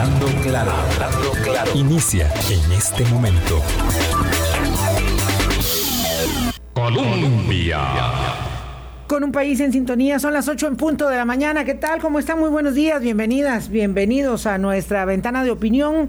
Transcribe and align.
Hablando 0.00 0.26
claro, 0.40 0.72
hablando 0.72 1.30
claro. 1.44 1.70
Inicia 1.74 2.32
en 2.48 2.72
este 2.72 3.04
momento. 3.04 3.60
Colombia. 6.72 7.80
Con 9.06 9.24
un 9.24 9.30
país 9.30 9.60
en 9.60 9.72
sintonía, 9.72 10.18
son 10.18 10.32
las 10.32 10.48
8 10.48 10.68
en 10.68 10.76
punto 10.76 11.06
de 11.06 11.18
la 11.18 11.26
mañana. 11.26 11.66
¿Qué 11.66 11.74
tal? 11.74 12.00
¿Cómo 12.00 12.18
están? 12.18 12.38
Muy 12.40 12.48
buenos 12.48 12.74
días, 12.74 13.02
bienvenidas, 13.02 13.68
bienvenidos 13.68 14.46
a 14.46 14.56
nuestra 14.56 15.04
ventana 15.04 15.44
de 15.44 15.50
opinión 15.50 16.08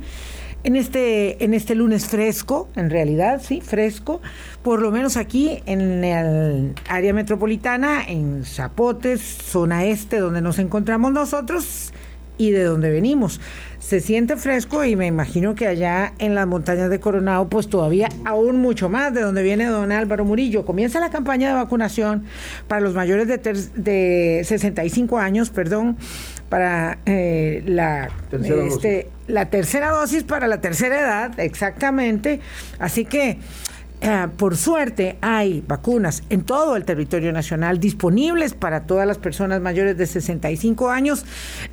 en 0.63 0.77
este, 0.77 1.43
en 1.43 1.53
este 1.53 1.75
lunes 1.75 2.07
fresco, 2.07 2.69
en 2.77 2.91
realidad, 2.91 3.41
sí, 3.43 3.59
fresco, 3.59 4.21
por 4.63 4.81
lo 4.81 4.91
menos 4.91 5.17
aquí 5.17 5.61
en 5.65 6.05
el 6.05 6.75
área 6.87 7.11
metropolitana, 7.11 8.05
en 8.07 8.45
Zapotes, 8.45 9.19
zona 9.19 9.83
este, 9.83 10.19
donde 10.19 10.39
nos 10.39 10.59
encontramos 10.59 11.11
nosotros 11.11 11.91
y 12.41 12.49
de 12.49 12.63
donde 12.63 12.89
venimos. 12.89 13.39
Se 13.77 13.99
siente 13.99 14.35
fresco 14.35 14.83
y 14.83 14.95
me 14.95 15.05
imagino 15.05 15.53
que 15.53 15.67
allá 15.67 16.13
en 16.17 16.33
las 16.33 16.47
montañas 16.47 16.89
de 16.89 16.99
Coronado, 16.99 17.47
pues 17.49 17.67
todavía 17.67 18.09
aún 18.25 18.57
mucho 18.57 18.89
más, 18.89 19.13
de 19.13 19.21
donde 19.21 19.43
viene 19.43 19.65
don 19.65 19.91
Álvaro 19.91 20.25
Murillo. 20.25 20.65
Comienza 20.65 20.99
la 20.99 21.11
campaña 21.11 21.49
de 21.49 21.53
vacunación 21.53 22.25
para 22.67 22.81
los 22.81 22.95
mayores 22.95 23.27
de, 23.27 23.37
de 23.37 24.43
65 24.43 25.19
años, 25.19 25.51
perdón, 25.51 25.97
para 26.49 26.97
eh, 27.05 27.61
la, 27.67 28.09
este, 28.31 29.09
la 29.27 29.51
tercera 29.51 29.91
dosis 29.91 30.23
para 30.23 30.47
la 30.47 30.61
tercera 30.61 30.99
edad, 30.99 31.39
exactamente. 31.39 32.39
Así 32.79 33.05
que 33.05 33.37
eh, 34.03 34.27
por 34.35 34.57
suerte 34.57 35.17
hay 35.21 35.63
vacunas 35.67 36.23
en 36.31 36.41
todo 36.41 36.75
el 36.75 36.85
territorio 36.85 37.31
nacional 37.31 37.79
disponibles 37.79 38.55
para 38.55 38.87
todas 38.87 39.05
las 39.05 39.19
personas 39.19 39.61
mayores 39.61 39.95
de 39.95 40.07
65 40.07 40.89
años 40.89 41.23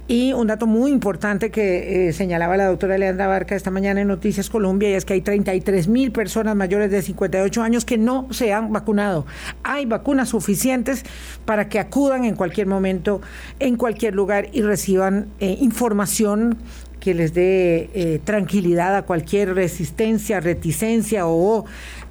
y 0.08 0.34
un 0.34 0.48
dato 0.48 0.66
muy 0.66 0.90
importante 0.90 1.50
que 1.50 2.08
eh, 2.08 2.12
señalaba 2.12 2.58
la 2.58 2.66
doctora 2.66 2.98
Leandra 2.98 3.28
Barca 3.28 3.56
esta 3.56 3.70
mañana 3.70 4.02
en 4.02 4.08
Noticias 4.08 4.50
Colombia 4.50 4.90
y 4.90 4.92
es 4.92 5.06
que 5.06 5.14
hay 5.14 5.22
33 5.22 5.88
mil 5.88 6.12
personas 6.12 6.54
mayores 6.54 6.90
de 6.90 7.00
58 7.00 7.62
años 7.62 7.86
que 7.86 7.96
no 7.96 8.30
se 8.30 8.52
han 8.52 8.74
vacunado. 8.74 9.24
Hay 9.62 9.86
vacunas 9.86 10.28
suficientes 10.28 11.04
para 11.46 11.70
que 11.70 11.78
acudan 11.78 12.26
en 12.26 12.36
cualquier 12.36 12.66
momento, 12.66 13.22
en 13.58 13.76
cualquier 13.76 14.14
lugar 14.14 14.48
y 14.52 14.60
reciban 14.60 15.28
eh, 15.40 15.56
información 15.62 16.58
que 17.00 17.14
les 17.14 17.32
dé 17.32 18.20
tranquilidad 18.24 18.96
a 18.96 19.02
cualquier 19.02 19.54
resistencia, 19.54 20.40
reticencia 20.40 21.28
o 21.28 21.64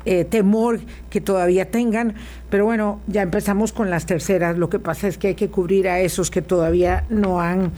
eh, 0.08 0.24
temor 0.24 0.80
que 1.10 1.20
todavía 1.20 1.70
tengan. 1.70 2.16
Pero 2.50 2.64
bueno, 2.64 3.02
ya 3.08 3.24
empezamos 3.24 3.74
con 3.74 3.90
las 3.90 4.06
terceras. 4.06 4.58
Lo 4.58 4.70
que 4.70 4.80
pasa 4.80 5.10
es 5.10 5.18
que 5.18 5.28
hay 5.28 5.36
que 5.36 5.50
cubrir 5.50 5.90
a 5.90 6.00
esos 6.00 6.32
que 6.32 6.42
todavía 6.42 7.04
no 7.10 7.42
han 7.42 7.74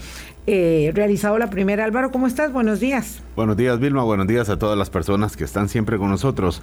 eh, 0.46 0.92
realizado 0.94 1.40
la 1.40 1.50
primera. 1.50 1.86
Álvaro, 1.86 2.12
¿cómo 2.12 2.28
estás? 2.28 2.54
Buenos 2.54 2.80
días. 2.80 3.24
Buenos 3.36 3.58
días, 3.58 3.80
Vilma. 3.80 4.04
Buenos 4.04 4.28
días 4.28 4.48
a 4.50 4.60
todas 4.60 4.78
las 4.78 4.92
personas 4.92 5.36
que 5.36 5.44
están 5.44 5.70
siempre 5.70 5.98
con 5.98 6.12
nosotros. 6.12 6.62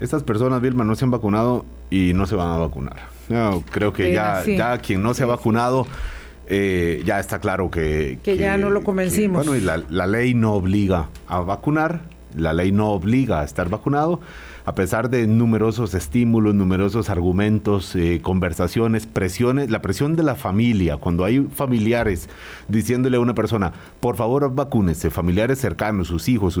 Estas 0.00 0.22
personas, 0.22 0.60
Vilma, 0.60 0.84
no 0.84 0.94
se 0.94 1.06
han 1.06 1.10
vacunado 1.10 1.64
y 1.88 2.12
no 2.12 2.26
se 2.26 2.36
van 2.36 2.48
a 2.48 2.58
vacunar. 2.58 2.96
creo 3.70 3.94
que 3.94 4.12
ya, 4.12 4.44
ya 4.44 4.76
quien 4.78 5.02
no 5.02 5.14
se 5.14 5.22
ha 5.22 5.26
vacunado... 5.26 5.86
Eh, 6.48 7.02
ya 7.04 7.18
está 7.18 7.40
claro 7.40 7.72
que, 7.72 8.20
que, 8.22 8.36
ya 8.36 8.56
no 8.56 8.70
lo 8.70 8.84
convencimos. 8.84 9.44
bueno, 9.44 9.56
y 9.56 9.60
la, 9.60 9.82
la, 9.90 10.06
ley 10.06 10.32
no 10.32 10.52
obliga 10.52 11.08
a 11.26 11.40
vacunar, 11.40 12.02
la 12.36 12.52
ley 12.52 12.70
no 12.70 12.90
obliga 12.90 13.40
a 13.40 13.44
estar 13.44 13.68
vacunado, 13.68 14.20
a 14.66 14.74
pesar 14.74 15.10
de 15.10 15.28
numerosos 15.28 15.94
estímulos, 15.94 16.52
numerosos 16.52 17.08
argumentos, 17.08 17.94
eh, 17.94 18.20
conversaciones, 18.20 19.06
presiones, 19.06 19.70
la 19.70 19.80
presión 19.80 20.16
de 20.16 20.24
la 20.24 20.34
familia, 20.34 20.96
cuando 20.96 21.24
hay 21.24 21.46
familiares 21.54 22.28
diciéndole 22.66 23.16
a 23.16 23.20
una 23.20 23.32
persona, 23.32 23.72
por 24.00 24.16
favor 24.16 24.52
vacúnese, 24.52 25.08
familiares 25.08 25.60
cercanos, 25.60 26.08
sus 26.08 26.28
hijos, 26.28 26.54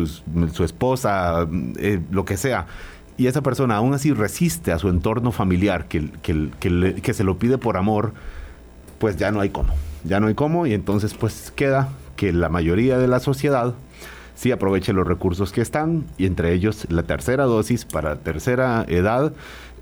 su 0.52 0.64
esposa, 0.64 1.48
eh, 1.78 2.00
lo 2.12 2.24
que 2.24 2.36
sea, 2.36 2.66
y 3.18 3.26
esa 3.26 3.42
persona 3.42 3.74
aún 3.74 3.92
así 3.92 4.12
resiste 4.12 4.70
a 4.70 4.78
su 4.78 4.88
entorno 4.88 5.32
familiar 5.32 5.86
que, 5.88 6.08
que 6.22 7.12
se 7.12 7.24
lo 7.24 7.38
pide 7.38 7.58
por 7.58 7.76
amor, 7.76 8.12
pues 9.00 9.16
ya 9.16 9.32
no 9.32 9.40
hay 9.40 9.50
cómo, 9.50 9.74
ya 10.04 10.20
no 10.20 10.28
hay 10.28 10.34
cómo, 10.34 10.68
y 10.68 10.74
entonces 10.74 11.12
pues 11.14 11.52
queda 11.56 11.88
que 12.14 12.32
la 12.32 12.50
mayoría 12.50 12.98
de 12.98 13.08
la 13.08 13.18
sociedad 13.18 13.74
sí 14.36 14.52
aproveche 14.52 14.92
los 14.92 15.06
recursos 15.06 15.50
que 15.50 15.62
están 15.62 16.04
y 16.16 16.26
entre 16.26 16.52
ellos 16.52 16.86
la 16.88 17.02
tercera 17.02 17.44
dosis 17.44 17.84
para 17.84 18.16
tercera 18.20 18.84
edad. 18.86 19.32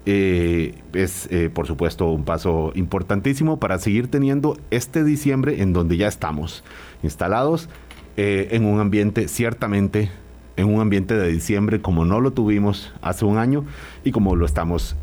Eh, 0.06 0.74
es 0.92 1.28
eh, 1.30 1.48
por 1.48 1.66
supuesto 1.66 2.10
un 2.10 2.24
paso 2.24 2.72
importantísimo 2.74 3.58
para 3.58 3.78
seguir 3.78 4.10
teniendo 4.10 4.58
este 4.70 5.02
diciembre 5.02 5.62
en 5.62 5.72
donde 5.72 5.96
ya 5.96 6.08
estamos 6.08 6.62
instalados 7.02 7.70
eh, 8.18 8.48
en 8.50 8.66
un 8.66 8.80
ambiente 8.80 9.28
ciertamente 9.28 10.10
en 10.58 10.68
un 10.68 10.82
ambiente 10.82 11.16
de 11.16 11.32
diciembre 11.32 11.80
como 11.80 12.04
no 12.04 12.20
lo 12.20 12.32
tuvimos 12.32 12.92
hace 13.00 13.24
un 13.24 13.38
año 13.38 13.64
y 14.04 14.12
como 14.12 14.36
lo 14.36 14.44
estamos 14.44 14.94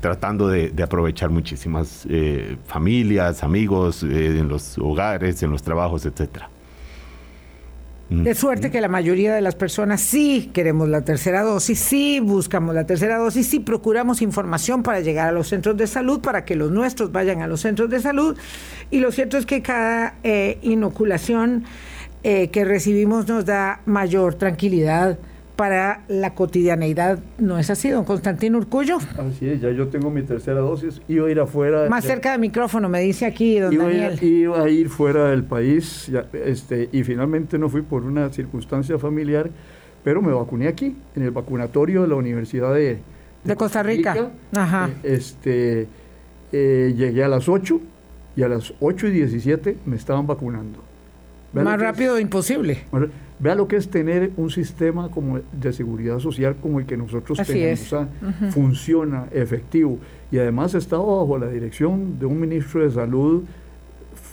tratando 0.00 0.46
de, 0.48 0.72
aprovechar 0.84 1.30
muchísimas 1.30 2.06
familias, 2.66 3.42
amigos, 3.42 4.04
en 4.04 4.46
los 4.46 4.78
hogares, 4.78 5.42
en 5.42 5.50
los 5.50 5.64
trabajos, 5.64 6.06
etcétera. 6.06 6.53
De 8.10 8.34
suerte 8.34 8.70
que 8.70 8.82
la 8.82 8.88
mayoría 8.88 9.34
de 9.34 9.40
las 9.40 9.54
personas 9.54 10.00
sí 10.00 10.50
queremos 10.52 10.88
la 10.88 11.04
tercera 11.04 11.42
dosis, 11.42 11.78
sí 11.78 12.20
buscamos 12.20 12.74
la 12.74 12.84
tercera 12.84 13.16
dosis, 13.16 13.46
sí 13.46 13.60
procuramos 13.60 14.20
información 14.20 14.82
para 14.82 15.00
llegar 15.00 15.28
a 15.28 15.32
los 15.32 15.48
centros 15.48 15.76
de 15.78 15.86
salud, 15.86 16.20
para 16.20 16.44
que 16.44 16.54
los 16.54 16.70
nuestros 16.70 17.12
vayan 17.12 17.40
a 17.40 17.46
los 17.46 17.60
centros 17.62 17.88
de 17.88 18.00
salud. 18.00 18.36
Y 18.90 19.00
lo 19.00 19.10
cierto 19.10 19.38
es 19.38 19.46
que 19.46 19.62
cada 19.62 20.16
eh, 20.22 20.58
inoculación 20.62 21.64
eh, 22.22 22.50
que 22.50 22.64
recibimos 22.64 23.26
nos 23.26 23.46
da 23.46 23.80
mayor 23.86 24.34
tranquilidad 24.34 25.18
para 25.56 26.02
la 26.08 26.34
cotidianeidad. 26.34 27.18
¿No 27.38 27.58
es 27.58 27.70
así, 27.70 27.90
don 27.90 28.04
Constantino 28.04 28.58
Urcullo? 28.58 28.98
Así 29.18 29.48
es, 29.48 29.60
ya 29.60 29.70
yo 29.70 29.88
tengo 29.88 30.10
mi 30.10 30.22
tercera 30.22 30.60
dosis, 30.60 31.00
iba 31.08 31.28
a 31.28 31.30
ir 31.30 31.40
afuera. 31.40 31.88
Más 31.88 32.04
cerca 32.04 32.32
del 32.32 32.40
micrófono, 32.40 32.88
me 32.88 33.00
dice 33.00 33.26
aquí, 33.26 33.58
don 33.58 33.76
Daniel. 33.76 34.22
iba 34.22 34.62
a 34.62 34.68
ir 34.68 34.88
fuera 34.88 35.30
del 35.30 35.44
país 35.44 36.10
este, 36.32 36.88
y 36.92 37.04
finalmente 37.04 37.58
no 37.58 37.68
fui 37.68 37.82
por 37.82 38.04
una 38.04 38.30
circunstancia 38.30 38.98
familiar, 38.98 39.50
pero 40.02 40.20
me 40.20 40.32
vacuné 40.32 40.68
aquí, 40.68 40.96
en 41.14 41.22
el 41.22 41.30
vacunatorio 41.30 42.02
de 42.02 42.08
la 42.08 42.16
Universidad 42.16 42.74
de, 42.74 42.98
de, 43.44 43.56
Costa 43.56 43.82
Rica. 43.82 44.30
Ajá. 44.54 44.90
Eh, 45.02 45.14
este, 45.14 45.86
eh, 46.52 46.94
llegué 46.96 47.24
a 47.24 47.28
las 47.28 47.48
8 47.48 47.80
y 48.36 48.42
a 48.42 48.48
las 48.48 48.74
8 48.80 49.06
y 49.06 49.10
17 49.12 49.76
me 49.86 49.96
estaban 49.96 50.26
vacunando. 50.26 50.82
Más 51.52 51.80
rápido 51.80 52.18
imposible. 52.18 52.78
Vea 53.44 53.54
lo 53.54 53.68
que 53.68 53.76
es 53.76 53.90
tener 53.90 54.30
un 54.38 54.50
sistema 54.50 55.10
como 55.10 55.38
de 55.38 55.72
seguridad 55.74 56.18
social 56.18 56.56
como 56.62 56.80
el 56.80 56.86
que 56.86 56.96
nosotros 56.96 57.38
tenemos. 57.46 57.94
Funciona, 58.48 59.26
efectivo. 59.32 59.98
Y 60.32 60.38
además 60.38 60.72
estaba 60.72 61.04
bajo 61.04 61.36
la 61.36 61.48
dirección 61.48 62.18
de 62.18 62.24
un 62.24 62.40
ministro 62.40 62.82
de 62.82 62.90
salud 62.90 63.44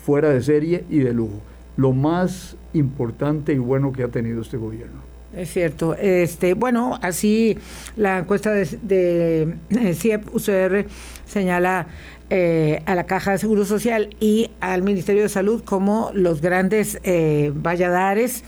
fuera 0.06 0.30
de 0.30 0.42
serie 0.42 0.86
y 0.90 1.00
de 1.00 1.14
lujo. 1.14 1.42
Lo 1.76 1.92
más 1.92 2.56
importante 2.72 3.52
y 3.52 3.58
bueno 3.58 3.92
que 3.92 4.04
ha 4.04 4.08
tenido 4.08 4.44
este 4.44 4.56
gobierno. 4.56 5.02
Es 5.36 5.52
cierto. 5.52 5.94
Este, 5.96 6.54
bueno, 6.54 6.98
así 7.02 7.58
la 7.98 8.20
encuesta 8.20 8.54
de, 8.54 8.66
de, 8.82 9.56
de 9.70 9.94
CIEP 9.94 10.34
UCR 10.34 10.86
señala 11.26 11.88
eh, 12.30 12.82
a 12.86 12.96
la 12.96 13.04
Caja 13.04 13.32
de 13.32 13.40
Seguro 13.40 13.66
Social 13.66 14.16
y 14.22 14.52
al 14.62 14.84
Ministerio 14.84 15.24
de 15.24 15.28
Salud 15.28 15.62
como 15.66 16.12
los 16.14 16.40
grandes 16.40 16.98
eh, 17.04 17.52
valladares 17.54 18.46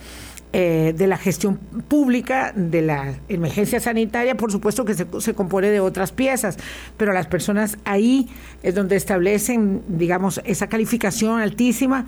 eh, 0.55 0.93
de 0.95 1.07
la 1.07 1.17
gestión 1.17 1.57
pública 1.87 2.53
de 2.55 2.83
la 2.83 3.15
emergencia 3.27 3.79
sanitaria, 3.79 4.37
por 4.37 4.51
supuesto 4.51 4.85
que 4.85 4.93
se, 4.93 5.07
se, 5.19 5.33
compone 5.33 5.69
de 5.71 5.79
otras 5.79 6.11
piezas, 6.11 6.57
pero 6.95 7.11
las 7.11 7.25
personas 7.25 7.79
ahí 7.85 8.29
es 8.61 8.75
donde 8.75 8.95
establecen, 8.95 9.81
digamos, 9.87 10.41
esa 10.45 10.67
calificación 10.67 11.41
altísima 11.41 12.05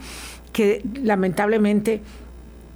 que 0.54 0.84
lamentablemente 1.02 2.02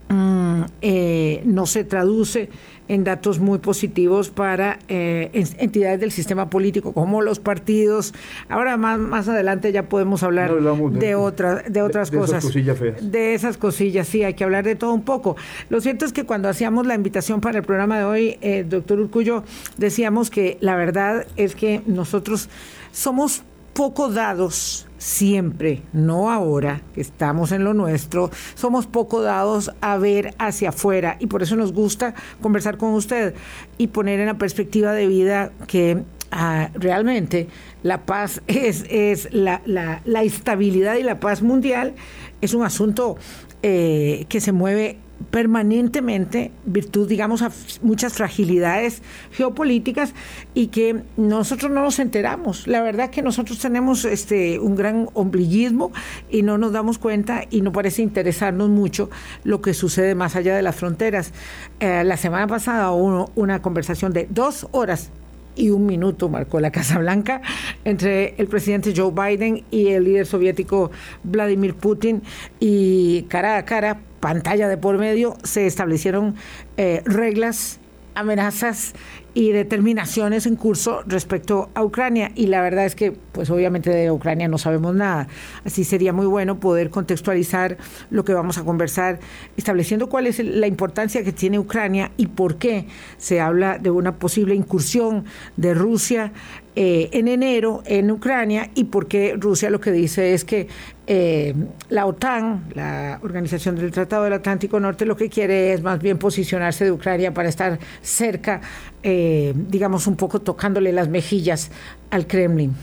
Mm, 0.09 0.63
eh, 0.81 1.41
no 1.45 1.67
se 1.67 1.83
traduce 1.83 2.49
en 2.87 3.03
datos 3.03 3.37
muy 3.37 3.59
positivos 3.59 4.29
para 4.31 4.79
eh, 4.87 5.29
entidades 5.59 5.99
del 5.99 6.11
sistema 6.11 6.49
político 6.49 6.93
como 6.93 7.21
los 7.21 7.39
partidos. 7.39 8.15
Ahora 8.49 8.75
más, 8.77 8.97
más 8.97 9.27
adelante 9.27 9.71
ya 9.71 9.83
podemos 9.83 10.23
hablar 10.23 10.51
de, 10.51 11.13
otras 11.13 11.71
de 11.71 11.81
otras 11.83 12.09
cosas. 12.09 12.31
De 12.31 12.37
esas 12.37 12.45
cosillas 12.45 12.79
feas. 12.79 13.11
De 13.11 13.33
esas 13.35 13.57
cosillas, 13.57 14.07
sí, 14.07 14.23
hay 14.23 14.33
que 14.33 14.43
hablar 14.43 14.65
de 14.65 14.75
todo 14.75 14.93
un 14.93 15.03
poco. 15.03 15.35
Lo 15.69 15.79
cierto 15.79 16.05
es 16.05 16.11
que 16.11 16.23
cuando 16.23 16.49
hacíamos 16.49 16.87
la 16.87 16.95
invitación 16.95 17.39
para 17.39 17.59
el 17.59 17.63
programa 17.63 17.99
de 17.99 18.05
hoy, 18.05 18.37
eh, 18.41 18.65
doctor 18.67 18.99
Urcullo, 18.99 19.43
decíamos 19.77 20.31
que 20.31 20.57
la 20.59 20.75
verdad 20.75 21.27
es 21.35 21.53
que 21.53 21.83
nosotros 21.85 22.49
somos 22.91 23.43
poco 23.79 24.09
dados 24.09 24.87
siempre, 24.97 25.83
no 25.93 26.29
ahora, 26.29 26.81
que 26.93 26.99
estamos 26.99 27.53
en 27.53 27.63
lo 27.63 27.73
nuestro, 27.73 28.29
somos 28.53 28.87
poco 28.87 29.21
dados 29.21 29.71
a 29.79 29.97
ver 29.97 30.35
hacia 30.37 30.67
afuera. 30.67 31.15
Y 31.21 31.27
por 31.27 31.43
eso 31.43 31.55
nos 31.55 31.71
gusta 31.71 32.13
conversar 32.41 32.75
con 32.75 32.89
usted 32.89 33.35
y 33.77 33.87
poner 33.87 34.19
en 34.19 34.25
la 34.25 34.37
perspectiva 34.37 34.91
de 34.91 35.07
vida 35.07 35.53
que 35.65 36.03
ah, 36.29 36.71
realmente 36.73 37.47
la 37.81 38.05
paz 38.05 38.41
es, 38.47 38.83
es 38.89 39.29
la, 39.31 39.61
la, 39.65 40.23
estabilidad 40.23 40.95
y 40.95 41.03
la 41.03 41.21
paz 41.21 41.41
mundial 41.41 41.93
es 42.41 42.53
un 42.53 42.65
asunto 42.65 43.15
eh, 43.63 44.25
que 44.27 44.41
se 44.41 44.51
mueve 44.51 44.97
permanentemente, 45.31 46.51
virtud, 46.65 47.07
digamos, 47.07 47.41
a 47.41 47.51
muchas 47.81 48.13
fragilidades 48.13 49.01
geopolíticas 49.31 50.13
y 50.53 50.67
que 50.67 51.03
nosotros 51.17 51.71
no 51.71 51.81
nos 51.81 51.99
enteramos. 51.99 52.67
La 52.67 52.81
verdad 52.81 53.09
que 53.09 53.21
nosotros 53.21 53.59
tenemos 53.59 54.05
este 54.05 54.59
un 54.59 54.75
gran 54.75 55.09
ombliguismo 55.13 55.91
y 56.29 56.41
no 56.41 56.57
nos 56.57 56.71
damos 56.71 56.97
cuenta 56.97 57.43
y 57.49 57.61
no 57.61 57.71
parece 57.71 58.01
interesarnos 58.01 58.69
mucho 58.69 59.09
lo 59.43 59.61
que 59.61 59.73
sucede 59.73 60.15
más 60.15 60.35
allá 60.35 60.55
de 60.55 60.61
las 60.61 60.75
fronteras. 60.75 61.33
Eh, 61.79 62.03
la 62.03 62.17
semana 62.17 62.47
pasada 62.47 62.91
hubo 62.91 63.31
una 63.35 63.61
conversación 63.61 64.13
de 64.13 64.27
dos 64.29 64.67
horas 64.71 65.11
y 65.55 65.69
un 65.69 65.85
minuto 65.85 66.29
marcó 66.29 66.59
la 66.59 66.71
Casa 66.71 66.99
Blanca 66.99 67.41
entre 67.83 68.35
el 68.37 68.47
presidente 68.47 68.93
Joe 68.95 69.11
Biden 69.11 69.63
y 69.69 69.87
el 69.87 70.05
líder 70.05 70.25
soviético 70.25 70.91
Vladimir 71.23 71.75
Putin 71.75 72.23
y 72.59 73.23
cara 73.23 73.57
a 73.57 73.65
cara, 73.65 73.99
pantalla 74.19 74.67
de 74.67 74.77
por 74.77 74.97
medio, 74.97 75.37
se 75.43 75.65
establecieron 75.67 76.35
eh, 76.77 77.01
reglas, 77.05 77.79
amenazas 78.15 78.93
y 79.33 79.51
determinaciones 79.51 80.45
en 80.45 80.55
curso 80.55 81.03
respecto 81.05 81.69
a 81.73 81.83
Ucrania. 81.83 82.31
Y 82.35 82.47
la 82.47 82.61
verdad 82.61 82.85
es 82.85 82.95
que, 82.95 83.11
pues 83.11 83.49
obviamente 83.49 83.89
de 83.89 84.11
Ucrania 84.11 84.47
no 84.47 84.57
sabemos 84.57 84.95
nada. 84.95 85.27
Así 85.63 85.83
sería 85.83 86.11
muy 86.13 86.25
bueno 86.25 86.59
poder 86.59 86.89
contextualizar 86.89 87.77
lo 88.09 88.25
que 88.25 88.33
vamos 88.33 88.57
a 88.57 88.63
conversar, 88.63 89.19
estableciendo 89.55 90.09
cuál 90.09 90.27
es 90.27 90.39
la 90.39 90.67
importancia 90.67 91.23
que 91.23 91.31
tiene 91.31 91.59
Ucrania 91.59 92.11
y 92.17 92.27
por 92.27 92.57
qué 92.57 92.87
se 93.17 93.39
habla 93.39 93.77
de 93.77 93.91
una 93.91 94.15
posible 94.15 94.55
incursión 94.55 95.25
de 95.57 95.73
Rusia 95.73 96.31
eh, 96.75 97.09
en 97.13 97.27
enero 97.27 97.81
en 97.85 98.11
Ucrania 98.11 98.69
y 98.75 98.85
porque 98.85 99.35
Rusia 99.37 99.71
lo 99.71 99.81
que 99.81 99.91
dice 99.91 100.33
es 100.33 100.45
que 100.45 100.67
eh, 101.07 101.55
la 101.89 102.05
OTAN, 102.05 102.65
la 102.75 103.19
Organización 103.23 103.75
del 103.75 103.91
Tratado 103.91 104.23
del 104.25 104.33
Atlántico 104.33 104.79
Norte, 104.79 105.05
lo 105.05 105.17
que 105.17 105.29
quiere 105.29 105.73
es 105.73 105.81
más 105.81 105.99
bien 105.99 106.19
posicionarse 106.19 106.85
de 106.85 106.91
Ucrania 106.91 107.33
para 107.33 107.49
estar 107.49 107.79
cerca, 108.01 108.61
eh, 109.01 109.53
digamos, 109.55 110.05
un 110.05 110.15
poco 110.15 110.41
tocándole 110.41 110.93
las 110.93 111.09
mejillas 111.09 111.71
al 112.11 112.27
Kremlin. 112.27 112.75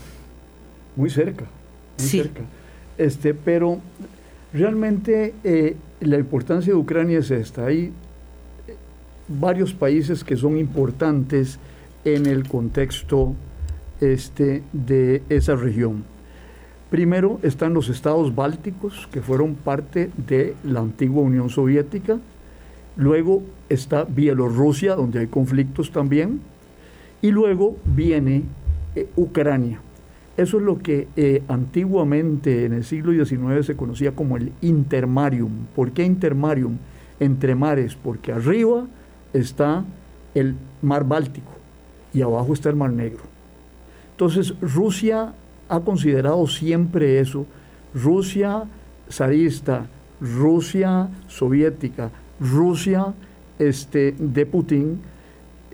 Muy 0.97 1.09
cerca, 1.09 1.45
muy 1.97 2.07
cerca. 2.07 2.41
Este, 2.97 3.33
pero 3.33 3.79
realmente 4.53 5.33
la 6.01 6.17
importancia 6.17 6.73
de 6.73 6.77
Ucrania 6.77 7.19
es 7.19 7.31
esta. 7.31 7.67
Hay 7.67 7.93
varios 9.27 9.73
países 9.73 10.23
que 10.23 10.35
son 10.35 10.57
importantes 10.57 11.57
en 12.03 12.25
el 12.25 12.47
contexto 12.47 13.35
este, 14.01 14.63
de 14.73 15.23
esa 15.29 15.55
región. 15.55 16.03
Primero 16.89 17.39
están 17.43 17.73
los 17.73 17.89
estados 17.89 18.33
bálticos, 18.33 19.07
que 19.11 19.21
fueron 19.21 19.55
parte 19.55 20.09
de 20.15 20.55
la 20.63 20.79
antigua 20.79 21.21
Unión 21.21 21.49
Soviética. 21.49 22.19
Luego 22.95 23.43
está 23.67 24.05
Bielorrusia, 24.05 24.95
donde 24.95 25.19
hay 25.19 25.27
conflictos 25.27 25.91
también. 25.91 26.39
Y 27.21 27.31
luego 27.31 27.75
viene 27.83 28.43
eh, 28.95 29.07
Ucrania. 29.17 29.81
Eso 30.37 30.57
es 30.57 30.63
lo 30.63 30.77
que 30.77 31.07
eh, 31.15 31.43
antiguamente 31.47 32.65
en 32.65 32.73
el 32.73 32.83
siglo 32.85 33.11
XIX 33.11 33.65
se 33.65 33.75
conocía 33.75 34.11
como 34.11 34.37
el 34.37 34.51
intermarium. 34.61 35.65
¿Por 35.75 35.91
qué 35.91 36.03
intermarium? 36.05 36.77
Entre 37.19 37.55
mares, 37.55 37.95
porque 37.95 38.31
arriba 38.31 38.85
está 39.33 39.83
el 40.35 40.55
mar 40.83 41.07
Báltico 41.07 41.51
y 42.13 42.21
abajo 42.21 42.53
está 42.53 42.69
el 42.69 42.75
mar 42.75 42.91
Negro. 42.91 43.23
Entonces 44.17 44.55
Rusia 44.61 45.31
ha 45.69 45.79
considerado 45.81 46.47
siempre 46.47 47.19
eso. 47.19 47.45
Rusia 47.93 48.63
zarista, 49.11 49.85
Rusia 50.19 51.07
soviética, 51.27 52.09
Rusia 52.39 53.13
este, 53.59 54.15
de 54.17 54.47
Putin, 54.47 54.99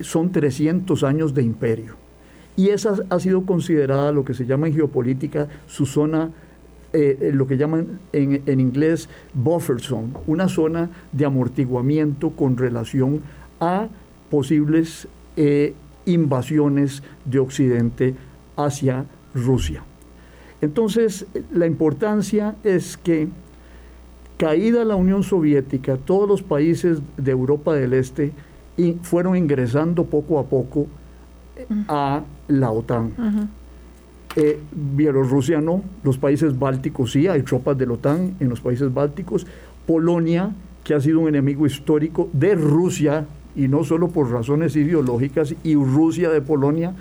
son 0.02 0.34
300 0.34 1.06
años 1.06 1.34
de 1.34 1.42
imperio. 1.42 1.96
Y 2.58 2.68
esa 2.68 2.96
ha 3.10 3.20
sido 3.22 3.46
considerada 3.46 4.12
lo 4.12 4.26
que 4.26 4.34
se 4.34 4.46
llama 4.46 4.68
en 4.68 4.74
geopolítica 4.74 5.48
su 5.66 5.86
zona, 5.86 6.30
eh, 6.92 7.32
lo 7.34 7.48
que 7.48 7.56
llaman 7.56 8.02
en, 8.12 8.60
inglés 8.60 9.08
buffer 9.34 9.80
zone, 9.80 10.10
una 10.28 10.50
zona 10.50 10.90
de 11.14 11.24
amortiguamiento 11.24 12.32
con 12.32 12.58
relación 12.58 13.22
a 13.62 13.88
posibles 14.30 15.08
eh, 15.38 15.76
invasiones 16.06 17.04
de 17.24 17.40
Occidente 17.40 18.16
hacia 18.56 19.06
Rusia. 19.34 19.84
Entonces, 20.62 21.26
la 21.52 21.66
importancia 21.66 22.56
es 22.64 22.98
que, 22.98 23.28
caída 24.38 24.84
la 24.86 24.96
Unión 24.96 25.24
Soviética, 25.24 25.98
todos 25.98 26.28
los 26.28 26.42
países 26.42 27.00
de 27.18 27.32
Europa 27.32 27.74
del 27.74 27.94
Este 27.94 28.32
fueron 29.02 29.36
ingresando 29.36 30.06
poco 30.06 30.40
a 30.40 30.46
poco 30.46 30.88
a 31.88 32.24
la 32.48 32.72
OTAN. 32.72 33.50
Eh, 34.36 34.60
Bielorrusia 34.72 35.62
no, 35.62 35.84
los 36.04 36.18
países 36.18 36.58
bálticos 36.58 37.12
sí, 37.12 37.28
hay 37.28 37.44
tropas 37.44 37.78
de 37.78 37.86
la 37.86 37.94
OTAN 37.94 38.36
en 38.40 38.50
los 38.50 38.62
países 38.62 38.92
bálticos. 38.92 39.46
Polonia, 39.86 40.52
que 40.84 40.94
ha 40.94 41.00
sido 41.00 41.20
un 41.20 41.28
enemigo 41.28 41.66
histórico 41.66 42.30
de 42.34 42.56
Rusia, 42.56 43.26
y 43.56 43.68
no 43.68 43.84
solo 43.84 44.08
por 44.08 44.32
razones 44.32 44.76
ideológicas, 44.76 45.54
y 45.64 45.76
Rusia 45.76 46.30
de 46.30 46.42
Polonia 46.42 46.96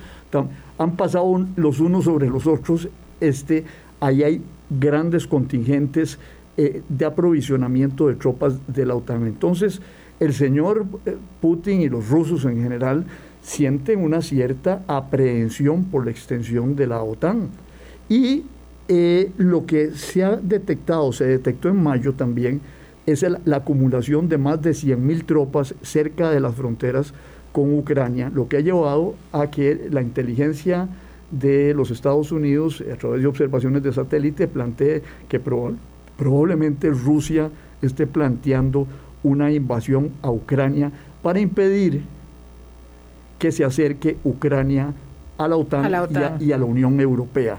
han 0.82 0.96
pasado 0.96 1.46
los 1.56 1.80
unos 1.80 2.04
sobre 2.04 2.28
los 2.28 2.46
otros, 2.46 2.88
este, 3.20 3.64
ahí 4.00 4.22
hay 4.22 4.42
grandes 4.68 5.26
contingentes 5.26 6.18
eh, 6.56 6.82
de 6.88 7.04
aprovisionamiento 7.04 8.08
de 8.08 8.14
tropas 8.14 8.54
de 8.66 8.86
la 8.86 8.94
OTAN. 8.94 9.26
Entonces, 9.26 9.80
el 10.20 10.34
señor 10.34 10.86
eh, 11.06 11.16
Putin 11.40 11.80
y 11.80 11.88
los 11.88 12.08
rusos 12.08 12.44
en 12.44 12.62
general 12.62 13.04
sienten 13.42 14.00
una 14.00 14.22
cierta 14.22 14.82
aprehensión 14.86 15.84
por 15.84 16.04
la 16.04 16.10
extensión 16.10 16.76
de 16.76 16.86
la 16.86 17.02
OTAN. 17.02 17.48
Y 18.08 18.44
eh, 18.88 19.30
lo 19.36 19.66
que 19.66 19.92
se 19.92 20.24
ha 20.24 20.36
detectado, 20.36 21.12
se 21.12 21.24
detectó 21.24 21.68
en 21.68 21.82
mayo 21.82 22.12
también, 22.12 22.60
es 23.06 23.24
la 23.44 23.56
acumulación 23.56 24.28
de 24.28 24.38
más 24.38 24.62
de 24.62 24.70
100.000 24.70 25.24
tropas 25.24 25.74
cerca 25.82 26.30
de 26.30 26.40
las 26.40 26.54
fronteras 26.54 27.14
con 27.52 27.72
Ucrania, 27.78 28.30
lo 28.34 28.48
que 28.48 28.56
ha 28.56 28.60
llevado 28.60 29.14
a 29.32 29.50
que 29.50 29.88
la 29.90 30.02
inteligencia 30.02 30.88
de 31.30 31.74
los 31.74 31.90
Estados 31.90 32.32
Unidos, 32.32 32.82
a 32.92 32.96
través 32.96 33.20
de 33.20 33.26
observaciones 33.26 33.82
de 33.82 33.92
satélite, 33.92 34.48
plantee 34.48 35.02
que 35.28 35.40
probablemente 36.16 36.90
Rusia 36.90 37.50
esté 37.80 38.06
planteando 38.06 38.86
una 39.22 39.52
invasión 39.52 40.10
a 40.22 40.30
Ucrania 40.30 40.90
para 41.22 41.40
impedir 41.40 42.02
que 43.38 43.52
se 43.52 43.64
acerque 43.64 44.18
Ucrania 44.24 44.92
a 45.38 45.48
la 45.48 45.56
OTAN, 45.56 46.40
Y, 46.40 46.52
a, 46.52 46.58
la 46.58 46.64
Unión 46.64 47.00
Europea. 47.00 47.58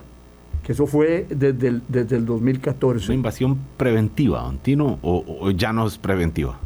Que 0.64 0.72
eso 0.72 0.88
fue 0.88 1.26
desde 1.30 1.68
el, 1.68 1.84
desde 1.88 2.16
el 2.16 2.26
2014. 2.26 3.08
¿Una 3.08 3.16
invasión 3.16 3.60
preventiva, 3.76 4.48
Antino, 4.48 4.98
o 5.02 5.52
ya 5.52 5.74
no 5.74 5.88
es 5.88 5.98
preventiva? 5.98 6.58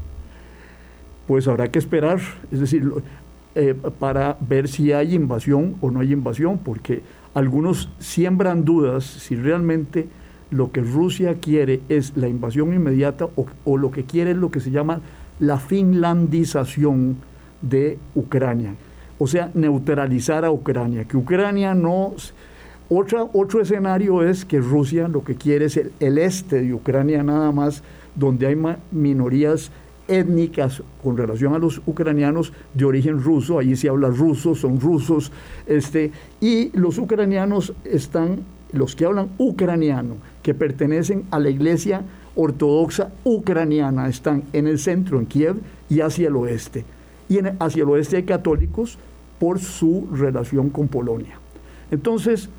Pues 1.28 1.48
habrá 1.48 1.70
que 1.70 1.80
esperar, 1.80 2.20
es 2.52 2.60
decir, 2.60 2.90
eh, 3.56 3.76
para 4.00 4.38
ver 4.40 4.68
si 4.68 4.94
hay 4.94 5.14
invasión 5.14 5.76
o 5.82 5.92
no 5.92 6.00
hay 6.00 6.14
invasión, 6.14 6.58
porque 6.60 7.02
algunos 7.34 7.90
siembran 8.00 8.64
dudas 8.64 9.04
si 9.04 9.36
realmente 9.36 10.08
lo 10.50 10.72
que 10.72 10.82
Rusia 10.82 11.36
quiere 11.42 11.82
es 11.90 12.16
la 12.16 12.28
invasión 12.28 12.74
inmediata 12.74 13.28
o, 13.66 13.78
lo 13.78 13.92
que 13.92 14.06
quiere 14.06 14.32
es 14.32 14.38
lo 14.38 14.52
que 14.52 14.60
se 14.60 14.72
llama 14.72 15.02
la 15.40 15.58
finlandización 15.58 17.18
de 17.62 18.00
Ucrania, 18.16 18.76
o 19.20 19.28
sea, 19.28 19.52
neutralizar 19.54 20.46
a 20.46 20.52
Ucrania, 20.52 21.06
que 21.06 21.18
Ucrania 21.18 21.74
no... 21.74 22.14
Otra, 22.90 23.26
otro 23.34 23.60
escenario 23.60 24.24
es 24.24 24.46
que 24.46 24.62
Rusia 24.62 25.10
lo 25.10 25.22
que 25.22 25.36
quiere 25.36 25.66
es 25.66 25.78
el 26.00 26.18
este 26.18 26.62
de 26.62 26.74
Ucrania 26.74 27.22
nada 27.22 27.52
más, 27.52 27.84
donde 28.16 28.48
hay 28.48 28.58
minorías 28.92 29.72
étnicas 30.08 30.82
con 31.04 31.18
relación 31.18 31.54
a 31.54 31.60
los 31.60 31.82
ucranianos 31.86 32.54
de 32.74 32.86
origen 32.86 33.22
ruso, 33.22 33.60
allí 33.60 33.76
se 33.76 33.90
habla 33.90 34.10
ruso, 34.10 34.56
son 34.56 34.80
rusos, 34.80 35.32
este, 35.66 36.12
y 36.42 36.78
los 36.78 36.98
ucranianos 36.98 37.74
están, 37.84 38.40
los 38.72 38.96
que 38.96 39.06
hablan 39.06 39.30
ucraniano, 39.38 40.16
que 40.42 40.54
pertenecen 40.54 41.26
a 41.32 41.40
la 41.40 41.50
iglesia 41.50 42.04
ortodoxa 42.36 43.12
ucraniana, 43.24 44.08
están 44.08 44.44
en 44.54 44.68
el 44.68 44.80
centro, 44.80 45.20
en 45.20 45.26
Kiev, 45.26 45.58
y 45.90 46.02
hacia 46.02 46.28
el 46.28 46.36
oeste. 46.36 46.86
Y 47.30 47.40
hacia 47.60 47.84
el 47.84 47.90
oeste 47.90 48.18
hay 48.18 48.24
católicos 48.24 48.98
por 49.40 49.60
su 49.60 50.08
relación 50.12 50.70
con 50.70 50.88
Polonia. 50.88 51.40
Entonces, 51.92 52.50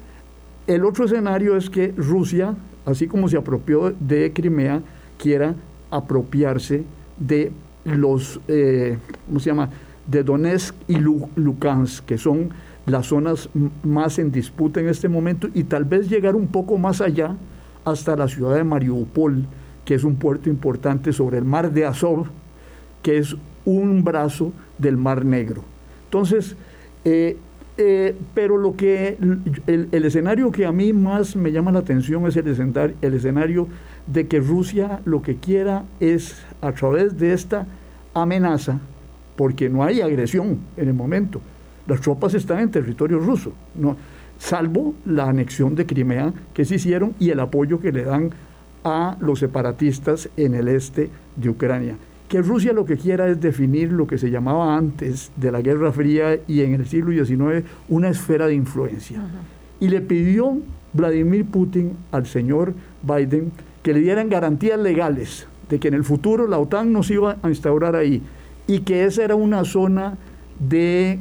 el 0.66 0.84
otro 0.84 1.06
escenario 1.06 1.56
es 1.56 1.70
que 1.70 1.94
Rusia, 1.96 2.54
así 2.84 3.06
como 3.06 3.28
se 3.28 3.36
apropió 3.36 3.94
de 3.98 4.32
Crimea, 4.32 4.82
quiera 5.16 5.54
apropiarse 5.90 6.84
de 7.18 7.52
los, 7.84 8.40
eh, 8.48 8.98
¿cómo 9.26 9.40
se 9.40 9.50
llama?, 9.50 9.70
de 10.06 10.22
Donetsk 10.22 10.74
y 10.88 10.96
Lukansk, 10.96 12.04
que 12.06 12.16
son 12.18 12.50
las 12.86 13.06
zonas 13.06 13.50
más 13.82 14.18
en 14.18 14.32
disputa 14.32 14.80
en 14.80 14.88
este 14.88 15.08
momento, 15.08 15.48
y 15.52 15.64
tal 15.64 15.84
vez 15.84 16.08
llegar 16.08 16.34
un 16.34 16.46
poco 16.46 16.78
más 16.78 17.00
allá 17.00 17.36
hasta 17.84 18.16
la 18.16 18.28
ciudad 18.28 18.56
de 18.56 18.64
Mariupol, 18.64 19.44
que 19.84 19.94
es 19.94 20.04
un 20.04 20.16
puerto 20.16 20.48
importante 20.48 21.12
sobre 21.12 21.38
el 21.38 21.44
mar 21.44 21.72
de 21.72 21.84
Azov, 21.84 22.26
que 23.02 23.18
es 23.18 23.36
un 23.64 24.02
brazo 24.02 24.52
del 24.78 24.96
Mar 24.96 25.24
Negro. 25.24 25.62
Entonces, 26.04 26.56
eh, 27.04 27.36
eh, 27.76 28.16
pero 28.34 28.56
lo 28.56 28.74
que 28.74 29.16
el, 29.66 30.04
escenario 30.04 30.50
que 30.50 30.66
a 30.66 30.72
mí 30.72 30.92
más 30.92 31.36
me 31.36 31.52
llama 31.52 31.70
la 31.70 31.78
atención 31.78 32.26
es 32.26 32.36
el 32.36 32.48
el 33.00 33.14
escenario 33.14 33.68
de 34.12 34.26
que 34.26 34.40
Rusia 34.40 35.00
lo 35.04 35.22
que 35.22 35.36
quiera 35.36 35.84
es 36.00 36.36
a 36.60 36.72
través 36.72 37.18
de 37.18 37.32
esta 37.32 37.66
amenaza, 38.14 38.80
porque 39.36 39.68
no 39.68 39.84
hay 39.84 40.00
agresión 40.00 40.58
en 40.76 40.88
el 40.88 40.94
momento, 40.94 41.40
las 41.86 42.00
tropas 42.00 42.34
están 42.34 42.60
en 42.60 42.70
territorio 42.70 43.18
ruso, 43.18 43.52
no, 43.74 43.96
salvo 44.38 44.94
la 45.04 45.28
anexión 45.28 45.74
de 45.74 45.86
Crimea 45.86 46.32
que 46.54 46.64
se 46.64 46.76
hicieron 46.76 47.14
y 47.18 47.30
el 47.30 47.40
apoyo 47.40 47.80
que 47.80 47.92
le 47.92 48.04
dan 48.04 48.30
a 48.84 49.16
los 49.20 49.40
separatistas 49.40 50.28
en 50.36 50.54
el 50.54 50.68
este 50.68 51.10
de 51.36 51.48
Ucrania. 51.48 51.96
Que 52.28 52.42
Rusia 52.42 52.72
lo 52.72 52.84
que 52.84 52.96
quiera 52.96 53.26
es 53.28 53.40
definir 53.40 53.90
lo 53.90 54.06
que 54.06 54.18
se 54.18 54.30
llamaba 54.30 54.76
antes 54.76 55.32
de 55.36 55.50
la 55.50 55.62
Guerra 55.62 55.92
Fría 55.92 56.38
y 56.46 56.60
en 56.60 56.74
el 56.74 56.86
siglo 56.86 57.12
XIX 57.12 57.66
una 57.88 58.10
esfera 58.10 58.46
de 58.46 58.54
influencia. 58.54 59.22
Y 59.80 59.88
le 59.88 60.00
pidió 60.00 60.58
Vladimir 60.92 61.46
Putin 61.46 61.92
al 62.12 62.26
señor 62.26 62.74
Biden 63.02 63.50
que 63.82 63.92
le 63.92 64.00
dieran 64.00 64.28
garantías 64.28 64.78
legales 64.78 65.46
de 65.68 65.78
que 65.78 65.88
en 65.88 65.94
el 65.94 66.04
futuro 66.04 66.46
la 66.46 66.58
OTAN 66.58 66.92
no 66.92 67.02
se 67.02 67.14
iba 67.14 67.36
a 67.42 67.48
instaurar 67.48 67.96
ahí 67.96 68.22
y 68.66 68.80
que 68.80 69.04
esa 69.04 69.24
era 69.24 69.34
una 69.34 69.64
zona 69.64 70.16
de 70.58 71.18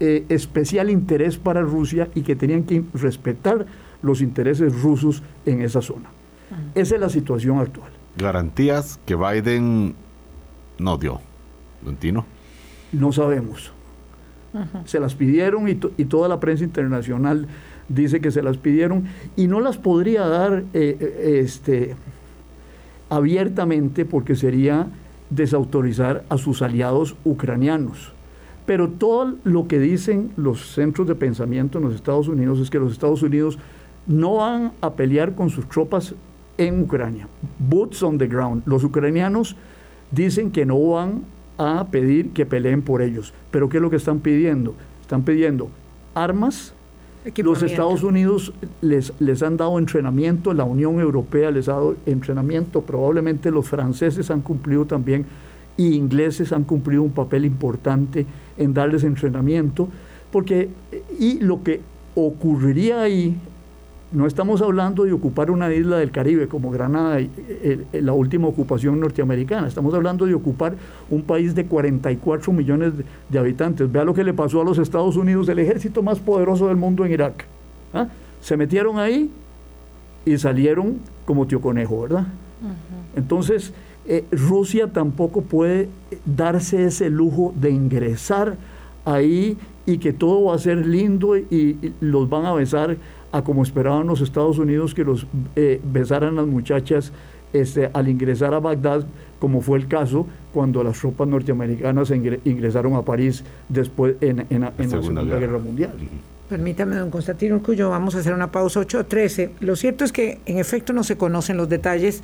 eh, 0.00 0.24
especial 0.28 0.90
interés 0.90 1.38
para 1.38 1.62
Rusia 1.62 2.08
y 2.14 2.22
que 2.22 2.36
tenían 2.36 2.64
que 2.64 2.84
respetar 2.94 3.66
los 4.02 4.20
intereses 4.20 4.82
rusos 4.82 5.22
en 5.46 5.62
esa 5.62 5.80
zona. 5.80 6.10
Esa 6.74 6.94
es 6.94 7.00
la 7.00 7.08
situación 7.08 7.58
actual. 7.58 7.90
Garantías 8.16 9.00
que 9.06 9.16
Biden 9.16 9.94
no 10.78 10.98
dio, 10.98 11.20
Tino. 11.98 12.24
No 12.92 13.12
sabemos. 13.12 13.72
Se 14.84 15.00
las 15.00 15.14
pidieron 15.14 15.68
y, 15.68 15.80
y, 15.96 16.04
toda 16.04 16.28
la 16.28 16.38
prensa 16.38 16.62
internacional 16.62 17.48
dice 17.88 18.20
que 18.20 18.30
se 18.30 18.42
las 18.42 18.56
pidieron 18.56 19.04
y 19.36 19.46
no 19.46 19.60
las 19.60 19.78
podría 19.78 20.26
dar 20.26 20.64
eh, 20.72 20.96
eh, 21.00 21.40
este, 21.42 21.94
abiertamente 23.08 24.04
porque 24.04 24.36
sería 24.36 24.86
desautorizar 25.30 26.24
a 26.28 26.38
sus 26.38 26.62
aliados 26.62 27.16
ucranianos. 27.24 28.12
Pero 28.66 28.88
todo 28.88 29.34
lo 29.44 29.68
que 29.68 29.78
dicen 29.78 30.30
los 30.36 30.72
centros 30.72 31.06
de 31.06 31.14
pensamiento 31.14 31.78
en 31.78 31.84
los 31.84 31.94
Estados 31.94 32.28
Unidos 32.28 32.60
es 32.60 32.70
que 32.70 32.78
los 32.78 32.92
Estados 32.92 33.22
Unidos 33.22 33.58
no 34.06 34.36
van 34.36 34.72
a 34.80 34.94
pelear 34.94 35.34
con 35.34 35.50
sus 35.50 35.68
tropas 35.68 36.14
en 36.56 36.82
Ucrania. 36.82 37.28
Boots 37.58 38.02
on 38.02 38.18
the 38.18 38.26
ground. 38.26 38.62
Los 38.66 38.84
ucranianos 38.84 39.56
dicen 40.10 40.50
que 40.50 40.64
no 40.64 40.80
van 40.88 41.24
a 41.58 41.86
pedir 41.90 42.30
que 42.30 42.46
peleen 42.46 42.82
por 42.82 43.02
ellos. 43.02 43.34
Pero 43.50 43.68
¿qué 43.68 43.78
es 43.78 43.82
lo 43.82 43.90
que 43.90 43.96
están 43.96 44.20
pidiendo? 44.20 44.74
Están 45.02 45.22
pidiendo 45.22 45.68
armas. 46.14 46.74
Los 47.36 47.62
Estados 47.62 48.02
Unidos 48.02 48.52
les, 48.82 49.12
les 49.18 49.42
han 49.42 49.56
dado 49.56 49.78
entrenamiento, 49.78 50.52
la 50.52 50.64
Unión 50.64 51.00
Europea 51.00 51.50
les 51.50 51.68
ha 51.68 51.72
dado 51.72 51.96
entrenamiento, 52.04 52.82
probablemente 52.82 53.50
los 53.50 53.66
franceses 53.66 54.30
han 54.30 54.42
cumplido 54.42 54.84
también 54.84 55.24
y 55.76 55.94
ingleses 55.94 56.52
han 56.52 56.64
cumplido 56.64 57.02
un 57.02 57.12
papel 57.12 57.44
importante 57.44 58.26
en 58.58 58.74
darles 58.74 59.04
entrenamiento, 59.04 59.88
porque 60.30 60.68
y 61.18 61.40
lo 61.40 61.62
que 61.62 61.80
ocurriría 62.14 63.02
ahí 63.02 63.36
no 64.14 64.26
estamos 64.26 64.62
hablando 64.62 65.04
de 65.04 65.12
ocupar 65.12 65.50
una 65.50 65.72
isla 65.74 65.98
del 65.98 66.12
Caribe 66.12 66.46
como 66.46 66.70
Granada, 66.70 67.20
y, 67.20 67.24
eh, 67.24 67.84
eh, 67.92 68.00
la 68.00 68.12
última 68.12 68.46
ocupación 68.46 69.00
norteamericana. 69.00 69.66
Estamos 69.66 69.92
hablando 69.92 70.24
de 70.24 70.34
ocupar 70.34 70.76
un 71.10 71.22
país 71.22 71.54
de 71.54 71.66
44 71.66 72.52
millones 72.52 72.92
de, 73.28 73.38
habitantes. 73.38 73.90
Vea 73.90 74.04
lo 74.04 74.14
que 74.14 74.22
le 74.22 74.32
pasó 74.32 74.60
a 74.60 74.64
los 74.64 74.78
Estados 74.78 75.16
Unidos, 75.16 75.48
el 75.48 75.58
ejército 75.58 76.02
más 76.02 76.20
poderoso 76.20 76.68
del 76.68 76.76
mundo 76.76 77.04
en 77.04 77.12
Irak. 77.12 77.44
¿ah? 77.92 78.06
Se 78.40 78.56
metieron 78.56 78.98
ahí 78.98 79.30
y 80.24 80.38
salieron 80.38 81.00
como 81.26 81.46
tío 81.46 81.60
conejo, 81.60 82.02
¿verdad? 82.02 82.26
Entonces, 83.16 83.72
eh, 84.06 84.24
Rusia 84.30 84.92
tampoco 84.92 85.42
puede 85.42 85.88
darse 86.24 86.84
ese 86.84 87.10
lujo 87.10 87.52
de 87.56 87.70
ingresar 87.70 88.56
ahí 89.04 89.58
y 89.86 89.98
que 89.98 90.12
todo 90.12 90.44
va 90.44 90.54
a 90.54 90.58
ser 90.58 90.86
lindo 90.86 91.36
y 91.36 91.92
los 92.00 92.28
van 92.30 92.46
a 92.46 92.54
besar 92.54 92.96
a 93.34 93.42
como 93.42 93.64
esperaban 93.64 94.06
los 94.06 94.20
Estados 94.20 94.58
Unidos 94.58 94.94
que 94.94 95.02
los 95.02 95.26
eh, 95.56 95.80
besaran 95.82 96.36
las 96.36 96.46
muchachas 96.46 97.10
este, 97.52 97.90
al 97.92 98.08
ingresar 98.08 98.54
a 98.54 98.60
Bagdad, 98.60 99.04
como 99.40 99.60
fue 99.60 99.76
el 99.78 99.88
caso 99.88 100.28
cuando 100.52 100.84
las 100.84 101.00
tropas 101.00 101.26
norteamericanas 101.26 102.12
ingresaron 102.12 102.94
a 102.94 103.02
París 103.02 103.42
después 103.68 104.14
en, 104.20 104.46
la 104.60 104.72
Segunda, 104.88 105.24
Guerra. 105.24 105.58
Mundial. 105.58 105.94
Permítame, 106.48 106.94
don 106.94 107.10
Constantino 107.10 107.60
Cuyo, 107.60 107.90
vamos 107.90 108.14
a 108.14 108.18
hacer 108.18 108.34
una 108.34 108.52
pausa 108.52 108.80
8.13. 108.80 109.50
Lo 109.58 109.74
cierto 109.74 110.04
es 110.04 110.12
que 110.12 110.38
en 110.46 110.58
efecto 110.58 110.92
no 110.92 111.02
se 111.02 111.16
conocen 111.16 111.56
los 111.56 111.68
detalles 111.68 112.22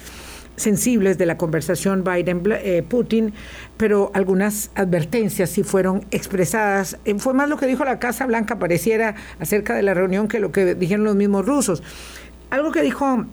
sensibles 0.57 1.19
de 1.19 1.27
la 1.27 1.37
conversación 1.37 2.05
Biden-Putin, 2.05 3.29
eh, 3.29 3.33
pero 3.77 4.11
algunas 4.15 4.71
advertencias 4.75 5.51
sí 5.51 5.63
fueron 5.63 6.05
expresadas. 6.11 6.99
Eh, 7.05 7.15
fue 7.19 7.35
más 7.35 7.49
lo 7.49 7.57
que 7.57 7.67
dijo 7.67 7.85
la 7.85 7.99
Casa 7.99 8.27
Blanca, 8.27 8.59
pareciera, 8.59 9.15
acerca 9.39 9.75
de 9.75 9.83
la 9.83 9.95
reunión 9.95 10.29
que 10.29 10.39
lo 10.39 10.53
que 10.53 10.75
dijeron 10.75 11.05
los 11.05 11.17
mismos 11.17 11.47
rusos. 11.47 11.83
Algo 12.51 12.73
que 12.73 12.83
dijo 12.83 13.27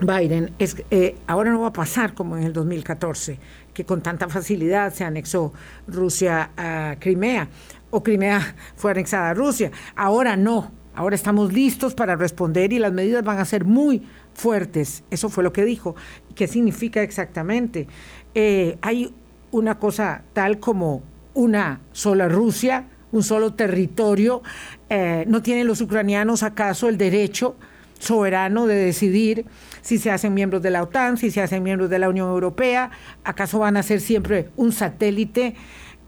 Biden 0.00 0.52
es 0.58 0.76
eh, 0.90 1.16
ahora 1.26 1.50
no 1.50 1.60
va 1.60 1.68
a 1.68 1.72
pasar 1.72 2.14
como 2.14 2.36
en 2.36 2.44
el 2.44 2.52
2014, 2.52 3.38
que 3.74 3.84
con 3.84 4.00
tanta 4.02 4.28
facilidad 4.28 4.92
se 4.92 5.04
anexó 5.04 5.52
Rusia 5.86 6.50
a 6.56 6.96
Crimea 6.98 7.48
o 7.90 8.02
Crimea 8.02 8.54
fue 8.76 8.92
anexada 8.92 9.30
a 9.30 9.34
Rusia. 9.34 9.70
Ahora 9.96 10.36
no, 10.36 10.70
ahora 10.94 11.16
estamos 11.16 11.52
listos 11.52 11.94
para 11.94 12.16
responder 12.16 12.72
y 12.72 12.78
las 12.78 12.92
medidas 12.92 13.24
van 13.24 13.38
a 13.38 13.44
ser 13.44 13.64
muy 13.64 14.06
fuertes. 14.38 15.02
Eso 15.10 15.28
fue 15.28 15.44
lo 15.44 15.52
que 15.52 15.64
dijo. 15.64 15.96
¿Qué 16.34 16.46
significa 16.46 17.02
exactamente? 17.02 17.88
Eh, 18.34 18.78
hay 18.80 19.12
una 19.50 19.78
cosa 19.78 20.22
tal 20.32 20.58
como 20.60 21.02
una 21.34 21.80
sola 21.92 22.28
Rusia, 22.28 22.86
un 23.10 23.22
solo 23.22 23.54
territorio. 23.54 24.42
Eh, 24.88 25.24
¿No 25.26 25.42
tienen 25.42 25.66
los 25.66 25.80
ucranianos 25.80 26.42
acaso 26.42 26.88
el 26.88 26.96
derecho 26.96 27.56
soberano 27.98 28.66
de 28.66 28.76
decidir 28.76 29.44
si 29.82 29.98
se 29.98 30.12
hacen 30.12 30.34
miembros 30.34 30.62
de 30.62 30.70
la 30.70 30.84
OTAN, 30.84 31.16
si 31.16 31.32
se 31.32 31.42
hacen 31.42 31.62
miembros 31.62 31.90
de 31.90 31.98
la 31.98 32.08
Unión 32.08 32.28
Europea? 32.28 32.90
¿Acaso 33.24 33.58
van 33.58 33.76
a 33.76 33.82
ser 33.82 34.00
siempre 34.00 34.50
un 34.56 34.70
satélite? 34.72 35.56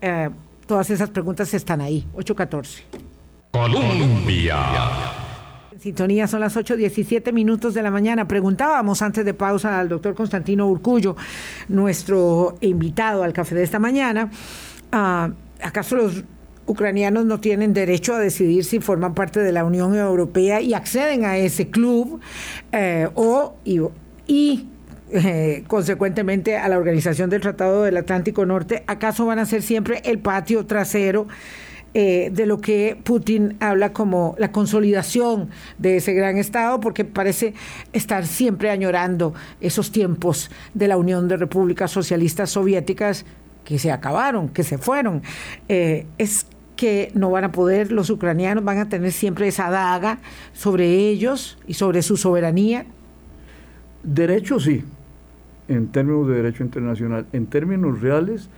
Eh, 0.00 0.30
todas 0.66 0.88
esas 0.90 1.10
preguntas 1.10 1.52
están 1.52 1.80
ahí. 1.80 2.06
814. 2.14 2.84
Colombia 3.50 5.19
sintonía, 5.80 6.26
son 6.26 6.40
las 6.40 6.56
8.17 6.56 7.32
minutos 7.32 7.72
de 7.72 7.82
la 7.82 7.90
mañana. 7.90 8.28
Preguntábamos 8.28 9.00
antes 9.00 9.24
de 9.24 9.32
pausa 9.32 9.80
al 9.80 9.88
doctor 9.88 10.14
Constantino 10.14 10.68
Urcullo, 10.68 11.16
nuestro 11.68 12.56
invitado 12.60 13.22
al 13.22 13.32
café 13.32 13.54
de 13.54 13.62
esta 13.62 13.78
mañana, 13.78 14.30
ah, 14.92 15.30
¿acaso 15.62 15.96
los 15.96 16.24
ucranianos 16.66 17.24
no 17.24 17.40
tienen 17.40 17.72
derecho 17.72 18.14
a 18.14 18.18
decidir 18.18 18.64
si 18.64 18.78
forman 18.80 19.14
parte 19.14 19.40
de 19.40 19.52
la 19.52 19.64
Unión 19.64 19.96
Europea 19.96 20.60
y 20.60 20.74
acceden 20.74 21.24
a 21.24 21.38
ese 21.38 21.70
club 21.70 22.20
eh, 22.72 23.08
o 23.14 23.54
y, 23.64 24.68
eh, 25.12 25.64
consecuentemente 25.66 26.58
a 26.58 26.68
la 26.68 26.78
Organización 26.78 27.30
del 27.30 27.40
Tratado 27.40 27.82
del 27.84 27.96
Atlántico 27.96 28.44
Norte, 28.44 28.84
¿acaso 28.86 29.24
van 29.26 29.38
a 29.38 29.46
ser 29.46 29.62
siempre 29.62 30.02
el 30.04 30.18
patio 30.18 30.66
trasero? 30.66 31.26
Eh, 31.92 32.30
de 32.32 32.46
lo 32.46 32.60
que 32.60 32.96
Putin 33.02 33.56
habla 33.58 33.92
como 33.92 34.36
la 34.38 34.52
consolidación 34.52 35.48
de 35.78 35.96
ese 35.96 36.12
gran 36.12 36.36
Estado, 36.36 36.78
porque 36.78 37.04
parece 37.04 37.52
estar 37.92 38.26
siempre 38.26 38.70
añorando 38.70 39.34
esos 39.60 39.90
tiempos 39.90 40.52
de 40.72 40.86
la 40.86 40.96
Unión 40.96 41.26
de 41.26 41.36
Repúblicas 41.36 41.90
Socialistas 41.90 42.50
Soviéticas 42.50 43.26
que 43.64 43.80
se 43.80 43.90
acabaron, 43.90 44.50
que 44.50 44.62
se 44.62 44.78
fueron. 44.78 45.22
Eh, 45.68 46.06
es 46.16 46.46
que 46.76 47.10
no 47.14 47.30
van 47.30 47.44
a 47.44 47.52
poder, 47.52 47.90
los 47.90 48.08
ucranianos 48.08 48.62
van 48.62 48.78
a 48.78 48.88
tener 48.88 49.10
siempre 49.10 49.48
esa 49.48 49.68
daga 49.68 50.20
sobre 50.52 50.86
ellos 51.08 51.58
y 51.66 51.74
sobre 51.74 52.02
su 52.02 52.16
soberanía. 52.16 52.86
Derecho 54.04 54.60
sí, 54.60 54.84
en 55.66 55.88
términos 55.88 56.28
de 56.28 56.36
derecho 56.36 56.62
internacional. 56.62 57.26
En 57.32 57.46
términos 57.46 58.00
reales, 58.00 58.48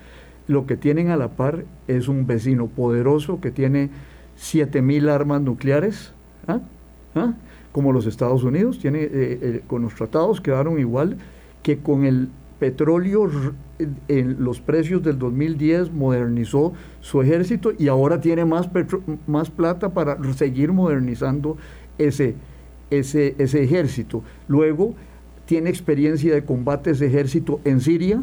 lo 0.53 0.67
que 0.67 0.77
tienen 0.77 1.11
a 1.11 1.17
la 1.17 1.29
par 1.29 1.65
es 1.89 2.09
un 2.09 2.27
vecino 2.27 2.69
poderoso 2.69 3.41
que 3.41 3.51
tiene 3.51 3.91
7.000 4.39 5.09
armas 5.11 5.43
nucleares, 5.43 6.13
¿ah? 6.47 6.61
¿Ah? 7.15 7.35
como 7.73 7.93
los 7.93 8.07
Estados 8.07 8.45
Unidos, 8.45 8.79
tiene, 8.79 9.03
eh, 9.03 9.11
eh, 9.13 9.63
con 9.67 9.83
los 9.83 9.95
tratados 9.95 10.41
quedaron 10.41 10.79
igual 10.79 11.17
que 11.63 11.79
con 11.79 12.05
el 12.05 12.29
petróleo 12.59 13.29
en 14.07 14.45
los 14.45 14.61
precios 14.61 15.03
del 15.03 15.19
2010 15.19 15.91
modernizó 15.91 16.75
su 17.01 17.21
ejército 17.21 17.73
y 17.77 17.89
ahora 17.89 18.21
tiene 18.21 18.45
más, 18.45 18.69
más 19.27 19.51
plata 19.51 19.89
para 19.93 20.17
seguir 20.35 20.73
modernizando 20.73 21.57
ese, 21.99 22.37
ese, 22.91 23.35
ese 23.39 23.65
ejército. 23.65 24.23
Luego 24.47 24.95
tiene 25.47 25.71
experiencia 25.71 26.33
de 26.33 26.45
combates 26.45 27.01
de 27.01 27.07
ejército 27.07 27.61
en 27.65 27.81
Siria, 27.81 28.23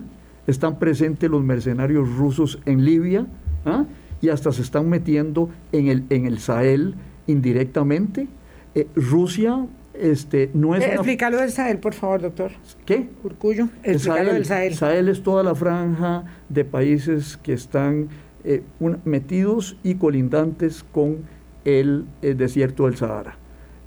están 0.49 0.79
presentes 0.79 1.29
los 1.29 1.43
mercenarios 1.43 2.09
rusos 2.15 2.59
en 2.65 2.83
Libia 2.83 3.27
¿ah? 3.65 3.85
y 4.21 4.29
hasta 4.29 4.51
se 4.51 4.61
están 4.61 4.89
metiendo 4.89 5.49
en 5.71 5.87
el, 5.87 6.03
en 6.09 6.25
el 6.25 6.39
Sahel 6.39 6.95
indirectamente. 7.27 8.27
Eh, 8.75 8.87
Rusia 8.95 9.65
este, 9.93 10.49
no 10.53 10.75
es... 10.75 10.83
Eh, 10.83 10.93
explícalo 10.93 11.37
del 11.37 11.51
Sahel, 11.51 11.77
por 11.79 11.93
favor, 11.93 12.21
doctor. 12.21 12.51
¿Qué? 12.85 13.09
Urcullo, 13.23 13.69
el 13.83 13.99
Sahel, 13.99 14.27
del 14.27 14.45
Sahel. 14.45 14.73
Sahel 14.75 15.09
es 15.09 15.23
toda 15.23 15.43
la 15.43 15.55
franja 15.55 16.23
de 16.47 16.65
países 16.65 17.37
que 17.37 17.53
están 17.53 18.07
eh, 18.43 18.63
metidos 19.03 19.77
y 19.83 19.95
colindantes 19.95 20.83
con 20.83 21.17
el, 21.65 22.05
desierto 22.21 22.85
del 22.85 22.95
Sahara. 22.95 23.35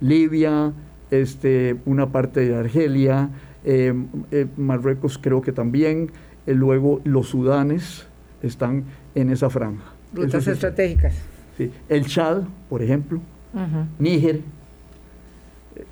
Libia, 0.00 0.72
este, 1.10 1.76
una 1.86 2.10
parte 2.10 2.46
de 2.46 2.56
Argelia, 2.56 3.30
eh, 3.64 3.94
Marruecos 4.56 5.18
creo 5.18 5.40
que 5.40 5.52
también, 5.52 6.10
luego 6.46 7.00
los 7.04 7.28
Sudanes 7.28 8.06
están 8.42 8.84
en 9.14 9.30
esa 9.30 9.50
franja. 9.50 9.84
Rutas 10.12 10.46
estratégicas. 10.46 11.14
Sí. 11.56 11.70
El 11.88 12.06
Chad, 12.06 12.42
por 12.68 12.82
ejemplo, 12.82 13.20
Níger, 13.98 14.40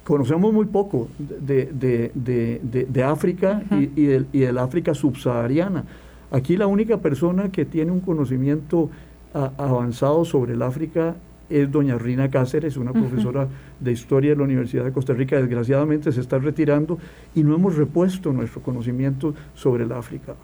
conocemos 0.04 0.52
muy 0.52 0.66
poco 0.66 1.08
de, 1.18 3.04
África 3.04 3.62
y, 3.70 3.90
y, 3.96 4.40
del, 4.40 4.58
África 4.58 4.94
subsahariana. 4.94 5.84
Aquí 6.30 6.56
la 6.56 6.66
única 6.66 6.98
persona 6.98 7.50
que 7.50 7.64
tiene 7.64 7.92
un 7.92 8.00
conocimiento 8.00 8.90
avanzado 9.32 10.24
sobre 10.24 10.54
el 10.54 10.62
África 10.62 11.14
es 11.50 11.70
doña 11.70 11.98
Rina 11.98 12.30
Cáceres, 12.30 12.76
una 12.76 12.92
profesora 12.92 13.48
de 13.78 13.92
historia 13.92 14.30
de 14.30 14.36
la 14.36 14.44
Universidad 14.44 14.84
de 14.84 14.92
Costa 14.92 15.12
Rica. 15.12 15.36
Desgraciadamente 15.36 16.12
se 16.12 16.20
está 16.20 16.38
retirando 16.38 16.98
y 17.34 17.42
no 17.42 17.54
hemos 17.54 17.76
repuesto 17.76 18.32
nuestro 18.32 18.62
conocimiento 18.62 19.34
sobre 19.54 19.84
el 19.84 19.92
África. 19.92 20.34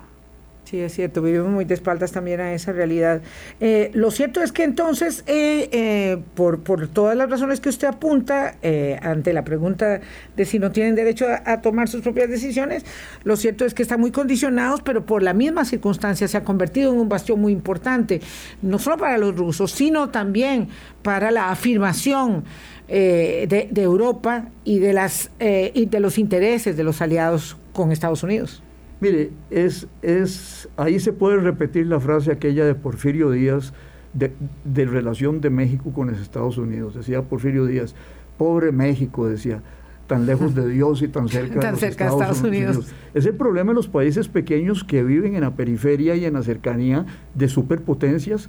Sí, 0.68 0.80
es 0.80 0.94
cierto, 0.94 1.22
vivimos 1.22 1.48
muy 1.48 1.64
de 1.64 1.74
espaldas 1.74 2.10
también 2.10 2.40
a 2.40 2.52
esa 2.52 2.72
realidad. 2.72 3.22
Eh, 3.60 3.92
lo 3.94 4.10
cierto 4.10 4.42
es 4.42 4.50
que 4.50 4.64
entonces, 4.64 5.22
eh, 5.28 5.68
eh, 5.70 6.18
por, 6.34 6.88
todas 6.88 7.16
las 7.16 7.30
razones 7.30 7.60
que 7.60 7.68
usted 7.68 7.86
apunta, 7.86 8.56
ante 9.00 9.32
la 9.32 9.44
pregunta 9.44 10.00
de 10.36 10.44
si 10.44 10.58
no 10.58 10.72
tienen 10.72 10.96
derecho 10.96 11.26
a, 11.44 11.60
tomar 11.60 11.88
sus 11.88 12.02
propias 12.02 12.28
decisiones, 12.28 12.84
lo 13.22 13.36
cierto 13.36 13.64
es 13.64 13.74
que 13.74 13.82
están 13.84 14.00
muy 14.00 14.10
condicionados, 14.10 14.82
pero 14.82 15.06
por 15.06 15.22
la 15.22 15.34
misma 15.34 15.64
circunstancia 15.64 16.26
se 16.26 16.36
ha 16.36 16.42
convertido 16.42 16.92
en 16.92 16.98
un 16.98 17.08
bastión 17.08 17.40
muy 17.40 17.52
importante, 17.52 18.20
no 18.60 18.80
solo 18.80 18.96
para 18.96 19.18
los 19.18 19.36
rusos, 19.36 19.70
sino 19.70 20.08
también 20.08 20.66
para 21.02 21.30
la 21.30 21.50
afirmación. 21.50 22.42
de, 22.88 23.68
de, 23.70 23.82
Europa 23.82 24.48
y 24.64 24.78
de, 24.78 24.92
las, 24.92 25.30
y 25.40 25.86
de 25.86 25.98
los 26.00 26.18
intereses 26.18 26.76
de 26.76 26.84
los 26.84 27.02
aliados 27.02 27.56
con 27.72 27.90
Estados 27.90 28.22
Unidos. 28.22 28.62
Mire, 29.00 29.30
es, 29.50 29.86
es, 30.02 30.68
ahí 30.76 30.98
se 31.00 31.12
puede 31.12 31.36
repetir 31.38 31.86
la 31.86 32.00
frase 32.00 32.32
aquella 32.32 32.64
de 32.64 32.74
Porfirio 32.74 33.30
Díaz 33.30 33.72
de, 34.14 34.84
relación 34.86 35.40
de 35.40 35.50
México 35.50 35.92
con 35.92 36.10
los 36.10 36.20
Estados 36.20 36.56
Unidos. 36.56 36.94
Decía 36.94 37.22
Porfirio 37.22 37.66
Díaz, 37.66 37.94
pobre 38.38 38.72
México, 38.72 39.28
decía, 39.28 39.62
tan 40.06 40.24
lejos 40.24 40.54
de 40.54 40.68
Dios 40.72 41.02
y 41.02 41.08
tan 41.08 41.28
cerca, 41.28 41.60
de, 41.60 41.70
los 41.72 41.82
Estados, 41.82 42.42
Unidos. 42.42 42.86
Es 43.12 43.26
el 43.26 43.34
problema 43.34 43.72
de 43.72 43.76
los 43.76 43.88
países 43.88 44.28
pequeños 44.28 44.84
que 44.84 45.02
viven 45.02 45.34
en 45.34 45.42
la 45.42 45.50
periferia 45.50 46.16
y 46.16 46.24
en 46.24 46.34
la 46.34 46.42
cercanía 46.42 47.04
de 47.34 47.48
superpotencias, 47.48 48.48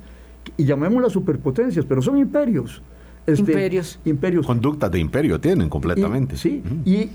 y 0.55 0.63
llamémoslas 0.63 1.11
superpotencias, 1.11 1.85
pero 1.85 2.01
son 2.01 2.17
imperios. 2.17 2.81
Este, 3.25 3.51
imperios. 3.51 3.99
imperios. 4.05 4.45
Conductas 4.45 4.89
de 4.89 4.99
imperio 4.99 5.41
tienen 5.41 5.67
completamente. 5.67 6.37
sí, 6.37 6.63
y 6.85 7.09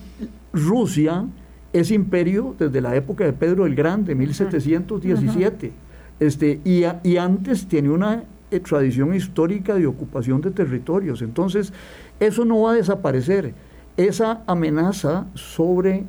Rusia 0.52 1.24
es 1.72 1.90
imperio 1.90 2.54
desde 2.58 2.80
la 2.80 2.94
época 2.96 3.24
de 3.24 3.32
Pedro 3.32 3.66
el 3.66 3.74
Grande, 3.74 4.14
1717. 4.14 5.72
este, 6.20 6.60
y, 6.64 6.84
y, 7.02 7.16
antes 7.16 7.66
tiene 7.66 7.90
una 7.90 8.24
eh, 8.50 8.60
tradición 8.60 9.14
histórica 9.14 9.74
de 9.74 9.86
ocupación 9.86 10.40
de 10.40 10.50
territorios. 10.50 11.22
Entonces, 11.22 11.72
eso 12.20 12.44
no 12.44 12.62
va 12.62 12.72
a 12.72 12.74
desaparecer. 12.74 13.54
Esa 13.96 14.42
amenaza 14.46 15.26
sobre 15.34 16.04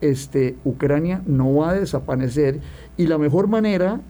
este, 0.00 0.56
Ucrania 0.64 1.22
no 1.26 1.56
va 1.56 1.70
a 1.70 1.74
desaparecer 1.74 2.60
y 2.96 3.06
la 3.06 3.18
mejor 3.18 3.48
manera 3.48 4.00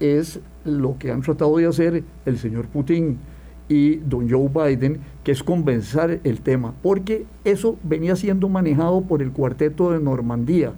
es 0.00 0.40
lo 0.64 0.98
que 0.98 1.10
han 1.10 1.20
tratado 1.20 1.56
de 1.58 1.66
hacer 1.66 2.04
el 2.24 2.38
señor 2.38 2.66
Putin 2.66 3.18
y 3.68 3.96
don 3.96 4.28
Joe 4.28 4.48
Biden, 4.48 5.00
que 5.22 5.32
es 5.32 5.42
convencer 5.42 6.20
el 6.24 6.40
tema, 6.40 6.74
porque 6.82 7.26
eso 7.44 7.78
venía 7.82 8.14
siendo 8.16 8.48
manejado 8.48 9.02
por 9.02 9.22
el 9.22 9.32
cuarteto 9.32 9.90
de 9.90 10.00
Normandía, 10.00 10.72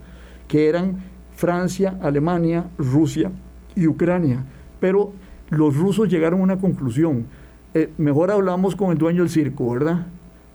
que 0.49 0.69
eran 0.69 0.99
Francia, 1.35 1.99
Alemania, 2.01 2.67
Rusia 2.79 3.31
y 3.75 3.87
Ucrania. 3.87 4.45
Pero 4.81 5.13
los 5.51 5.77
rusos 5.77 6.09
llegaron 6.09 6.41
a 6.41 6.45
una 6.45 6.59
conclusión. 6.59 7.27
Eh, 7.75 7.91
mejor 7.99 8.31
hablamos 8.31 8.77
con 8.77 8.93
el 8.93 8.99
dueño 8.99 9.23
del 9.23 9.31
circo, 9.31 9.71
¿verdad? 9.73 10.07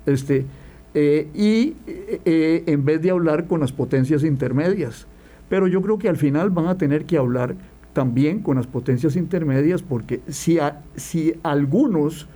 Este, 0.05 0.45
eh, 0.93 1.29
y 1.33 1.75
eh, 1.87 2.63
en 2.65 2.83
vez 2.85 3.01
de 3.01 3.11
hablar 3.11 3.47
con 3.47 3.59
las 3.59 3.71
potencias 3.71 4.23
intermedias. 4.23 5.05
Pero 5.49 5.67
yo 5.67 5.81
creo 5.81 5.97
que 5.97 6.07
al 6.07 6.17
final 6.17 6.49
van 6.49 6.67
a 6.67 6.77
tener 6.77 7.05
que 7.05 7.17
hablar 7.17 7.55
también 7.93 8.39
con 8.39 8.57
las 8.57 8.67
potencias 8.67 9.15
intermedias, 9.15 9.81
porque 9.81 10.21
si, 10.29 10.59
si 10.95 11.33
algunos 11.43 12.27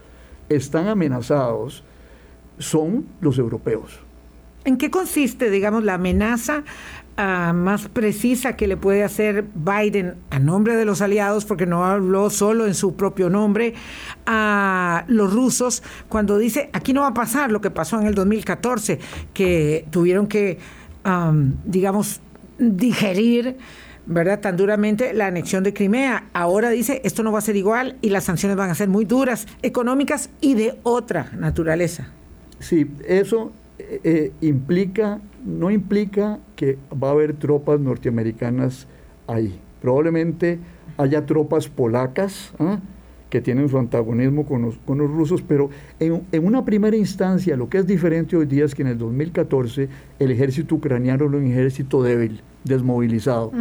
están 0.50 0.88
amenazados, 0.88 1.84
son 2.58 3.06
los 3.22 3.38
europeos. 3.38 4.00
¿En 4.64 4.78
qué 4.78 4.90
consiste, 4.90 5.52
digamos, 5.52 5.84
la 5.84 5.96
amenaza 5.96 6.64
ah, 7.18 7.54
más 7.54 7.88
precisa 7.88 8.56
que 8.56 8.68
le 8.68 8.78
puede 8.78 9.04
hacer 9.04 9.46
Biden 9.54 10.16
a 10.32 10.40
nombre 10.40 10.76
de 10.76 10.86
los 10.86 11.02
aliados, 11.02 11.46
porque 11.46 11.68
no 11.68 11.86
habló 11.86 12.32
solo 12.32 12.66
en 12.66 12.74
su 12.74 12.96
propio 12.96 13.30
nombre, 13.30 13.76
a 14.26 15.06
los 15.08 15.32
rusos 15.32 15.84
cuando 16.10 16.38
dice, 16.38 16.70
aquí 16.74 16.94
no 16.94 17.02
va 17.02 17.08
a 17.08 17.14
pasar 17.14 17.52
lo 17.52 17.62
que 17.62 17.70
pasó 17.70 18.00
en 18.00 18.08
el 18.08 18.16
2014, 18.16 19.00
que 19.34 19.86
tuvieron 19.92 20.26
que, 20.26 20.58
digamos, 21.66 22.22
digerir 22.58 23.58
¿verdad? 24.06 24.40
Tan 24.40 24.58
duramente 24.58 25.14
la 25.14 25.28
anexión 25.28 25.64
de 25.64 25.74
Crimea. 25.74 26.26
Ahora 26.34 26.70
dice, 26.70 27.02
esto 27.04 27.24
no 27.24 27.32
va 27.32 27.40
a 27.40 27.42
ser 27.42 27.56
igual 27.56 27.98
y 28.02 28.10
las 28.10 28.26
sanciones 28.26 28.58
van 28.58 28.70
a 28.70 28.76
ser 28.76 28.90
muy 28.90 29.06
duras, 29.06 29.48
económicas 29.62 30.30
y 30.42 30.54
de 30.54 30.80
otra 30.84 31.32
naturaleza. 31.38 32.10
Sí, 32.60 32.90
eso 33.08 33.52
eh, 33.80 34.00
eh, 34.04 34.32
implica, 34.42 35.20
no 35.44 35.72
implica 35.72 36.40
que 36.56 36.78
va 36.92 37.10
a 37.10 37.12
haber 37.12 37.34
tropas 37.34 37.80
norteamericanas 37.80 38.88
ahí. 39.28 39.60
Probablemente 39.82 40.60
haya 40.98 41.26
tropas 41.26 41.68
polacas 41.68 42.52
¿ah? 42.60 42.80
Que 43.36 43.42
tienen 43.42 43.68
su 43.68 43.78
antagonismo 43.78 44.46
con 44.46 44.62
los, 44.62 44.78
con 44.86 44.98
los 44.98 45.12
rusos, 45.12 45.42
pero 45.42 45.70
en, 46.00 46.22
en, 46.32 46.46
una 46.46 46.64
primera 46.64 46.96
instancia 46.96 47.58
lo 47.58 47.68
que 47.68 47.80
es 47.80 47.86
diferente 47.86 48.38
hoy 48.38 48.46
día 48.46 48.64
es 48.64 48.74
que 48.74 48.82
en 48.82 48.88
el 48.88 48.98
2014 48.98 49.90
el 50.20 50.32
ejército 50.32 50.76
ucraniano 50.76 51.26
era 51.26 51.36
un 51.38 51.46
ejército 51.46 52.02
débil 52.02 52.40
desmovilizado. 52.64 53.52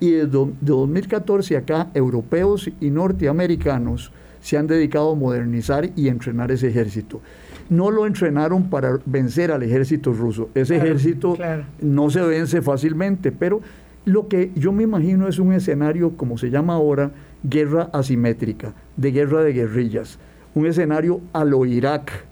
Y 0.00 0.10
desde 0.10 0.26
de 0.26 0.56
2014 0.62 1.56
acá, 1.56 1.90
europeos 1.94 2.68
y 2.80 2.90
norteamericanos 2.90 4.10
se 4.40 4.58
han 4.58 4.66
dedicado 4.66 5.12
a 5.12 5.14
modernizar 5.14 5.88
y 5.94 6.08
entrenar 6.08 6.50
ese 6.50 6.66
ejército. 6.66 7.20
No 7.68 7.92
lo 7.92 8.06
entrenaron 8.06 8.68
para 8.68 8.98
vencer 9.06 9.52
al 9.52 9.62
ejército 9.62 10.12
ruso. 10.12 10.50
Ese 10.56 10.76
ejército 10.76 11.36
no 11.80 12.10
se 12.10 12.20
vence 12.20 12.62
fácilmente, 12.62 13.30
pero 13.30 13.60
lo 14.04 14.26
que 14.26 14.50
yo 14.56 14.72
me 14.72 14.82
imagino 14.82 15.28
es 15.28 15.38
un 15.38 15.52
escenario, 15.52 16.16
como 16.16 16.36
se 16.36 16.50
llama 16.50 16.74
ahora, 16.74 17.12
guerra 17.42 17.90
asimétrica, 17.92 18.74
de 18.96 19.12
guerra 19.12 19.42
de 19.42 19.52
guerrillas. 19.52 20.18
Un 20.54 20.66
escenario 20.66 21.20
a 21.32 21.44
lo 21.44 21.64
Irak 21.64 22.24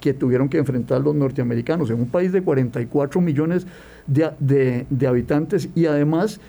que 0.00 0.12
tuvieron 0.12 0.48
que 0.48 0.58
enfrentar 0.58 1.00
los 1.00 1.14
norteamericanos 1.14 1.90
en 1.90 1.98
un 1.98 2.08
país 2.08 2.32
de 2.32 2.42
44 2.42 3.20
millones 3.20 3.66
de, 4.06 5.06
habitantes 5.06 5.68
y 5.74 5.86
además 5.86 6.40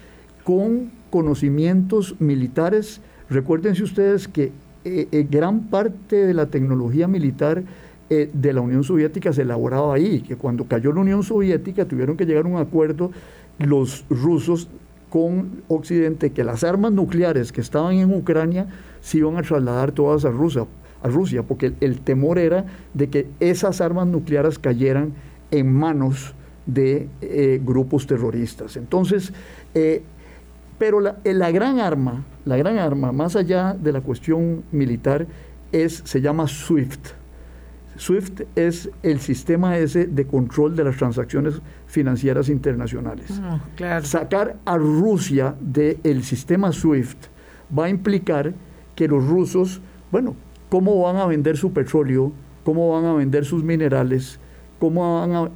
con 0.43 0.91
conocimientos 1.10 2.15
militares. 2.19 3.01
Recuérdense 3.30 3.84
ustedes 3.84 4.28
que 4.28 4.51
eh, 4.84 5.08
eh, 5.12 5.28
gran 5.30 5.62
parte 5.67 6.28
de 6.28 6.34
la 6.34 6.47
tecnología 6.47 7.08
militar 7.08 7.63
eh, 8.10 8.30
de 8.32 8.54
la 8.54 8.62
Unión 8.62 8.84
Soviética 8.84 9.34
se 9.34 9.41
elaboraba 9.43 9.95
ahí, 9.95 10.21
que 10.21 10.36
cuando 10.36 10.65
cayó 10.65 10.91
la 10.91 11.01
Unión 11.01 11.23
Soviética 11.23 11.86
tuvieron 11.86 12.17
que 12.17 12.25
llegar 12.25 12.45
a 12.45 12.49
un 12.49 12.58
acuerdo 12.58 13.12
los 13.58 14.06
rusos 14.10 14.67
con 15.15 15.63
Occidente 15.69 16.34
que 16.34 16.43
las 16.43 16.65
armas 16.65 16.91
nucleares 16.91 17.54
que 17.54 17.62
estaban 17.62 17.95
en 17.95 18.13
Ucrania 18.13 18.67
se 18.99 19.19
iban 19.19 19.38
a 19.38 19.43
trasladar 19.43 19.93
todas 19.93 20.25
a 20.25 20.30
Rusia, 20.30 20.65
a 21.01 21.08
Rusia 21.08 21.41
porque 21.43 21.71
el 21.80 22.01
temor 22.01 22.38
era 22.38 22.65
de 22.93 23.10
que 23.10 23.25
esas 23.39 23.80
armas 23.80 24.08
nucleares 24.08 24.60
cayeran 24.60 25.13
en 25.51 25.71
manos 25.71 26.36
de 26.65 27.08
eh, 27.21 27.62
grupos 27.63 28.08
terroristas. 28.08 28.75
Entonces, 28.75 29.32
eh, 29.73 30.04
pero 30.78 30.99
la, 30.99 31.19
eh, 31.23 31.34
la, 31.34 31.49
gran 31.49 31.80
arma, 31.80 32.25
la 32.43 32.58
gran 32.58 32.78
arma, 32.78 33.13
más 33.13 33.38
allá 33.38 33.73
de 33.73 33.93
la 33.93 34.01
cuestión 34.01 34.65
militar, 34.73 35.28
es, 35.71 36.01
se 36.04 36.19
llama 36.19 36.45
SWIFT. 36.45 37.25
SWIFT 37.98 38.42
es 38.56 38.90
el 39.04 39.20
sistema 39.20 39.78
ese 39.78 40.06
de 40.06 40.28
control 40.28 40.76
de 40.76 40.84
las 40.84 40.98
transacciones 40.98 41.62
financieras 41.88 42.50
internacionales. 42.50 43.42
Ah, 43.42 44.02
Sacar 44.04 44.58
a 44.66 44.78
Rusia 44.78 45.56
del 45.60 46.24
sistema 46.24 46.72
SWIFT 46.72 47.28
va 47.78 47.86
a 47.86 47.90
implicar 47.90 48.54
que 48.96 49.08
los 49.08 49.26
rusos, 49.26 49.82
bueno, 50.12 50.36
¿cómo 50.70 51.02
van 51.02 51.18
a 51.18 51.26
vender 51.26 51.58
su 51.58 51.72
petróleo? 51.74 52.32
¿Cómo 52.64 52.92
van 52.92 53.06
a 53.06 53.14
vender 53.14 53.46
sus 53.46 53.64
minerales? 53.64 54.40
¿Cómo 54.80 55.20
van 55.20 55.36
a... 55.36 55.52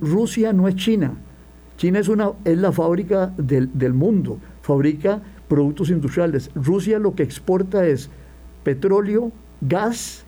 Rusia 0.00 0.52
no 0.52 0.68
es 0.68 0.76
China. 0.76 1.14
China 1.76 1.98
es, 1.98 2.08
una, 2.08 2.32
es 2.44 2.58
la 2.58 2.72
fábrica 2.72 3.32
del, 3.36 3.70
del 3.76 3.92
mundo, 3.92 4.38
fabrica 4.62 5.20
productos 5.48 5.90
industriales. 5.90 6.50
Rusia 6.54 6.98
lo 6.98 7.14
que 7.14 7.24
exporta 7.24 7.86
es 7.86 8.10
petróleo, 8.62 9.32
gas 9.60 10.23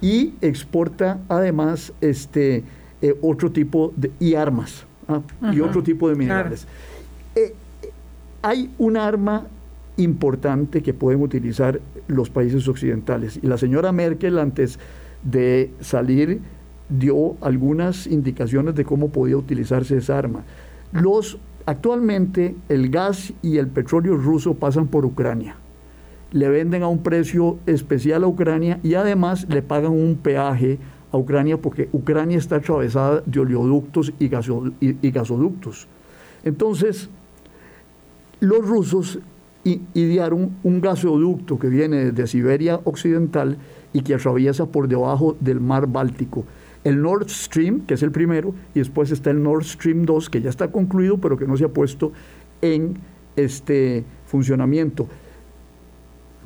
y 0.00 0.34
exporta 0.40 1.18
además 1.28 1.92
este, 2.00 2.64
eh, 3.02 3.16
otro 3.22 3.50
tipo 3.52 3.92
de, 3.96 4.10
y 4.18 4.34
armas 4.34 4.84
¿ah? 5.08 5.20
y 5.52 5.60
otro 5.60 5.82
tipo 5.82 6.08
de 6.08 6.14
minerales. 6.14 6.66
Eh, 7.34 7.54
hay 8.42 8.70
un 8.78 8.96
arma 8.96 9.46
importante 9.96 10.82
que 10.82 10.94
pueden 10.94 11.22
utilizar 11.22 11.80
los 12.06 12.30
países 12.30 12.66
occidentales 12.68 13.38
y 13.42 13.46
la 13.46 13.58
señora 13.58 13.92
Merkel 13.92 14.38
antes 14.38 14.78
de 15.22 15.72
salir 15.80 16.40
dio 16.88 17.36
algunas 17.40 18.06
indicaciones 18.06 18.74
de 18.74 18.84
cómo 18.84 19.10
podía 19.10 19.36
utilizarse 19.36 19.96
esa 19.96 20.18
arma. 20.18 20.44
Los 20.92 21.38
actualmente 21.66 22.54
el 22.68 22.88
gas 22.88 23.34
y 23.42 23.58
el 23.58 23.66
petróleo 23.66 24.16
ruso 24.16 24.54
pasan 24.54 24.86
por 24.86 25.04
Ucrania 25.04 25.56
le 26.32 26.48
venden 26.48 26.82
a 26.82 26.88
un 26.88 27.02
precio 27.02 27.58
especial 27.66 28.24
a 28.24 28.26
Ucrania 28.26 28.80
y 28.82 28.94
además 28.94 29.46
le 29.48 29.62
pagan 29.62 29.92
un 29.92 30.16
peaje 30.16 30.78
a 31.10 31.16
Ucrania 31.16 31.56
porque 31.56 31.88
Ucrania 31.92 32.38
está 32.38 32.56
atravesada 32.56 33.22
de 33.24 33.40
oleoductos 33.40 34.12
y, 34.18 34.28
gasoductos. 34.28 35.88
Entonces, 36.44 37.08
los 38.40 38.66
rusos 38.66 39.18
idearon 39.64 40.56
un 40.62 40.80
gasoducto 40.80 41.58
que 41.58 41.68
viene 41.68 42.12
desde 42.12 42.26
Siberia 42.26 42.80
Occidental 42.84 43.58
y 43.92 44.02
que 44.02 44.14
atraviesa 44.14 44.66
por 44.66 44.88
debajo 44.88 45.36
del 45.40 45.60
mar 45.60 45.86
Báltico. 45.86 46.44
El 46.84 47.02
Nord 47.02 47.28
Stream, 47.28 47.80
que 47.80 47.94
es 47.94 48.02
el 48.02 48.12
primero, 48.12 48.54
y 48.74 48.78
después 48.78 49.10
está 49.10 49.30
el 49.30 49.42
Nord 49.42 49.64
Stream 49.64 50.04
2, 50.04 50.30
que 50.30 50.40
ya 50.40 50.50
está 50.50 50.70
concluido, 50.70 51.18
pero 51.18 51.36
que 51.36 51.46
no 51.46 51.56
se 51.56 51.64
ha 51.64 51.68
puesto 51.68 52.12
en 52.62 52.94
este 53.36 54.04
funcionamiento. 54.26 55.08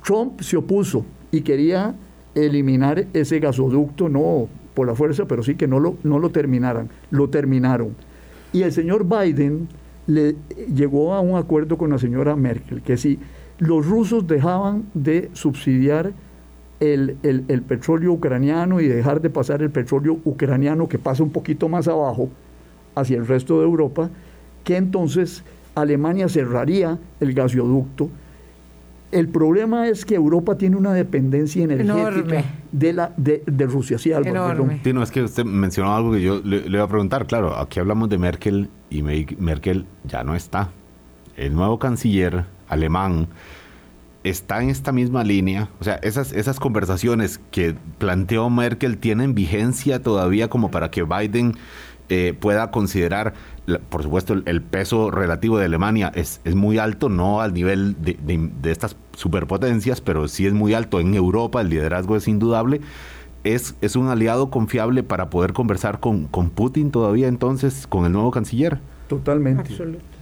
Trump 0.04 0.40
se 0.40 0.56
opuso 0.56 1.04
y 1.30 1.42
quería 1.42 1.94
eliminar 2.34 3.06
ese 3.12 3.38
gasoducto, 3.38 4.08
no 4.08 4.48
por 4.74 4.86
la 4.86 4.94
fuerza, 4.94 5.26
pero 5.26 5.42
sí 5.42 5.54
que 5.54 5.68
no 5.68 5.80
lo, 5.80 5.96
no 6.02 6.18
lo 6.18 6.30
terminaran. 6.30 6.88
Lo 7.10 7.28
terminaron. 7.28 7.94
Y 8.52 8.62
el 8.62 8.72
señor 8.72 9.06
Biden 9.06 9.68
le 10.06 10.36
llegó 10.74 11.14
a 11.14 11.20
un 11.20 11.36
acuerdo 11.36 11.76
con 11.76 11.90
la 11.90 11.98
señora 11.98 12.36
Merkel, 12.36 12.82
que 12.82 12.96
si 12.96 13.18
los 13.58 13.86
rusos 13.86 14.26
dejaban 14.26 14.84
de 14.94 15.30
subsidiar 15.34 16.12
el, 16.80 17.16
el, 17.22 17.62
petróleo 17.62 18.12
ucraniano 18.12 18.80
y 18.80 18.88
dejar 18.88 19.20
de 19.20 19.30
pasar 19.30 19.62
el 19.62 19.70
petróleo 19.70 20.18
ucraniano 20.24 20.88
que 20.88 20.98
pasa 20.98 21.22
un 21.22 21.30
poquito 21.30 21.68
más 21.68 21.86
abajo 21.86 22.28
hacia 22.96 23.16
el 23.16 23.26
resto 23.26 23.60
de 23.60 23.66
Europa, 23.66 24.10
que 24.64 24.76
entonces 24.76 25.44
Alemania 25.76 26.28
cerraría 26.28 26.98
el 27.20 27.34
gasoducto 27.34 28.10
el 29.12 29.28
problema 29.28 29.88
es 29.88 30.04
que 30.04 30.14
Europa 30.14 30.56
tiene 30.56 30.76
una 30.76 30.92
dependencia 30.92 31.62
energética 31.62 32.44
de 32.72 32.92
la 32.92 33.12
de, 33.16 33.66
Rusia. 33.66 33.98
Sí, 33.98 34.10
Enorme. 34.10 34.80
Sí, 34.82 34.92
no, 34.92 35.02
es 35.02 35.10
que 35.10 35.22
usted 35.22 35.44
mencionó 35.44 35.94
algo 35.94 36.12
que 36.12 36.22
yo 36.22 36.40
le, 36.42 36.68
le, 36.68 36.76
iba 36.76 36.84
a 36.84 36.88
preguntar. 36.88 37.26
Claro, 37.26 37.56
aquí 37.56 37.78
hablamos 37.78 38.08
de 38.08 38.18
Merkel 38.18 38.70
y 38.90 39.02
Merkel 39.02 39.86
ya 40.04 40.24
no 40.24 40.34
está. 40.34 40.70
El 41.36 41.54
nuevo 41.54 41.78
canciller 41.78 42.46
alemán 42.68 43.28
está 44.24 44.62
en 44.62 44.70
esta 44.70 44.92
misma 44.92 45.24
línea. 45.24 45.68
O 45.80 45.84
sea, 45.84 45.96
esas, 45.96 46.32
esas 46.32 46.60
conversaciones 46.60 47.40
que 47.50 47.74
planteó 47.98 48.48
Merkel 48.50 48.98
tienen 48.98 49.34
vigencia 49.34 50.02
todavía 50.02 50.48
como 50.48 50.70
para 50.70 50.90
que 50.90 51.02
Biden 51.02 51.54
eh, 52.08 52.34
pueda 52.38 52.70
considerar, 52.70 53.34
por 53.88 54.02
supuesto, 54.02 54.34
el, 54.44 54.62
peso 54.62 55.10
relativo 55.10 55.58
de 55.58 55.66
Alemania 55.66 56.12
es, 56.14 56.40
es 56.44 56.54
muy 56.54 56.78
alto, 56.78 57.08
no 57.08 57.40
al 57.40 57.54
nivel 57.54 57.96
de, 58.02 58.16
de, 58.16 58.70
estas 58.70 58.96
superpotencias, 59.14 60.00
pero 60.00 60.28
sí 60.28 60.46
es 60.46 60.52
muy 60.52 60.74
alto 60.74 61.00
en 61.00 61.14
Europa, 61.14 61.60
el 61.60 61.68
liderazgo 61.68 62.16
es 62.16 62.28
indudable. 62.28 62.80
Es, 63.44 63.74
es 63.80 63.96
un 63.96 64.06
aliado 64.08 64.50
confiable 64.50 65.02
para 65.02 65.28
poder 65.28 65.52
conversar 65.52 65.98
con, 65.98 66.26
con 66.28 66.50
Putin 66.50 66.92
todavía 66.92 67.26
entonces, 67.26 67.86
con 67.88 68.04
el 68.04 68.12
nuevo 68.12 68.30
canciller. 68.30 68.78
Totalmente. 69.08 69.70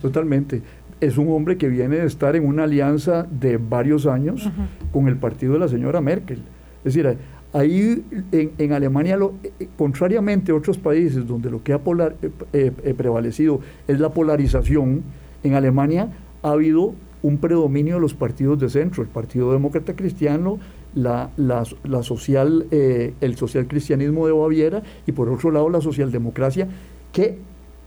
Totalmente 0.00 0.62
es 1.00 1.16
un 1.16 1.28
hombre 1.32 1.56
que 1.56 1.68
viene 1.68 1.96
de 1.96 2.06
estar 2.06 2.36
en 2.36 2.46
una 2.46 2.64
alianza 2.64 3.26
de 3.30 3.56
varios 3.56 4.06
años 4.06 4.48
con 4.92 5.08
el 5.08 5.16
partido 5.16 5.54
de 5.54 5.58
la 5.58 5.68
señora 5.68 6.00
Merkel. 6.00 6.42
Es 6.84 6.94
decir, 6.94 7.18
Ahí 7.52 8.04
en, 8.30 8.72
Alemania, 8.72 9.16
lo, 9.16 9.34
eh, 9.42 9.68
contrariamente 9.76 10.52
a 10.52 10.54
otros 10.54 10.78
países 10.78 11.26
donde 11.26 11.50
lo 11.50 11.64
que 11.64 11.72
ha 11.72 11.78
polar, 11.80 12.14
eh, 12.52 12.70
eh, 12.84 12.94
prevalecido 12.94 13.60
es 13.88 13.98
la 13.98 14.10
polarización, 14.10 15.02
en 15.42 15.54
Alemania 15.54 16.12
ha 16.42 16.50
habido 16.52 16.94
un 17.22 17.38
predominio 17.38 17.96
de 17.96 18.00
los 18.00 18.14
partidos 18.14 18.60
de 18.60 18.68
centro, 18.68 19.02
el 19.02 19.08
Partido 19.08 19.52
Demócrata 19.52 19.96
Cristiano, 19.96 20.60
la, 20.94 21.30
la, 21.36 21.64
social, 22.02 22.66
el 22.70 23.36
social 23.36 23.66
cristianismo 23.66 24.26
de 24.26 24.32
Baviera 24.32 24.82
y 25.06 25.12
por 25.12 25.28
otro 25.28 25.50
lado 25.50 25.68
la 25.68 25.80
socialdemocracia, 25.80 26.68
que 27.12 27.38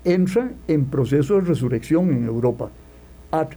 entra 0.04 0.52
en 0.67 0.86
proceso 0.86 1.36
de 1.36 1.41
resurrección 1.41 2.12
en 2.12 2.26
Europa, 2.26 2.69
a 3.32 3.47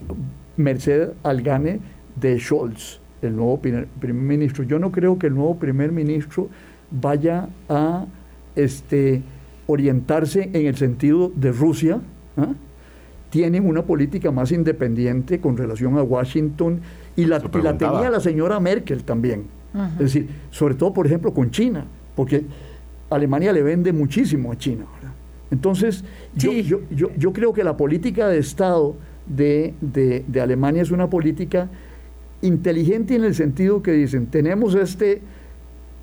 merced 0.56 1.10
al 1.22 1.42
gane 1.42 1.80
de 2.16 2.40
Scholz 2.40 3.00
el 3.22 3.36
nuevo 3.36 3.58
primer, 3.60 3.88
ministro. 4.14 4.64
Yo 4.64 4.78
no 4.78 4.92
creo 4.92 5.18
que 5.18 5.28
el 5.28 5.34
nuevo 5.34 5.56
primer 5.56 5.92
ministro 5.92 6.48
vaya 6.90 7.48
a 7.68 8.06
este, 8.54 9.22
orientarse 9.66 10.50
en 10.52 10.66
el 10.66 10.76
sentido 10.76 11.32
de 11.34 11.52
Rusia. 11.52 12.00
¿ah? 12.36 12.52
Tienen 13.30 13.66
una 13.66 13.82
política 13.82 14.30
más 14.30 14.52
independiente 14.52 15.40
con 15.40 15.56
relación 15.56 15.98
a 15.98 16.02
Washington 16.02 16.80
y 17.16 17.24
la, 17.24 17.38
la 17.62 17.76
tenía 17.76 18.10
la 18.10 18.20
señora 18.20 18.60
Merkel 18.60 19.04
también. 19.04 19.44
Es 19.94 19.98
decir, 19.98 20.28
sobre 20.50 20.74
todo, 20.74 20.94
por 20.94 21.06
ejemplo, 21.06 21.34
con 21.34 21.50
China, 21.50 21.84
porque 22.14 22.46
Alemania 23.10 23.52
le 23.52 23.62
vende 23.62 23.92
muchísimo 23.92 24.50
a 24.50 24.56
China. 24.56 24.86
Entonces, 25.50 26.02
yo, 26.34 26.50
yo, 26.50 26.80
yo, 26.90 27.32
creo 27.34 27.52
que 27.52 27.62
la 27.62 27.76
política 27.76 28.26
de 28.28 28.38
Estado 28.38 28.96
de, 29.26 29.74
de, 29.82 30.24
de 30.26 30.40
Alemania 30.40 30.80
es 30.80 30.90
una 30.90 31.10
política 31.10 31.68
inteligente 32.42 33.14
en 33.14 33.24
el 33.24 33.34
sentido 33.34 33.82
que 33.82 33.92
dicen, 33.92 34.26
tenemos 34.26 34.74
este, 34.74 35.22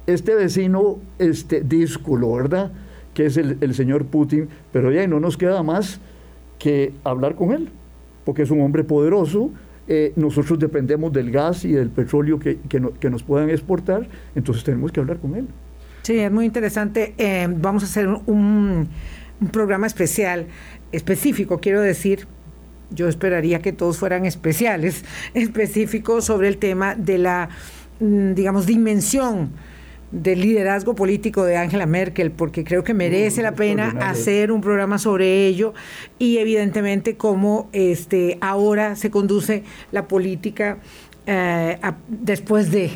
este 0.07 0.35
vecino 0.35 0.99
este, 1.19 1.61
dísculo, 1.61 2.33
¿verdad? 2.33 2.71
Que 3.13 3.27
es 3.27 3.37
el, 3.37 3.73
señor 3.75 4.05
Putin, 4.05 4.49
pero 4.71 4.91
ya 4.91 5.05
no 5.07 5.19
nos 5.19 5.37
queda 5.37 5.61
más 5.63 5.99
que 6.57 6.93
hablar 7.03 7.35
con 7.35 7.51
él, 7.51 7.69
porque 8.25 8.41
es 8.41 8.51
un 8.51 8.61
hombre 8.61 8.83
poderoso, 8.83 9.51
eh, 9.87 10.13
nosotros 10.15 10.57
dependemos 10.59 11.11
del 11.11 11.29
gas 11.29 11.65
y 11.65 11.73
del 11.73 11.89
petróleo 11.89 12.39
que, 12.39 12.57
que, 12.69 13.09
nos 13.09 13.23
puedan 13.23 13.49
exportar, 13.49 14.07
entonces 14.33 14.63
tenemos 14.63 14.91
que 14.91 14.99
hablar 14.99 15.17
con 15.17 15.35
él. 15.35 15.47
Sí, 16.03 16.17
es 16.19 16.31
muy 16.31 16.45
interesante. 16.45 17.13
Eh, 17.17 17.47
vamos 17.49 17.83
a 17.83 17.85
hacer 17.85 18.07
un 18.07 18.87
programa 19.51 19.87
especial, 19.87 20.47
específico, 20.91 21.59
quiero 21.59 21.81
decir, 21.81 22.27
yo 22.93 23.07
esperaría 23.07 23.61
que 23.61 23.73
todos 23.73 23.97
fueran 23.97 24.25
especiales, 24.25 25.03
específicos 25.33 26.25
sobre 26.25 26.47
el 26.47 26.57
tema 26.57 26.95
de 26.95 27.17
la, 27.17 27.49
mm, 27.99 28.33
digamos, 28.33 28.65
dimensión 28.65 29.51
del 30.11 30.41
liderazgo 30.41 30.93
político 30.93 31.43
de 31.43 31.57
Angela 31.57 31.87
Merkel, 31.87 32.31
porque 32.31 32.63
creo 32.63 32.83
que 32.83 32.93
merece 32.93 33.41
la 33.41 33.55
pena 33.55 33.89
hacer 34.01 34.51
un 34.51 34.61
programa 34.61 34.99
sobre 34.99 35.47
ello 35.47 35.73
y 36.19 36.37
evidentemente 36.37 37.17
cómo 37.17 37.67
este, 37.73 38.37
ahora 38.39 38.95
se 38.95 39.09
conduce 39.09 39.63
la 39.91 40.07
política 40.07 40.77
eh, 41.25 41.79
después 42.07 42.69
de 42.69 42.91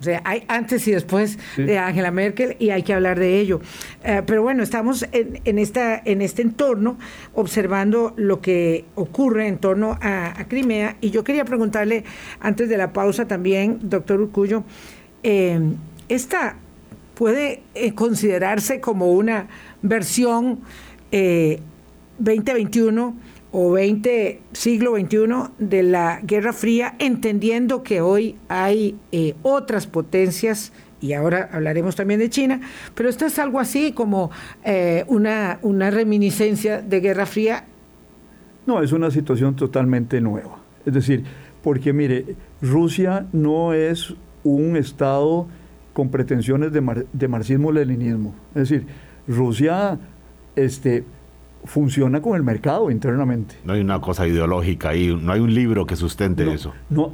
o 0.00 0.02
sea, 0.02 0.22
hay 0.24 0.44
antes 0.48 0.86
y 0.86 0.92
después 0.92 1.38
de 1.56 1.78
Angela 1.78 2.10
Merkel 2.10 2.56
y 2.58 2.70
hay 2.70 2.82
que 2.82 2.94
hablar 2.94 3.18
de 3.18 3.40
ello. 3.40 3.60
Eh, 4.04 4.22
pero 4.24 4.42
bueno, 4.42 4.62
estamos 4.62 5.04
en, 5.12 5.58
esta, 5.58 6.00
en 6.04 6.22
este 6.22 6.42
entorno 6.42 6.98
observando 7.34 8.14
lo 8.16 8.40
que 8.40 8.84
ocurre 8.94 9.48
en 9.48 9.58
torno 9.58 9.98
a, 10.00 10.34
Crimea. 10.48 10.96
Y 11.00 11.10
yo 11.10 11.24
quería 11.24 11.44
preguntarle, 11.44 12.04
antes 12.40 12.68
de 12.68 12.76
la 12.76 12.92
pausa 12.92 13.26
también, 13.26 13.80
doctor 13.82 14.20
Urcullo, 14.20 14.62
eh, 15.22 15.60
¿esta 16.08 16.56
puede 17.14 17.62
eh, 17.74 17.94
considerarse 17.94 18.80
como 18.80 19.10
una 19.12 19.48
versión 19.82 20.60
2021 21.10 23.06
o 23.06 23.14
o 23.60 23.72
20, 23.72 24.40
siglo 24.52 24.94
XXI 24.96 25.50
de 25.58 25.82
la 25.82 26.20
Guerra 26.22 26.52
Fría, 26.52 26.94
entendiendo 27.00 27.82
que 27.82 28.00
hoy 28.00 28.36
hay 28.48 28.94
eh, 29.10 29.34
otras 29.42 29.88
potencias 29.88 30.72
y 31.00 31.12
ahora 31.12 31.48
hablaremos 31.52 31.96
también 31.96 32.20
de 32.20 32.30
China, 32.30 32.60
pero 32.94 33.08
esto 33.08 33.26
es 33.26 33.36
algo 33.40 33.58
así 33.58 33.90
como 33.90 34.30
eh, 34.62 35.04
una, 35.08 35.58
una 35.62 35.90
reminiscencia 35.90 36.80
de 36.80 37.00
Guerra 37.00 37.26
Fría. 37.26 37.64
No, 38.64 38.80
es 38.80 38.92
una 38.92 39.10
situación 39.10 39.56
totalmente 39.56 40.20
nueva. 40.20 40.58
Es 40.86 40.94
decir, 40.94 41.24
porque 41.60 41.92
mire, 41.92 42.36
Rusia 42.62 43.26
no 43.32 43.72
es 43.72 44.14
un 44.44 44.76
Estado 44.76 45.48
con 45.94 46.10
pretensiones 46.10 46.72
de, 46.72 47.06
de 47.12 47.26
marxismo-leninismo. 47.28 48.36
Es 48.54 48.68
decir, 48.68 48.86
Rusia 49.26 49.98
este, 50.54 51.02
funciona 51.64 52.22
con 52.22 52.36
el 52.36 52.42
mercado 52.42 52.90
internamente. 52.90 53.56
No 53.64 53.72
hay 53.74 53.80
una 53.80 54.00
cosa 54.00 54.26
ideológica 54.26 54.90
ahí, 54.90 55.14
no 55.20 55.32
hay 55.32 55.40
un 55.40 55.52
libro 55.52 55.86
que 55.86 55.96
sustente 55.96 56.50
eso. 56.52 56.72
No, 56.90 57.10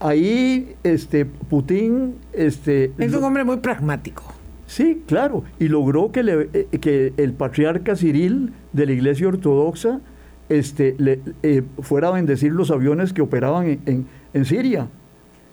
ahí 0.00 0.74
este, 0.82 1.24
Putin... 1.24 2.16
Este, 2.32 2.92
es 2.98 3.14
un 3.14 3.24
hombre 3.24 3.44
muy 3.44 3.58
pragmático. 3.58 4.22
Sí, 4.66 5.02
claro, 5.06 5.42
y 5.58 5.66
logró 5.66 6.12
que, 6.12 6.22
le, 6.22 6.48
eh, 6.52 6.66
que 6.80 7.12
el 7.16 7.32
patriarca 7.32 7.96
Cyril 7.96 8.52
de 8.72 8.86
la 8.86 8.92
Iglesia 8.92 9.26
Ortodoxa 9.26 10.00
este, 10.48 10.94
le, 10.98 11.20
eh, 11.42 11.62
fuera 11.80 12.08
a 12.08 12.10
bendecir 12.12 12.52
los 12.52 12.70
aviones 12.70 13.12
que 13.12 13.20
operaban 13.20 13.80
en, 13.86 14.06
en, 14.32 14.44
Siria. 14.44 14.86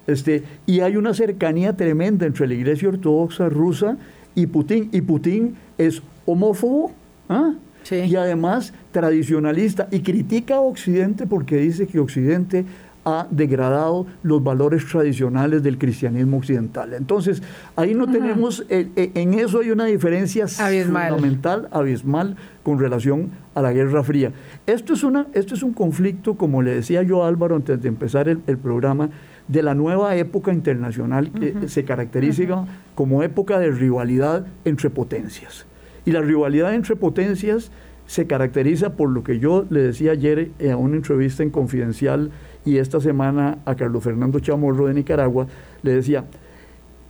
Este, 0.06 0.43
y 0.67 0.82
hay 0.82 0.97
una 0.97 1.15
cercanía 1.15 1.75
tremenda 1.75 2.27
entre 2.27 2.47
la 2.47 2.53
Iglesia 2.53 2.89
Ortodoxa 2.89 3.49
rusa 3.49 3.97
y 4.36 4.45
Putin. 4.45 4.89
Y 4.91 5.01
Putin 5.01 5.56
es 5.80 6.03
homófobo, 6.27 6.91
¿ah? 7.27 7.53
Y 7.91 8.15
además 8.15 8.73
tradicionalista 8.91 9.88
y 9.91 10.02
critica 10.02 10.56
a 10.56 10.60
Occidente 10.60 11.26
porque 11.28 11.58
dice 11.58 11.88
que 11.88 12.00
Occidente 12.00 12.65
ha 13.08 13.26
degradado 13.32 14.06
los 14.21 14.43
valores 14.43 14.86
tradicionales 14.86 15.63
del 15.63 15.78
cristianismo 15.78 16.38
occidental. 16.38 16.93
Entonces, 16.93 17.41
ahí 17.78 17.93
no 17.93 18.12
tenemos, 18.12 18.65
eh, 18.67 18.89
eh, 18.97 19.12
en 19.13 19.34
eso 19.34 19.62
hay 19.62 19.71
una 19.71 19.86
diferencia 19.86 20.45
fundamental, 20.45 21.69
abismal, 21.71 22.36
con 22.63 22.80
relación 22.80 23.30
a 23.56 23.62
la 23.62 23.71
Guerra 23.71 24.04
Fría. 24.04 24.34
Esto 24.65 24.93
es, 24.93 25.06
una, 25.06 25.28
esto 25.32 25.56
es 25.56 25.63
un 25.63 25.71
conflicto, 25.71 26.36
como 26.36 26.62
le 26.62 26.71
decía 26.71 27.02
yo 27.02 27.23
a 27.23 27.30
Álvaro 27.30 27.56
antes 27.56 27.82
de 27.82 27.88
empezar 27.88 28.28
el, 28.28 28.58
programa, 28.58 29.10
de 29.47 29.63
la 29.63 29.73
nueva 29.73 30.13
época 30.17 30.52
internacional 30.52 31.32
que 31.32 31.69
se 31.69 31.86
caracteriza 31.86 32.65
como 32.93 33.23
época 33.23 33.58
de 33.58 33.71
rivalidad 33.71 34.45
entre 34.65 34.89
potencias. 34.89 35.66
Y 36.08 36.13
la 36.13 36.22
rivalidad 36.22 36.74
entre 36.74 36.96
potencias 36.96 37.70
se 38.06 38.28
caracteriza 38.28 38.93
por 38.93 39.10
lo 39.10 39.26
que 39.26 39.39
yo 39.39 39.65
le 39.70 39.82
decía 39.82 40.13
ayer 40.13 40.52
en 40.58 40.76
una 40.78 40.96
entrevista 40.96 41.43
en 41.43 41.50
Confidencial 41.50 42.32
y 42.63 42.78
esta 42.78 43.02
semana 43.02 43.58
a 43.65 43.76
Carlos 43.76 44.06
Fernando 44.06 44.39
Chamorro 44.39 44.88
de 44.88 44.93
Nicaragua, 44.93 45.48
le 45.84 45.91
decía, 45.91 46.24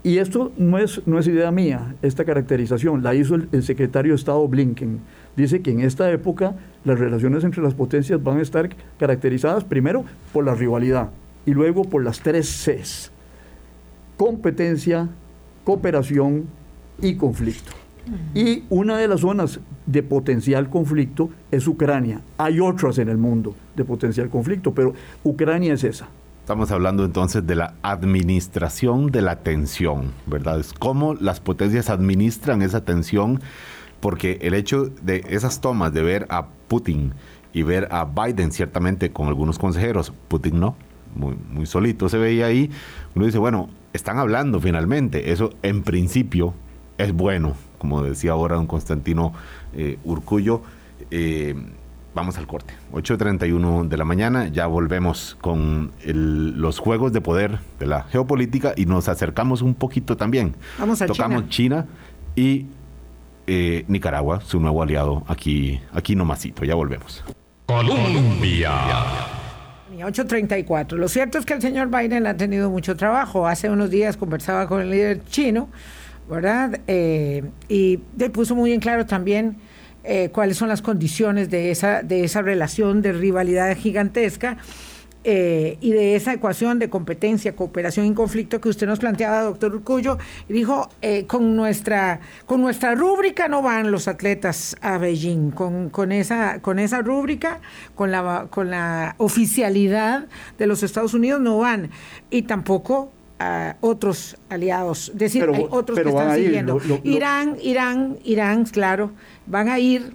y 0.02 0.18
esto 0.18 0.52
no 0.58 0.80
es, 0.80 1.06
no 1.06 1.20
es 1.20 1.28
idea 1.28 1.52
mía, 1.52 1.94
esta 2.02 2.26
caracterización, 2.26 3.04
la 3.04 3.14
hizo 3.14 3.36
el, 3.36 3.62
secretario 3.62 4.14
de 4.14 4.16
Estado 4.16 4.48
Blinken. 4.48 5.00
Dice 5.36 5.62
que 5.62 5.70
en 5.70 5.82
esta 5.82 6.10
época 6.12 6.56
las 6.84 6.98
relaciones 6.98 7.44
entre 7.44 7.62
las 7.62 7.76
potencias 7.76 8.24
van 8.24 8.40
a 8.40 8.42
estar 8.42 8.68
caracterizadas 8.98 9.64
primero 9.64 10.06
por 10.34 10.44
la 10.44 10.56
rivalidad 10.56 11.12
y 11.46 11.52
luego 11.52 11.84
por 11.84 12.04
las 12.04 12.20
tres 12.20 12.48
Cs, 12.66 13.12
competencia, 14.18 15.08
cooperación 15.64 16.46
y 17.00 17.14
conflicto. 17.14 17.87
Y 18.34 18.64
una 18.70 18.98
de 18.98 19.08
las 19.08 19.22
zonas 19.22 19.60
de 19.86 20.04
potencial 20.04 20.70
conflicto 20.70 21.30
es 21.52 21.68
Ucrania. 21.68 22.22
Hay 22.38 22.60
otras 22.60 22.98
en 22.98 23.10
el 23.10 23.18
mundo 23.18 23.56
de 23.76 23.84
potencial 23.84 24.30
conflicto, 24.30 24.74
pero 24.74 24.94
Ucrania 25.24 25.74
es 25.74 25.84
esa. 25.84 26.08
Estamos 26.42 26.72
hablando 26.72 27.04
entonces 27.04 27.46
de 27.46 27.56
la 27.56 27.74
administración 27.82 29.08
de 29.08 29.22
la 29.22 29.38
tensión, 29.38 30.14
¿verdad? 30.28 30.60
Es 30.60 30.72
cómo 30.72 31.14
las 31.14 31.42
potencias 31.42 31.90
administran 31.90 32.62
esa 32.62 32.86
tensión, 32.86 33.42
porque 34.00 34.40
el 34.42 34.54
hecho 34.54 34.90
de 35.02 35.26
esas 35.30 35.60
tomas 35.60 35.92
de 35.94 36.04
ver 36.04 36.26
a 36.30 36.48
Putin 36.70 37.14
y 37.52 37.64
ver 37.64 37.90
a 37.92 38.06
Biden, 38.06 38.52
ciertamente 38.52 39.12
con 39.12 39.28
algunos 39.28 39.60
consejeros, 39.60 40.14
Putin 40.30 40.60
no, 40.60 40.78
muy, 41.16 41.36
muy 41.52 41.66
solito 41.66 42.08
se 42.08 42.18
veía 42.18 42.46
ahí, 42.46 42.72
uno 43.14 43.26
dice, 43.26 43.40
bueno, 43.40 43.70
están 43.92 44.18
hablando 44.18 44.62
finalmente, 44.62 45.32
eso 45.32 45.52
en 45.64 45.84
principio 45.84 46.54
es 46.98 47.14
bueno, 47.14 47.56
como 47.78 48.02
decía 48.02 48.32
ahora 48.32 48.56
don 48.56 48.68
Constantino 48.68 49.34
eh, 49.74 49.98
Urcullo. 50.04 50.62
Eh, 51.12 51.56
vamos 52.14 52.38
al 52.38 52.48
corte. 52.48 52.74
8.31 52.94 53.88
de 53.88 53.98
la 53.98 54.04
mañana, 54.04 54.48
ya 54.48 54.66
volvemos 54.66 55.38
con 55.40 55.92
los 56.04 56.80
juegos 56.80 57.14
de 57.14 57.22
poder 57.22 57.60
de 57.80 57.86
la 57.86 58.04
geopolítica 58.04 58.74
y 58.76 58.86
nos 58.86 59.08
acercamos 59.08 59.62
un 59.62 59.76
poquito 59.76 60.18
también. 60.18 60.56
Vamos 60.80 61.02
a 61.02 61.06
Tocamos 61.06 61.48
China, 61.50 61.86
y 62.36 62.66
eh, 63.46 63.86
Nicaragua, 63.88 64.42
su 64.42 64.60
nuevo 64.60 64.82
aliado, 64.82 65.24
aquí, 65.28 65.80
aquí 65.94 66.16
nomasito. 66.16 66.66
Ya 66.66 66.76
volvemos. 66.76 67.24
Colombia. 67.68 68.72
8.34. 69.98 70.94
Lo 70.94 71.08
cierto 71.08 71.38
es 71.38 71.46
que 71.46 71.54
el 71.54 71.62
señor 71.62 71.90
Biden 71.90 72.28
ha 72.28 72.38
tenido 72.38 72.70
mucho 72.70 72.96
trabajo. 72.96 73.48
Hace 73.48 73.70
unos 73.70 73.90
días 73.90 74.18
conversaba 74.18 74.68
con 74.68 74.82
el 74.82 74.92
líder 74.92 75.24
chino 75.26 75.70
¿verdad? 76.30 76.82
Eh, 76.88 77.44
y 77.70 78.00
le 78.18 78.30
puso 78.30 78.56
muy 78.56 78.74
en 78.74 78.80
claro 78.80 79.06
también 79.06 79.58
eh, 80.04 80.30
cuáles 80.32 80.58
son 80.58 80.70
las 80.70 80.82
condiciones 80.82 81.50
de 81.50 81.72
esa, 81.72 82.02
de 82.02 82.24
esa 82.24 82.42
relación 82.42 83.02
de 83.02 83.14
rivalidad 83.14 83.76
gigantesca 83.76 84.58
eh, 85.24 85.78
y 85.82 85.92
de 85.92 86.16
esa 86.16 86.34
ecuación 86.34 86.80
de 86.80 86.90
competencia, 86.90 87.56
cooperación 87.56 88.06
y 88.06 88.14
conflicto 88.14 88.62
que 88.62 88.70
usted 88.70 88.88
nos 88.88 89.00
planteaba, 89.00 89.42
doctor 89.42 89.76
Urcullo, 89.76 90.18
y 90.48 90.54
dijo, 90.54 90.90
con, 91.28 91.58
nuestra, 91.58 92.22
con 92.46 92.62
nuestra 92.62 92.96
rúbrica 92.96 93.50
no 93.50 93.62
van 93.62 93.92
los 93.92 94.08
atletas 94.08 94.78
a 94.82 94.98
Beijing, 94.98 95.52
con, 95.52 95.90
con, 95.90 96.14
esa, 96.14 96.62
con 96.62 96.80
esa 96.80 97.02
rúbrica, 97.02 97.60
con 97.96 98.12
la, 98.12 98.48
con 98.50 98.70
la 98.70 99.16
oficialidad 99.18 100.28
de 100.58 100.68
los 100.68 100.84
Estados 100.84 101.14
Unidos 101.14 101.42
no 101.42 101.58
van, 101.58 101.90
y 102.30 102.44
tampoco 102.44 103.12
a 103.40 103.76
otros 103.82 104.38
aliados, 104.50 105.10
es 105.10 105.18
decir, 105.18 105.44
hay 105.44 105.68
otros 105.70 106.00
que 106.00 106.10
están 106.10 106.36
siguiendo. 106.36 106.80
Irán, 107.04 107.58
Irán, 107.62 108.18
Irán, 108.24 108.66
claro, 108.66 109.12
van 109.46 109.70
a 109.70 109.80
ir. 109.80 110.14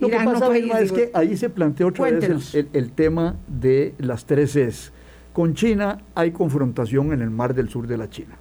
Lo 0.00 0.08
que 0.08 0.16
pasa, 0.16 0.56
es 0.56 0.92
que 0.92 1.10
ahí 1.12 1.36
se 1.36 1.50
planteó 1.50 1.88
otra 1.88 2.10
vez 2.10 2.54
el, 2.72 2.92
tema 2.92 3.36
de 3.48 3.94
las 3.98 4.24
tres 4.26 4.54
es. 4.56 4.92
Con 5.32 5.54
China 5.54 5.98
hay 6.14 6.30
confrontación 6.30 7.12
en 7.12 7.20
el 7.20 7.30
mar 7.30 7.54
del 7.54 7.68
sur 7.68 7.86
de 7.86 7.96
la 7.96 8.08
China. 8.08 8.36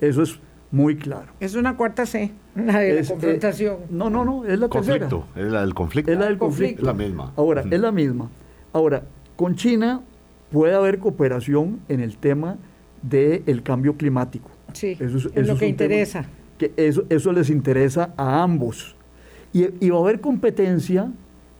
Eso 0.00 0.22
es 0.22 0.38
muy 0.70 0.96
claro. 0.96 1.32
Es 1.40 1.54
una 1.54 1.76
cuarta 1.76 2.06
C, 2.06 2.30
la 2.54 2.78
de 2.78 2.94
la 2.94 3.00
eh, 3.00 3.04
confrontación. 3.06 3.76
no, 3.90 4.08
no, 4.08 4.24
no, 4.24 4.44
es 4.44 4.58
la 4.58 4.68
conflicto, 4.68 5.26
Es 5.34 5.46
la 5.46 5.60
del 5.62 5.74
conflicto. 5.74 6.12
Es 6.12 6.18
la 6.18 6.26
del 6.26 6.38
conflicto. 6.38 6.84
La 6.84 6.94
misma. 6.94 7.32
Ahora, 7.36 7.64
es 7.68 7.80
la 7.80 7.90
misma. 7.90 8.30
Ahora, 8.72 9.02
con 9.36 9.56
China 9.56 10.00
puede 10.50 10.74
haber 10.74 10.98
cooperación 10.98 11.80
en 11.88 12.00
el 12.00 12.16
tema 12.16 12.56
del 13.02 13.62
cambio 13.62 13.96
climático. 13.96 14.50
Sí, 14.72 14.96
eso 15.00 15.30
es, 15.34 15.46
lo 15.46 15.56
que 15.56 15.66
interesa. 15.66 16.26
Que 16.58 16.72
eso, 16.76 17.04
eso 17.08 17.32
les 17.32 17.50
interesa 17.50 18.12
a 18.16 18.42
ambos. 18.42 18.94
Y, 19.52 19.90
va 19.90 19.98
a 19.98 20.00
haber 20.00 20.20
competencia 20.20 21.10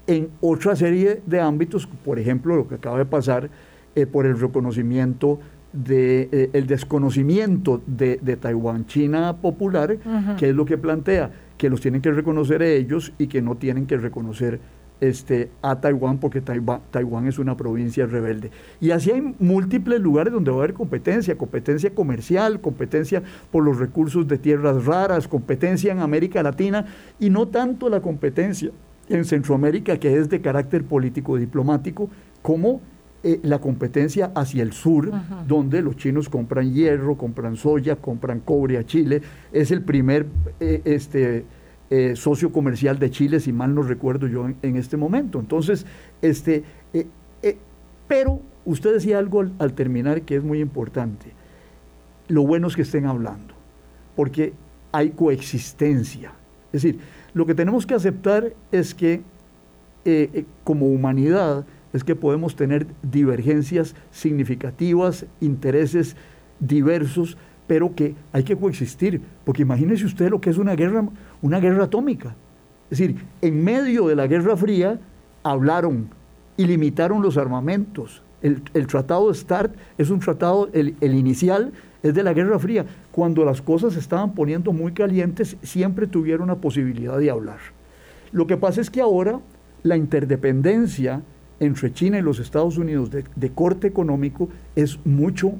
en 0.06 0.28
otra 0.40 0.76
serie 0.76 1.22
de 1.26 1.40
ámbitos, 1.40 1.86
por 2.04 2.18
ejemplo, 2.18 2.56
lo 2.56 2.68
que 2.68 2.76
acaba 2.76 2.98
de 2.98 3.06
pasar 3.06 3.50
eh, 3.94 4.06
por 4.06 4.26
el 4.26 4.38
reconocimiento 4.38 5.40
de 5.72 6.28
eh, 6.32 6.50
el 6.52 6.66
desconocimiento 6.66 7.80
de, 7.86 8.16
Taiwán, 8.40 8.86
China 8.86 9.36
popular, 9.36 9.98
que 10.36 10.50
es 10.50 10.54
lo 10.54 10.64
que 10.64 10.78
plantea, 10.78 11.30
que 11.56 11.70
los 11.70 11.80
tienen 11.80 12.00
que 12.00 12.10
reconocer 12.10 12.62
ellos 12.62 13.12
y 13.18 13.28
que 13.28 13.42
no 13.42 13.56
tienen 13.56 13.86
que 13.86 13.96
reconocer 13.96 14.60
este, 15.00 15.50
a 15.62 15.80
Taiwán 15.80 16.18
porque 16.18 16.40
Taiwán, 16.40 17.26
es 17.26 17.38
una 17.38 17.56
provincia 17.56 18.06
rebelde. 18.06 18.50
Y 18.80 18.90
así 18.90 19.10
hay 19.10 19.34
múltiples 19.38 20.00
lugares 20.00 20.32
donde 20.32 20.50
va 20.50 20.58
a 20.58 20.60
haber 20.60 20.74
competencia, 20.74 21.36
competencia 21.36 21.94
comercial, 21.94 22.60
competencia 22.60 23.22
por 23.50 23.64
los 23.64 23.78
recursos 23.78 24.28
de 24.28 24.38
tierras 24.38 24.84
raras, 24.84 25.28
competencia 25.28 25.92
en 25.92 26.00
América 26.00 26.42
Latina 26.42 26.86
y 27.18 27.30
no 27.30 27.48
tanto 27.48 27.88
la 27.88 28.00
competencia 28.00 28.70
en 29.08 29.24
Centroamérica 29.24 29.98
que 29.98 30.16
es 30.16 30.28
de 30.28 30.40
carácter 30.40 30.84
político 30.84 31.36
diplomático 31.36 32.08
como 32.42 32.80
eh, 33.22 33.38
la 33.42 33.58
competencia 33.58 34.32
hacia 34.34 34.62
el 34.62 34.72
sur, 34.72 35.12
donde 35.46 35.82
los 35.82 35.96
chinos 35.96 36.30
compran 36.30 36.72
hierro, 36.72 37.18
compran 37.18 37.56
soya, 37.56 37.96
compran 37.96 38.40
cobre 38.40 38.78
a 38.78 38.86
Chile, 38.86 39.20
es 39.52 39.70
el 39.70 39.82
primer 39.82 40.24
eh, 40.58 40.80
este, 40.86 41.44
eh, 41.92 42.14
socio 42.14 42.52
comercial 42.52 43.00
de 43.00 43.10
Chile, 43.10 43.40
si 43.40 43.52
mal 43.52 43.74
no 43.74 43.82
recuerdo 43.82 44.28
yo 44.28 44.48
en, 44.62 44.76
este 44.76 44.96
momento. 44.96 45.40
Entonces, 45.40 45.84
este, 46.22 46.62
eh, 46.94 47.06
eh, 47.42 47.58
pero 48.06 48.40
usted 48.64 48.92
decía 48.92 49.18
algo 49.18 49.44
al, 49.58 49.72
terminar 49.72 50.22
que 50.22 50.36
es 50.36 50.44
muy 50.44 50.60
importante. 50.60 51.32
Lo 52.28 52.46
bueno 52.46 52.68
es 52.68 52.76
que 52.76 52.82
estén 52.82 53.06
hablando, 53.06 53.54
porque 54.14 54.52
hay 54.92 55.10
coexistencia. 55.10 56.32
Es 56.72 56.82
decir, 56.82 57.00
lo 57.34 57.44
que 57.44 57.56
tenemos 57.56 57.86
que 57.86 57.94
aceptar 57.94 58.52
es 58.70 58.94
que 58.94 59.22
como 60.64 60.86
humanidad 60.86 61.66
es 61.92 62.04
que 62.04 62.14
podemos 62.14 62.56
tener 62.56 62.86
divergencias 63.02 63.94
significativas, 64.12 65.26
intereses 65.40 66.16
diversos, 66.60 67.36
pero 67.66 67.94
que 67.94 68.14
hay 68.32 68.42
que 68.42 68.56
coexistir, 68.56 69.20
porque 69.44 69.62
imagínese 69.62 70.04
usted 70.04 70.30
lo 70.30 70.40
que 70.40 70.50
es 70.50 70.58
una 70.58 70.74
guerra, 70.74 71.08
una 71.42 71.60
guerra 71.60 71.84
atómica. 71.84 72.34
Es 72.90 72.98
decir, 72.98 73.16
en 73.40 73.62
medio 73.62 74.08
de 74.08 74.16
la 74.16 74.26
Guerra 74.26 74.56
Fría 74.56 74.98
hablaron 75.42 76.08
y 76.56 76.66
limitaron 76.66 77.22
los 77.22 77.36
armamentos. 77.36 78.22
El, 78.42 78.62
tratado 78.86 79.28
de 79.28 79.34
START 79.34 79.74
es 79.98 80.10
un 80.10 80.18
tratado, 80.18 80.70
el, 80.72 80.96
el 81.00 81.14
inicial 81.14 81.72
es 82.02 82.14
de 82.14 82.22
la 82.22 82.32
Guerra 82.32 82.58
Fría. 82.58 82.86
Cuando 83.12 83.44
las 83.44 83.60
cosas 83.60 83.92
se 83.92 84.00
estaban 84.00 84.34
poniendo 84.34 84.72
muy 84.72 84.92
calientes, 84.92 85.56
siempre 85.62 86.06
tuvieron 86.06 86.48
la 86.48 86.56
posibilidad 86.56 87.18
de 87.18 87.30
hablar. 87.30 87.58
Lo 88.32 88.46
que 88.46 88.56
pasa 88.56 88.80
es 88.80 88.90
que 88.90 89.00
ahora 89.00 89.40
la 89.82 89.96
interdependencia 89.96 91.22
entre 91.60 91.92
China 91.92 92.18
y 92.18 92.22
los 92.22 92.38
Estados 92.38 92.78
Unidos 92.78 93.10
de, 93.10 93.50
corte 93.50 93.86
económico 93.86 94.48
es 94.74 94.98
mucho, 95.04 95.52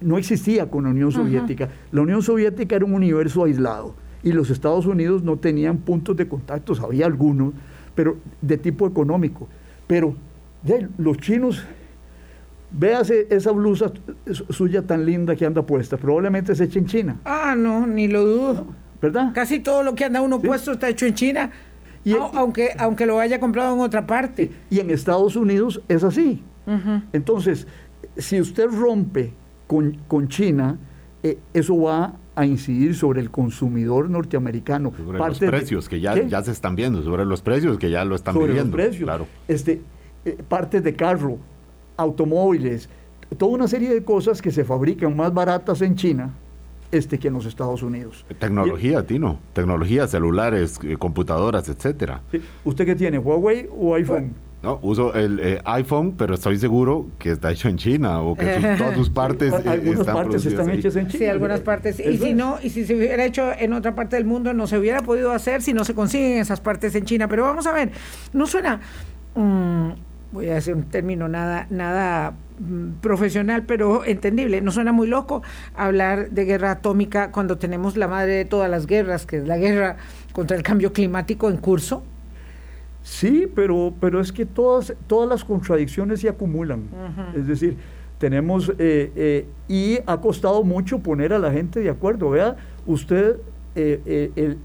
no 0.00 0.18
existía 0.18 0.68
con 0.68 0.84
la 0.84 0.90
Unión 0.90 1.12
Soviética. 1.12 1.68
La 1.92 2.02
Unión 2.02 2.22
Soviética 2.22 2.76
era 2.76 2.84
un 2.84 2.94
universo 2.94 3.44
aislado 3.44 3.94
y 4.22 4.32
los 4.32 4.50
Estados 4.50 4.86
Unidos 4.86 5.22
no 5.22 5.36
tenían 5.36 5.78
puntos 5.78 6.16
de 6.16 6.28
contacto, 6.28 6.74
había 6.82 7.06
algunos, 7.06 7.54
pero 7.94 8.16
de 8.40 8.58
tipo 8.58 8.86
económico. 8.86 9.48
Pero 9.86 10.14
los 10.98 11.16
chinos, 11.18 11.64
véase 12.70 13.26
esa 13.30 13.52
blusa 13.52 13.92
suya 14.50 14.82
tan 14.82 15.06
linda 15.06 15.34
que 15.36 15.46
anda 15.46 15.62
puesta, 15.62 15.96
probablemente 15.96 16.52
es 16.52 16.60
hecha 16.60 16.78
en 16.78 16.86
China. 16.86 17.20
Ah, 17.24 17.54
no, 17.56 17.86
ni 17.86 18.08
lo 18.08 18.24
dudo. 18.24 18.66
¿Verdad? 19.00 19.30
Casi 19.32 19.60
todo 19.60 19.84
lo 19.84 19.94
que 19.94 20.04
anda 20.04 20.20
uno 20.20 20.40
puesto 20.40 20.72
está 20.72 20.88
hecho 20.88 21.06
en 21.06 21.14
China. 21.14 21.50
Y, 22.04 22.14
aunque, 22.14 22.70
aunque 22.78 23.06
lo 23.06 23.20
haya 23.20 23.38
comprado 23.38 23.74
en 23.74 23.80
otra 23.80 24.06
parte. 24.06 24.50
Y 24.70 24.80
en 24.80 24.90
Estados 24.90 25.36
Unidos 25.36 25.82
es 25.88 26.02
así. 26.04 26.42
Entonces, 27.12 27.66
si 28.16 28.40
usted 28.40 28.66
rompe 28.66 29.32
con, 29.66 29.98
con 30.06 30.28
China, 30.28 30.76
eh, 31.22 31.38
eso 31.54 31.80
va 31.80 32.14
a 32.38 32.46
incidir 32.46 32.94
sobre 32.94 33.20
el 33.20 33.32
consumidor 33.32 34.08
norteamericano. 34.08 34.92
Sobre 34.96 35.18
los 35.18 35.38
precios 35.40 35.88
que 35.88 36.00
ya, 36.00 36.14
ya 36.22 36.40
se 36.44 36.52
están 36.52 36.76
viendo, 36.76 37.02
sobre 37.02 37.24
los 37.24 37.42
precios 37.42 37.78
que 37.78 37.90
ya 37.90 38.04
lo 38.04 38.14
están 38.14 38.34
sobre 38.34 38.52
viendo. 38.52 38.76
Los 38.76 38.86
precios. 38.86 39.04
Claro. 39.04 39.26
Este, 39.48 39.80
eh, 40.24 40.38
partes 40.48 40.84
de 40.84 40.94
carro, 40.94 41.38
automóviles, 41.96 42.88
toda 43.36 43.50
una 43.52 43.66
serie 43.66 43.92
de 43.92 44.04
cosas 44.04 44.40
que 44.40 44.52
se 44.52 44.64
fabrican 44.64 45.16
más 45.16 45.34
baratas 45.34 45.82
en 45.82 45.96
China 45.96 46.30
este 46.92 47.18
que 47.18 47.26
en 47.26 47.34
los 47.34 47.44
Estados 47.44 47.82
Unidos. 47.82 48.24
Tecnología, 48.38 49.04
Tino. 49.04 49.40
Tecnología, 49.52 50.06
celulares, 50.06 50.78
eh, 50.84 50.96
computadoras, 50.96 51.68
etcétera. 51.68 52.22
¿Usted 52.64 52.86
qué 52.86 52.94
tiene, 52.94 53.18
Huawei 53.18 53.68
o 53.76 53.94
iPhone? 53.94 54.32
No, 54.60 54.80
uso 54.82 55.14
el 55.14 55.38
eh, 55.38 55.62
iPhone, 55.64 56.14
pero 56.18 56.34
estoy 56.34 56.58
seguro 56.58 57.06
que 57.20 57.30
está 57.30 57.52
hecho 57.52 57.68
en 57.68 57.76
China 57.76 58.22
o 58.22 58.34
que 58.34 58.76
todas 58.76 58.96
sus 58.96 59.08
partes 59.24 59.52
eh, 59.52 59.68
algunas 59.68 60.00
están 60.00 60.14
partes 60.16 60.46
están 60.46 60.70
hechas 60.70 60.96
en 60.96 61.06
China. 61.06 61.18
Sí, 61.18 61.26
algunas 61.26 61.60
partes. 61.60 62.00
Y 62.00 62.18
si 62.18 62.34
no, 62.34 62.58
y 62.60 62.70
si 62.70 62.84
se 62.84 62.96
hubiera 62.96 63.24
hecho 63.24 63.52
en 63.56 63.72
otra 63.72 63.94
parte 63.94 64.16
del 64.16 64.24
mundo, 64.24 64.52
no 64.52 64.66
se 64.66 64.76
hubiera 64.76 65.02
podido 65.02 65.30
hacer 65.30 65.62
si 65.62 65.72
no 65.72 65.84
se 65.84 65.94
consiguen 65.94 66.38
esas 66.38 66.60
partes 66.60 66.92
en 66.96 67.04
China. 67.04 67.28
Pero 67.28 67.44
vamos 67.44 67.68
a 67.68 67.72
ver, 67.72 67.92
no 68.32 68.48
suena, 68.48 68.80
mm, 69.36 69.90
voy 70.32 70.48
a 70.48 70.54
decir 70.54 70.74
un 70.74 70.84
término 70.84 71.28
nada, 71.28 71.68
nada 71.70 72.34
mm, 72.58 72.94
profesional, 73.00 73.62
pero 73.62 74.04
entendible. 74.04 74.60
No 74.60 74.72
suena 74.72 74.90
muy 74.90 75.06
loco 75.06 75.40
hablar 75.76 76.30
de 76.30 76.44
guerra 76.46 76.72
atómica 76.72 77.30
cuando 77.30 77.58
tenemos 77.58 77.96
la 77.96 78.08
madre 78.08 78.32
de 78.32 78.44
todas 78.44 78.68
las 78.68 78.88
guerras, 78.88 79.24
que 79.24 79.36
es 79.36 79.46
la 79.46 79.56
guerra 79.56 79.98
contra 80.32 80.56
el 80.56 80.64
cambio 80.64 80.92
climático 80.92 81.48
en 81.48 81.58
curso. 81.58 82.02
Sí, 83.02 83.50
pero, 83.54 83.92
pero 84.00 84.20
es 84.20 84.32
que 84.32 84.44
todas, 84.44 84.94
todas 85.06 85.28
las 85.28 85.44
contradicciones 85.44 86.20
se 86.20 86.28
acumulan. 86.28 86.84
Es 87.34 87.46
decir, 87.46 87.76
tenemos, 88.18 88.68
eh, 88.78 89.12
eh, 89.14 89.46
y 89.68 89.98
ha 90.06 90.20
costado 90.20 90.62
mucho 90.64 90.98
poner 90.98 91.32
a 91.32 91.38
la 91.38 91.52
gente 91.52 91.80
de 91.80 91.88
acuerdo. 91.88 92.30
Vea, 92.30 92.56
usted, 92.86 93.36
eh, 93.74 94.56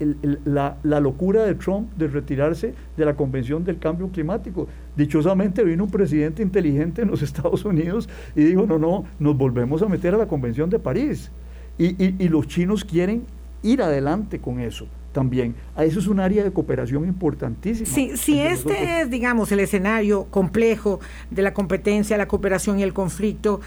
la, 0.44 0.76
la, 0.82 1.00
locura 1.00 1.44
de 1.44 1.54
Trump 1.54 1.92
de 1.96 2.08
retirarse 2.08 2.74
de 2.96 3.04
la 3.04 3.14
Convención 3.14 3.64
del 3.64 3.78
Cambio 3.78 4.08
Climático. 4.08 4.66
Dichosamente 4.96 5.62
vino 5.62 5.84
un 5.84 5.90
presidente 5.90 6.42
inteligente 6.42 7.02
en 7.02 7.08
los 7.08 7.22
Estados 7.22 7.64
Unidos 7.64 8.08
y 8.34 8.42
dijo, 8.42 8.66
no, 8.66 8.78
no, 8.78 9.04
nos 9.20 9.36
volvemos 9.36 9.82
a 9.82 9.86
meter 9.86 10.14
a 10.14 10.18
la 10.18 10.26
Convención 10.26 10.68
de 10.68 10.78
París. 10.78 11.30
y, 11.78 12.22
y 12.22 12.28
los 12.28 12.46
chinos 12.46 12.84
quieren 12.84 13.24
ir 13.62 13.82
adelante 13.82 14.38
con 14.38 14.60
eso 14.60 14.86
también. 15.14 15.54
A 15.74 15.84
eso 15.84 15.98
es 15.98 16.06
un 16.06 16.20
área 16.20 16.44
de 16.44 16.52
cooperación 16.52 17.06
importantísima. 17.06 17.88
Sí, 17.88 18.16
si 18.16 18.38
este 18.40 19.00
es, 19.00 19.08
digamos, 19.08 19.50
el 19.52 19.60
escenario 19.60 20.24
complejo 20.24 21.00
de 21.30 21.40
la 21.40 21.54
competencia, 21.54 22.18
la 22.18 22.28
cooperación 22.28 22.78
y 22.78 22.82
el 22.82 22.92
conflicto, 22.92 23.62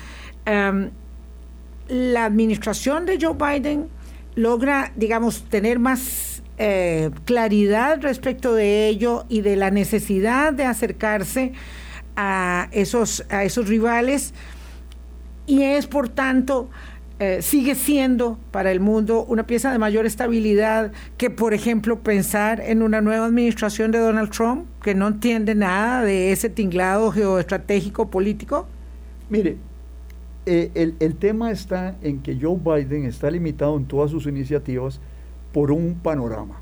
em, 0.46 0.92
la 1.88 2.26
administración 2.26 3.08
de 3.08 3.18
Joe 3.20 3.34
Biden 3.34 3.88
logra, 4.36 4.92
digamos, 4.96 5.46
tener 5.46 5.80
más 5.80 6.44
eh, 6.60 7.12
claridad 7.26 8.00
respecto 8.02 8.54
de 8.54 8.88
ello 8.88 9.26
y 9.30 9.42
de 9.42 9.56
la 9.56 9.72
necesidad 9.72 10.54
de 10.54 10.66
acercarse 10.66 11.54
a 12.16 12.68
esos, 12.72 13.26
a 13.30 13.44
esos 13.44 13.68
rivales 13.68 14.34
y 15.48 15.64
es, 15.64 15.88
por 15.88 16.10
tanto, 16.10 16.70
eh, 17.20 17.42
sigue 17.42 17.74
siendo 17.74 18.38
para 18.52 18.72
el 18.72 18.80
mundo 18.80 19.26
una 19.28 19.48
pieza 19.48 19.72
de 19.72 19.80
mayor 19.80 20.06
estabilidad 20.06 20.92
que, 21.18 21.32
por 21.32 21.56
ejemplo, 21.56 22.00
pensar 22.00 22.62
en 22.62 22.84
una 22.84 23.02
nueva 23.02 23.26
administración 23.26 23.92
de 23.92 23.98
Donald 23.98 24.30
Trump 24.30 24.66
que 24.84 24.94
no 24.94 25.08
entiende 25.08 25.56
nada 25.56 26.04
de 26.04 26.32
ese 26.32 26.50
tinglado 26.50 27.12
geoestratégico 27.12 28.12
político? 28.12 28.68
Mire, 29.32 29.58
eh, 30.46 30.94
el, 31.00 31.16
tema 31.16 31.50
está 31.50 31.96
en 32.04 32.22
que 32.22 32.38
Joe 32.40 32.58
Biden 32.58 33.06
está 33.06 33.32
limitado 33.32 33.76
en 33.78 33.86
todas 33.86 34.12
sus 34.12 34.28
iniciativas 34.28 35.02
por 35.52 35.72
un 35.72 35.96
panorama, 35.96 36.62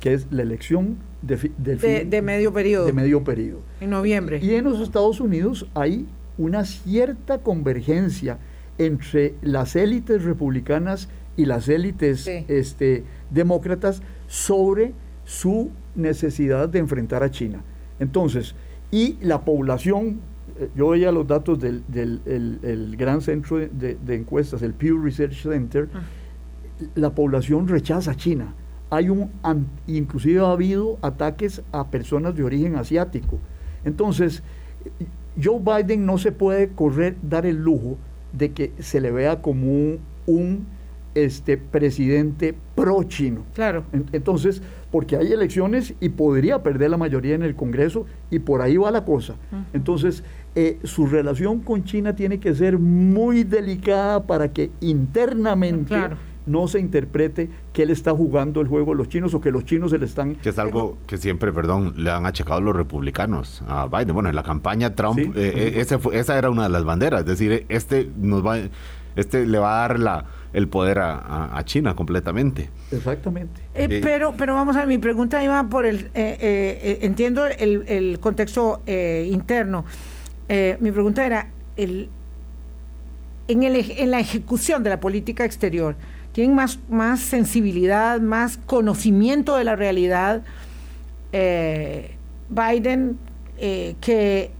que 0.00 0.12
es 0.12 0.26
la 0.30 0.42
elección 0.42 0.98
de, 1.22 1.50
de, 1.56 2.22
medio 2.22 2.52
periodo. 2.52 2.84
De 2.84 2.92
medio 2.92 3.24
periodo. 3.24 3.60
En 3.80 3.88
noviembre. 3.88 4.38
Y 4.42 4.54
en 4.54 4.64
los 4.64 4.80
Estados 4.80 5.18
Unidos 5.18 5.66
hay 5.72 6.06
una 6.36 6.66
cierta 6.66 7.38
convergencia 7.38 8.38
entre 8.78 9.34
las 9.42 9.76
élites 9.76 10.24
republicanas 10.24 11.08
y 11.36 11.46
las 11.46 11.68
élites 11.68 12.26
este, 12.26 13.04
demócratas 13.30 14.02
sobre 14.28 14.92
su 15.24 15.70
necesidad 15.94 16.68
de 16.68 16.78
enfrentar 16.78 17.22
a 17.22 17.30
China. 17.30 17.62
Entonces, 17.98 18.54
y 18.90 19.16
la 19.22 19.44
población, 19.44 20.20
eh, 20.58 20.68
yo 20.74 20.90
veía 20.90 21.12
los 21.12 21.26
datos 21.26 21.58
del, 21.60 21.82
gran 22.96 23.20
centro 23.20 23.58
de, 23.58 24.14
encuestas, 24.14 24.62
el 24.62 24.74
Pew 24.74 25.02
Research 25.02 25.42
Center, 25.42 25.88
ah. 25.94 26.02
la 26.94 27.10
población 27.10 27.68
rechaza 27.68 28.12
a 28.12 28.16
China. 28.16 28.54
Hay 28.90 29.08
un, 29.08 29.30
inclusive 29.86 30.40
ha 30.40 30.52
habido 30.52 30.98
ataques 31.02 31.62
a 31.72 31.90
personas 31.90 32.36
de 32.36 32.44
origen 32.44 32.76
asiático. 32.76 33.38
Entonces, 33.84 34.42
Joe 35.42 35.58
Biden 35.58 36.06
no 36.06 36.18
se 36.18 36.30
puede 36.30 36.68
correr, 36.68 37.16
dar 37.22 37.46
el 37.46 37.56
lujo 37.56 37.98
de 38.36 38.52
que 38.52 38.72
se 38.78 39.00
le 39.00 39.10
vea 39.10 39.40
como 39.40 39.98
un, 40.26 40.66
este, 41.14 41.56
presidente 41.56 42.54
pro-chino. 42.74 43.44
Claro. 43.54 43.84
Entonces, 44.12 44.62
porque 44.90 45.16
hay 45.16 45.32
elecciones 45.32 45.94
y 46.00 46.08
podría 46.08 46.62
perder 46.62 46.90
la 46.90 46.96
mayoría 46.96 47.34
en 47.34 47.42
el 47.42 47.54
Congreso 47.54 48.06
y 48.30 48.40
por 48.40 48.62
ahí 48.62 48.76
va 48.76 48.90
la 48.90 49.04
cosa. 49.04 49.36
Entonces, 49.72 50.24
eh, 50.54 50.78
su 50.82 51.06
relación 51.06 51.60
con 51.60 51.84
China 51.84 52.16
tiene 52.16 52.40
que 52.40 52.54
ser 52.54 52.78
muy 52.78 53.44
delicada 53.44 54.24
para 54.24 54.52
que 54.52 54.70
internamente 54.80 55.94
no 56.46 56.68
se 56.68 56.78
interprete 56.78 57.48
que 57.72 57.84
él 57.84 57.90
está 57.90 58.12
jugando 58.12 58.60
el 58.60 58.68
juego 58.68 58.92
de 58.92 58.98
los 58.98 59.08
chinos 59.08 59.34
o 59.34 59.40
que 59.40 59.50
los 59.50 59.64
chinos 59.64 59.90
se 59.90 59.98
le 59.98 60.06
están... 60.06 60.34
Que 60.36 60.50
es 60.50 60.58
algo 60.58 60.98
que 61.06 61.16
siempre, 61.16 61.52
perdón, 61.52 61.94
le 61.96 62.10
han 62.10 62.26
achacado 62.26 62.60
los 62.60 62.76
republicanos 62.76 63.62
a 63.66 63.86
Biden. 63.86 64.14
Bueno, 64.14 64.28
en 64.28 64.36
la 64.36 64.42
campaña 64.42 64.94
Trump, 64.94 65.18
eh, 65.18 65.32
eh, 65.36 65.86
esa 66.12 66.38
era 66.38 66.50
una 66.50 66.64
de 66.64 66.68
las 66.68 66.84
banderas, 66.84 67.20
es 67.20 67.26
decir, 67.26 67.64
este 67.68 68.08
nos 68.18 68.44
va... 68.44 68.58
Este 69.16 69.46
le 69.46 69.58
va 69.58 69.84
a 69.84 69.88
dar 69.88 70.00
la, 70.00 70.24
el 70.52 70.66
poder 70.66 70.98
a, 70.98 71.62
China 71.64 71.94
completamente. 71.94 72.68
Exactamente. 72.90 73.62
Eh, 73.72 74.00
pero, 74.02 74.34
pero 74.36 74.54
vamos 74.54 74.74
a 74.74 74.80
ver, 74.80 74.88
mi 74.88 74.98
pregunta 74.98 75.42
iba 75.44 75.62
por 75.68 75.86
el, 75.86 76.10
entiendo 76.14 77.46
el, 77.46 77.84
el 77.86 78.18
contexto 78.18 78.82
interno. 78.86 79.84
mi 80.80 80.90
pregunta 80.90 81.24
era, 81.24 81.46
el, 81.76 82.08
en, 83.46 83.62
el, 83.62 83.76
en 83.76 84.10
la 84.10 84.18
ejecución 84.18 84.82
de 84.82 84.90
la 84.90 84.98
política 84.98 85.44
exterior, 85.44 85.94
tienen 86.34 86.56
más, 86.56 86.80
más 86.90 87.20
sensibilidad, 87.20 88.20
más 88.20 88.58
conocimiento 88.58 89.56
de 89.56 89.62
la 89.62 89.76
realidad 89.76 90.42
eh, 91.32 92.10
Biden 92.50 93.16
eh, 93.58 93.94
que, 94.00 94.50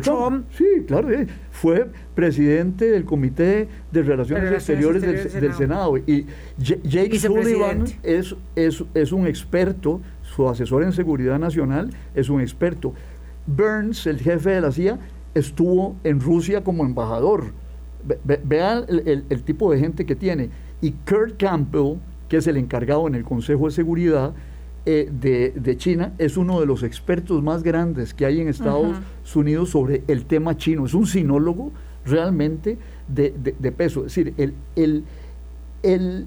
Trump. 0.00 0.46
Sí, 0.56 0.64
claro, 0.86 1.10
eh, 1.10 1.26
fue 1.50 1.90
presidente 2.14 2.90
del 2.90 3.04
Comité 3.04 3.68
de 3.90 4.02
Relaciones, 4.02 4.50
Exteriores, 4.50 5.02
del, 5.02 5.52
Senado. 5.52 5.98
Y 5.98 6.26
Jake 6.58 7.18
Sullivan 7.18 7.84
es, 8.02 8.34
es, 8.56 8.82
es, 8.94 9.12
un 9.12 9.26
experto 9.26 10.00
su 10.22 10.48
asesor 10.48 10.84
en 10.84 10.92
seguridad 10.94 11.38
nacional, 11.38 11.90
es 12.14 12.30
un 12.30 12.40
experto. 12.40 12.94
Burns, 13.46 14.06
el 14.06 14.20
jefe 14.20 14.48
de 14.48 14.60
la 14.62 14.72
CIA, 14.72 14.98
estuvo 15.34 15.96
en 16.04 16.18
Rusia 16.20 16.64
como 16.64 16.86
embajador. 16.86 17.52
Vean 18.44 18.84
el, 18.88 19.42
tipo 19.42 19.70
de 19.72 19.78
gente 19.78 20.04
que 20.06 20.16
tiene. 20.16 20.50
Y 20.80 20.92
Kurt 20.92 21.36
Campbell, 21.38 21.98
que 22.28 22.38
es 22.38 22.46
el 22.46 22.56
encargado 22.56 23.06
en 23.06 23.14
el 23.14 23.24
Consejo 23.24 23.66
de 23.66 23.72
Seguridad 23.72 24.34
eh, 24.84 25.10
de, 25.54 25.76
China, 25.76 26.12
es 26.18 26.36
uno 26.36 26.60
de 26.60 26.66
los 26.66 26.82
expertos 26.82 27.42
más 27.42 27.62
grandes 27.62 28.14
que 28.14 28.26
hay 28.26 28.40
en 28.40 28.48
Estados 28.48 28.96
Unidos 29.34 29.70
sobre 29.70 30.02
el 30.08 30.24
tema 30.24 30.56
chino. 30.56 30.86
Es 30.86 30.94
un 30.94 31.06
sinólogo 31.06 31.70
realmente 32.04 32.78
de, 33.08 33.30
peso. 33.76 34.00
Es 34.00 34.14
decir, 34.14 34.34
el, 34.36 34.54
el, 35.82 36.26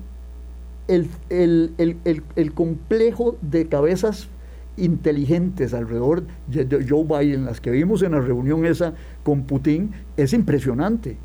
el, 0.88 2.22
el, 2.36 2.54
complejo 2.54 3.38
de 3.42 3.68
cabezas 3.68 4.30
inteligentes 4.78 5.74
alrededor 5.74 6.24
de 6.48 6.86
Joe 6.88 7.04
Biden, 7.04 7.46
las 7.46 7.62
que 7.62 7.72
vimos 7.72 8.02
en 8.04 8.12
la 8.12 8.22
reunión 8.22 8.66
esa 8.66 8.94
con 9.24 9.44
Putin, 9.44 9.92
es 10.18 10.34
impresionante. 10.34 11.18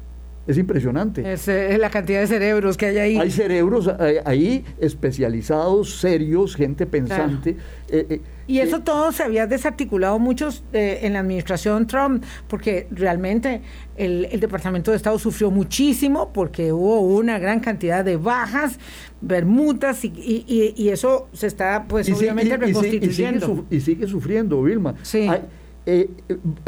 Es 0.51 0.59
impresionante. 0.59 1.33
Es, 1.33 1.47
la 1.79 1.91
cantidad 1.91 2.21
de 2.21 2.27
cerebros 2.27 2.77
que 2.77 2.87
hay 2.87 2.99
ahí. 2.99 3.17
Hay 3.17 3.31
cerebros 3.31 3.89
eh, 4.01 4.21
ahí 4.25 4.65
especializados, 4.81 6.01
serios, 6.01 6.57
gente 6.57 6.87
pensante. 6.87 7.57
Eh, 7.89 8.07
eh, 8.11 8.21
y 8.49 8.59
eso 8.59 8.81
todo 8.81 9.13
se 9.13 9.23
había 9.23 9.47
desarticulado 9.47 10.19
muchos 10.19 10.65
en 10.73 11.13
la 11.13 11.21
administración 11.21 11.87
Trump, 11.87 12.25
porque 12.49 12.89
realmente 12.91 13.63
el, 13.97 14.29
Departamento 14.41 14.91
de 14.91 14.97
Estado 14.97 15.21
sufrió 15.21 15.53
muchísimo 15.53 16.33
porque 16.33 16.73
hubo 16.73 17.01
una 17.01 17.39
gran 17.39 17.61
cantidad 17.61 18.05
de 18.05 18.17
bajas, 18.17 18.81
bermudas, 19.21 20.05
y, 20.05 20.89
eso 20.89 21.29
se 21.33 21.47
está, 21.47 21.85
pues, 21.87 22.11
obviamente 22.11 22.57
reconstituyendo. 22.57 23.67
Y 23.71 23.81
sigue, 23.81 24.09
sufriendo, 24.09 24.61
Vilma. 24.65 24.97
Sí. 25.03 25.29
Eh, 25.93 26.09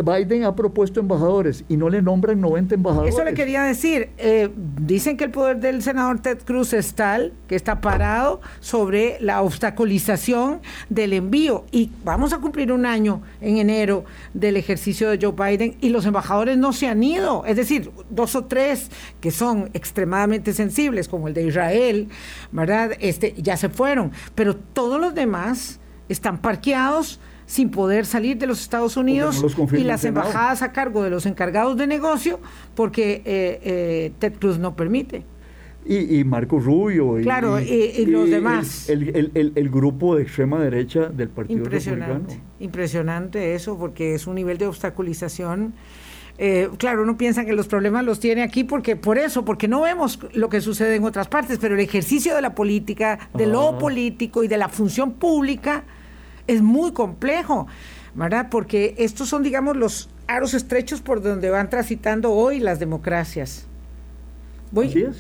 Biden 0.03 0.43
ha 0.43 0.57
propuesto 0.57 0.99
embajadores 0.99 1.65
y 1.69 1.77
no 1.77 1.89
le 1.89 2.03
nombran 2.03 2.41
90 2.41 2.75
embajadores. 2.75 3.15
Eso 3.15 3.23
le 3.23 3.35
quería 3.35 3.63
decir. 3.63 4.11
Eh, 4.19 4.51
dicen 4.81 5.17
que 5.17 5.23
el 5.23 5.31
poder 5.31 5.61
del 5.61 5.81
senador 5.81 6.19
Ted 6.19 6.39
Cruz 6.45 6.73
es 6.73 6.95
tal 6.95 7.33
que 7.47 7.55
está 7.55 7.81
parado 7.81 8.41
sobre 8.59 9.19
la 9.21 9.43
obstaculización 9.43 10.61
del 10.89 11.13
envío. 11.13 11.67
Y 11.71 11.93
vamos 12.05 12.33
a 12.33 12.39
cumplir 12.39 12.73
un 12.73 12.85
año 12.85 13.23
en 13.41 13.59
enero 13.59 14.05
del 14.35 14.57
ejercicio 14.57 15.09
de 15.09 15.25
Joe 15.25 15.33
Biden 15.33 15.77
y 15.81 15.91
los 15.91 16.05
embajadores 16.05 16.59
no 16.59 16.73
se 16.73 16.89
han 16.89 17.01
ido. 17.05 17.45
Es 17.47 17.55
decir, 17.55 17.93
dos 18.11 18.35
o 18.35 18.47
tres 18.47 18.91
que 19.21 19.31
son 19.31 19.71
extremadamente 19.73 20.53
sensibles, 20.53 21.07
como 21.07 21.29
el 21.29 21.35
de 21.35 21.47
Israel, 21.47 22.09
¿verdad? 22.51 22.91
Este, 22.99 23.35
ya 23.39 23.57
se 23.57 23.69
fueron. 23.69 24.11
Pero 24.35 24.57
todos 24.57 25.01
los 25.01 25.15
demás 25.15 25.79
están 26.09 26.39
parqueados 26.39 27.21
sin 27.47 27.71
poder 27.71 28.07
salir 28.07 28.39
de 28.39 28.47
los 28.47 28.61
Estados 28.61 28.97
Unidos 28.97 29.45
y 29.73 29.85
las 29.85 30.05
embajadas 30.05 30.63
a 30.63 30.73
cargo 30.73 31.03
de 31.03 31.11
los 31.11 31.27
encargados 31.27 31.77
de 31.77 31.87
negocio 31.87 32.41
porque 32.75 33.23
eh, 33.25 33.61
eh, 33.63 34.13
Ted 34.19 34.35
Cruz 34.39 34.59
no 34.59 34.75
permite. 34.75 35.25
Y, 35.85 36.23
Marco 36.23 36.61
Rubio. 36.61 37.19
Y, 37.19 37.25
claro, 37.25 37.61
y, 37.61 38.07
los 38.07 38.31
demás. 38.31 38.89
El, 38.89 39.69
grupo 39.71 40.15
de 40.15 40.23
extrema 40.23 40.61
derecha 40.61 41.09
del 41.09 41.29
Partido 41.29 41.65
Impresionante, 41.65 42.41
impresionante 42.61 43.55
eso, 43.55 43.77
porque 43.77 44.15
es 44.15 44.29
un 44.29 44.37
nivel 44.37 44.59
de 44.59 44.67
obstaculización. 44.69 45.75
Eh, 46.39 46.69
claro, 46.79 47.03
uno 47.03 47.17
piensa 47.17 47.45
que 47.45 47.53
los 47.53 47.67
problemas 47.67 48.05
los 48.05 48.21
tiene 48.21 48.43
aquí 48.43 48.65
porque 48.65 48.97
por 48.97 49.19
eso, 49.19 49.45
porque 49.45 49.69
no 49.69 49.83
vemos 49.83 50.19
lo 50.33 50.49
que 50.49 50.61
sucede 50.61 50.97
en 50.97 51.05
otras 51.05 51.29
partes, 51.29 51.59
pero 51.59 51.75
el 51.75 51.81
ejercicio 51.81 52.35
de 52.35 52.43
la 52.43 52.55
política, 52.55 53.29
de 53.35 53.47
lo 53.47 53.71
ah. 53.71 53.79
político 53.79 54.43
y 54.43 54.49
de 54.49 54.57
la 54.57 54.69
función 54.69 55.13
pública 55.15 55.85
es 56.47 56.63
muy 56.63 56.93
complejo, 56.93 57.67
¿verdad? 58.15 58.49
Porque 58.51 58.95
estos 58.99 59.29
son, 59.29 59.43
digamos, 59.43 59.77
los 59.77 60.09
aros 60.27 60.55
estrechos 60.55 61.01
por 61.01 61.23
donde 61.23 61.51
van 61.51 61.71
transitando 61.71 62.33
hoy 62.33 62.61
las 62.61 62.79
democracias. 62.79 63.67
Voy, 64.71 65.13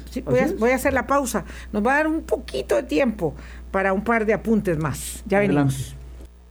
voy, 0.58 0.70
a, 0.70 0.74
hacer 0.74 0.94
la 0.94 1.06
pausa. 1.06 1.44
Nos 1.72 1.86
va 1.86 1.92
a 1.92 1.96
dar 1.96 2.06
un 2.06 2.22
poquito 2.22 2.74
de 2.76 2.84
tiempo 2.84 3.34
para 3.70 3.92
un 3.92 4.02
par 4.02 4.24
de 4.24 4.32
apuntes 4.32 4.78
más. 4.78 5.22
Ya 5.26 5.40
venimos. 5.40 5.94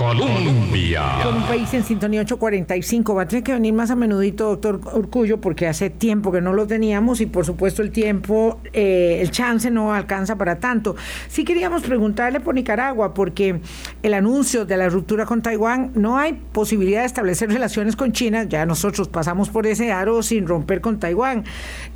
Colombia. 0.02 1.20
Con 1.24 1.36
un 1.36 1.44
país 1.44 1.72
en 1.76 1.84
sintonía 1.84 2.22
845. 2.22 3.14
Va 3.14 3.22
a 3.22 3.28
tener 3.28 3.44
que 3.44 3.54
venir 3.54 3.72
más 3.72 3.92
a 3.92 3.96
menudito, 3.96 4.46
doctor 4.46 4.82
Urcullo, 4.96 5.40
porque 5.40 5.68
hace 5.68 5.92
tiempo 5.92 6.32
que 6.32 6.42
no 6.42 6.54
lo 6.54 6.66
teníamos 6.66 7.22
y 7.22 7.28
por 7.28 7.46
supuesto 7.46 7.84
el 7.84 7.92
tiempo, 7.92 8.60
eh, 8.74 9.20
el 9.22 9.30
chance 9.30 9.70
no 9.70 9.94
alcanza 9.94 10.38
para 10.38 10.58
tanto. 10.58 10.96
Sí 11.28 11.44
queríamos 11.44 11.84
preguntarle 11.84 12.40
por 12.40 12.56
Nicaragua, 12.56 13.14
porque 13.14 13.62
el 14.02 14.14
anuncio 14.16 14.66
de 14.66 14.76
la 14.76 14.90
ruptura 14.90 15.28
con 15.28 15.44
Taiwán, 15.44 15.92
no 15.94 16.18
hay 16.18 16.34
posibilidad 16.52 17.02
de 17.02 17.06
establecer 17.06 17.52
relaciones 17.52 17.96
con 17.96 18.12
China, 18.12 18.46
ya 18.46 18.66
nosotros 18.66 19.08
pasamos 19.08 19.50
por 19.50 19.68
ese 19.68 19.92
aro 19.92 20.24
sin 20.24 20.48
romper 20.48 20.82
con 20.82 21.00
Taiwán. 21.00 21.44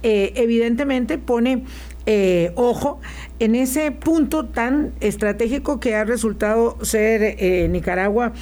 Eh, 0.03 0.31
evidentemente 0.35 1.17
pone 1.17 1.63
eh, 2.05 2.51
ojo, 2.55 2.99
en 3.39 3.55
ese 3.55 3.91
punto 3.91 4.45
tan 4.45 4.93
estratégico 4.99 5.79
que 5.79 5.95
ha 5.95 6.03
resultado 6.03 6.77
ser 6.83 7.23
eh, 7.23 7.67
Nicaragua 7.69 8.33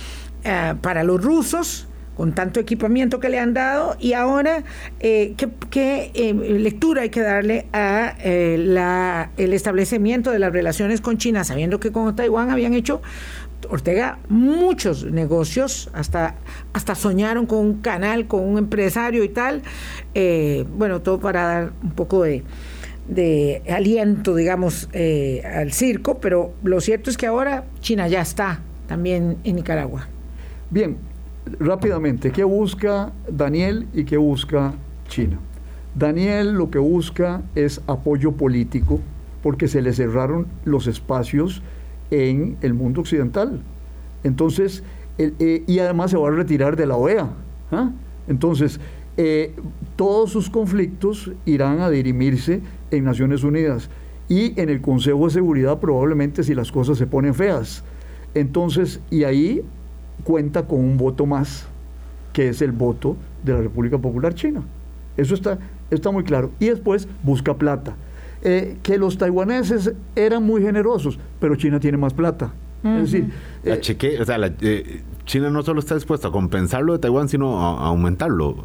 eh, 0.44 0.74
para 0.82 1.04
los 1.04 1.24
rusos, 1.24 1.88
con 2.18 2.36
tanto 2.36 2.60
equipamiento 2.60 3.20
que 3.20 3.30
le 3.30 3.40
han 3.40 3.54
dado, 3.54 3.96
y 4.00 4.14
ahora, 4.14 4.64
¿qué, 5.00 6.12
lectura 6.60 7.04
hay 7.04 7.10
que 7.10 7.22
darle 7.22 7.66
a 7.74 8.16
la, 8.24 9.32
el 9.38 9.54
establecimiento 9.54 10.30
de 10.30 10.38
las 10.38 10.54
relaciones 10.54 11.02
con 11.02 11.18
China, 11.18 11.44
sabiendo 11.44 11.80
que 11.80 11.92
con 11.92 12.16
Taiwán 12.16 12.52
habían 12.52 12.76
hecho 12.76 13.02
Ortega 13.68 14.20
muchos 14.30 15.06
negocios, 15.06 15.90
hasta, 15.94 16.36
hasta 16.74 16.94
soñaron 16.94 17.48
con 17.48 17.60
un 17.60 17.82
canal, 17.82 18.28
con 18.28 18.44
un 18.44 18.60
empresario 18.60 19.24
y 19.24 19.30
tal, 19.30 19.64
bueno, 20.78 21.02
todo 21.02 21.20
para 21.20 21.44
dar 21.44 21.74
un 21.82 21.92
poco 21.94 22.22
de 22.22 22.44
de 23.08 23.62
aliento, 23.70 24.36
digamos, 24.36 24.90
eh, 24.94 25.42
al 25.46 25.72
circo, 25.72 26.20
pero 26.20 26.54
lo 26.64 26.80
cierto 26.82 27.10
es 27.10 27.18
que 27.18 27.28
ahora 27.28 27.66
China 27.80 28.08
ya 28.08 28.22
está 28.22 28.62
también 28.88 29.38
en 29.44 29.56
Nicaragua. 29.56 30.08
Bien, 30.70 30.98
rápidamente, 31.60 32.32
¿qué 32.32 32.44
busca 32.44 33.12
Daniel 33.30 33.88
y 33.94 34.06
qué 34.06 34.18
busca 34.18 34.74
China? 35.08 35.40
Daniel 35.96 36.54
lo 36.54 36.72
que 36.72 36.80
busca 36.80 37.42
es 37.56 37.82
apoyo 37.88 38.32
político 38.32 39.00
porque 39.44 39.68
se 39.68 39.82
le 39.82 39.94
cerraron 39.94 40.48
los 40.66 40.88
espacios 40.88 41.62
en 42.10 42.58
el 42.62 42.74
mundo 42.74 43.02
occidental. 43.02 43.62
Entonces, 44.24 44.84
eh, 45.18 45.64
y 45.68 45.80
además 45.80 46.12
se 46.12 46.18
va 46.18 46.30
a 46.30 46.32
retirar 46.32 46.76
de 46.76 46.88
la 46.88 46.96
OEA. 46.96 47.30
¿ah? 47.72 47.92
Entonces, 48.28 48.80
eh, 49.18 49.54
todos 49.96 50.32
sus 50.32 50.50
conflictos 50.50 51.32
irán 51.46 51.82
a 51.82 51.90
dirimirse 51.90 52.62
en 52.98 53.04
Naciones 53.04 53.44
Unidas 53.44 53.90
y 54.30 54.60
en 54.60 54.70
el 54.70 54.82
Consejo 54.82 55.26
de 55.26 55.34
Seguridad 55.34 55.80
probablemente 55.80 56.44
si 56.44 56.56
las 56.56 56.72
cosas 56.72 56.98
se 56.98 57.08
ponen 57.08 57.34
feas. 57.34 57.84
Entonces, 58.34 59.00
y 59.12 59.24
ahí 59.26 59.62
cuenta 60.24 60.66
con 60.66 60.80
un 60.80 60.98
voto 60.98 61.26
más, 61.26 61.68
que 62.32 62.50
es 62.50 62.62
el 62.62 62.72
voto 62.72 63.16
de 63.44 63.54
la 63.54 63.62
República 63.62 63.98
Popular 63.98 64.34
China. 64.34 64.64
Eso 65.18 65.36
está, 65.36 65.60
está 65.92 66.12
muy 66.12 66.24
claro. 66.24 66.52
Y 66.60 66.68
después 66.68 67.08
busca 67.22 67.54
plata. 67.56 67.96
Eh, 68.46 68.78
que 68.84 68.98
los 68.98 69.18
taiwaneses 69.18 69.94
eran 70.16 70.44
muy 70.44 70.62
generosos, 70.62 71.18
pero 71.40 71.56
China 71.56 71.80
tiene 71.80 71.98
más 71.98 72.14
plata. 72.14 72.52
Es 72.84 73.12
decir, 73.12 73.32
eh, 73.64 75.02
China 75.26 75.50
no 75.50 75.64
solo 75.64 75.80
está 75.80 75.96
dispuesta 75.96 76.28
a 76.28 76.32
compensarlo 76.32 76.92
de 76.92 77.00
Taiwán, 77.00 77.30
sino 77.30 77.58
a 77.58 77.88
aumentarlo. 77.88 78.58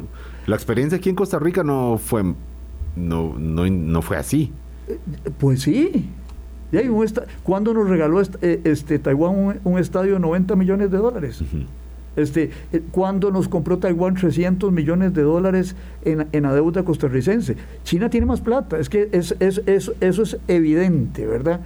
La 0.45 0.57
experiencia 0.57 0.97
aquí 0.97 1.09
en 1.09 1.15
Costa 1.15 1.39
Rica 1.39 1.63
no 1.63 1.97
fue, 1.97 2.33
no, 2.95 3.37
no, 3.37 4.01
fue 4.01 4.17
así. 4.17 4.51
Pues 5.37 5.61
sí. 5.61 6.09
¿Cuándo 7.43 7.73
nos 7.73 7.89
regaló 7.89 8.21
este, 8.21 8.61
este 8.63 8.99
Taiwán 8.99 9.59
un, 9.63 9.79
estadio 9.79 10.13
de 10.13 10.19
90 10.19 10.55
millones 10.55 10.91
de 10.91 10.97
dólares? 10.97 11.41
Este, 12.15 12.51
eh, 12.73 12.81
cuando 12.91 13.31
nos 13.31 13.47
compró 13.47 13.77
Taiwán 13.77 14.15
300 14.15 14.71
millones 14.71 15.13
de 15.13 15.21
dólares 15.21 15.75
en, 16.03 16.27
en, 16.31 16.43
la 16.43 16.53
deuda 16.53 16.83
costarricense. 16.83 17.55
China 17.83 18.09
tiene 18.09 18.25
más 18.25 18.41
plata, 18.41 18.77
es 18.77 18.89
que 18.89 19.09
es, 19.11 19.35
es, 19.39 19.61
eso 19.67 20.23
es 20.23 20.37
evidente, 20.47 21.25
¿verdad? 21.25 21.61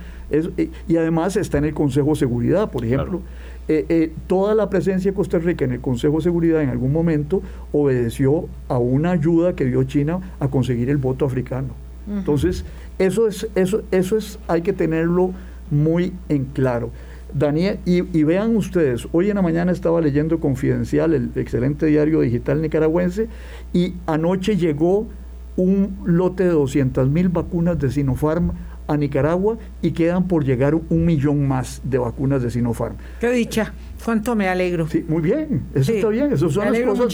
y 0.88 0.97
además 0.97 1.36
está 1.38 1.59
en 1.59 1.65
el 1.65 1.74
Consejo 1.74 2.09
de 2.09 2.15
Seguridad, 2.15 2.71
por 2.71 2.84
ejemplo. 2.86 3.21
Eh, 3.70 3.86
eh, 3.88 4.11
toda 4.28 4.55
la 4.55 4.70
presencia 4.70 5.11
de 5.11 5.16
Costa 5.16 5.39
Rica 5.39 5.64
en 5.64 5.72
el 5.72 5.80
Consejo 5.80 6.18
de 6.18 6.24
Seguridad 6.24 6.61
en 6.61 6.70
algún 6.70 6.91
momento 6.91 7.41
obedeció 7.72 8.47
a 8.68 8.78
una 8.78 9.11
ayuda 9.11 9.55
que 9.55 9.66
dio 9.66 9.84
China 9.84 10.20
a 10.39 10.49
conseguir 10.49 10.89
el 10.89 10.97
voto 10.97 11.26
africano. 11.26 11.70
Entonces, 12.11 12.66
eso 12.99 13.28
es, 13.28 13.47
eso, 13.55 13.84
eso 13.91 14.18
es, 14.18 14.38
hay 14.49 14.61
que 14.61 14.74
tenerlo 14.74 15.32
muy 15.72 16.11
en 16.28 16.43
claro. 16.45 16.89
Daniel, 17.34 17.80
y, 17.86 18.01
vean 18.24 18.55
ustedes, 18.55 19.07
hoy 19.11 19.30
en 19.30 19.36
la 19.36 19.41
mañana 19.41 19.72
estaba 19.72 20.01
leyendo 20.01 20.39
Confidencial, 20.39 21.14
el 21.14 21.32
excelente 21.36 21.88
diario 21.88 22.22
digital 22.22 22.61
nicaragüense, 22.61 23.28
y 23.74 23.95
anoche 24.05 24.55
llegó 24.55 25.07
un 25.55 25.97
lote 26.05 26.43
de 26.43 26.51
200 26.51 27.09
mil 27.09 27.30
vacunas 27.30 27.80
de 27.80 27.89
Sinopharm 27.89 28.51
a 28.93 28.97
Nicaragua 28.97 29.57
y 29.81 29.91
quedan 29.91 30.27
por 30.27 30.45
llegar 30.45 30.75
un 30.75 31.05
millón 31.05 31.47
más 31.47 31.81
de 31.83 31.97
vacunas 31.97 32.41
de 32.41 32.51
Sinopharm. 32.51 32.95
Qué 33.19 33.31
dicha. 33.31 33.73
¿Cuánto 34.03 34.35
me 34.35 34.49
alegro? 34.49 34.87
Sí, 34.87 35.05
muy 35.07 35.21
bien, 35.21 35.63
eso 35.73 35.93
está 35.93 36.09
bien, 36.09 36.33
eso 36.33 36.49
son 36.49 36.71
las 36.71 36.81
cosas 36.81 37.13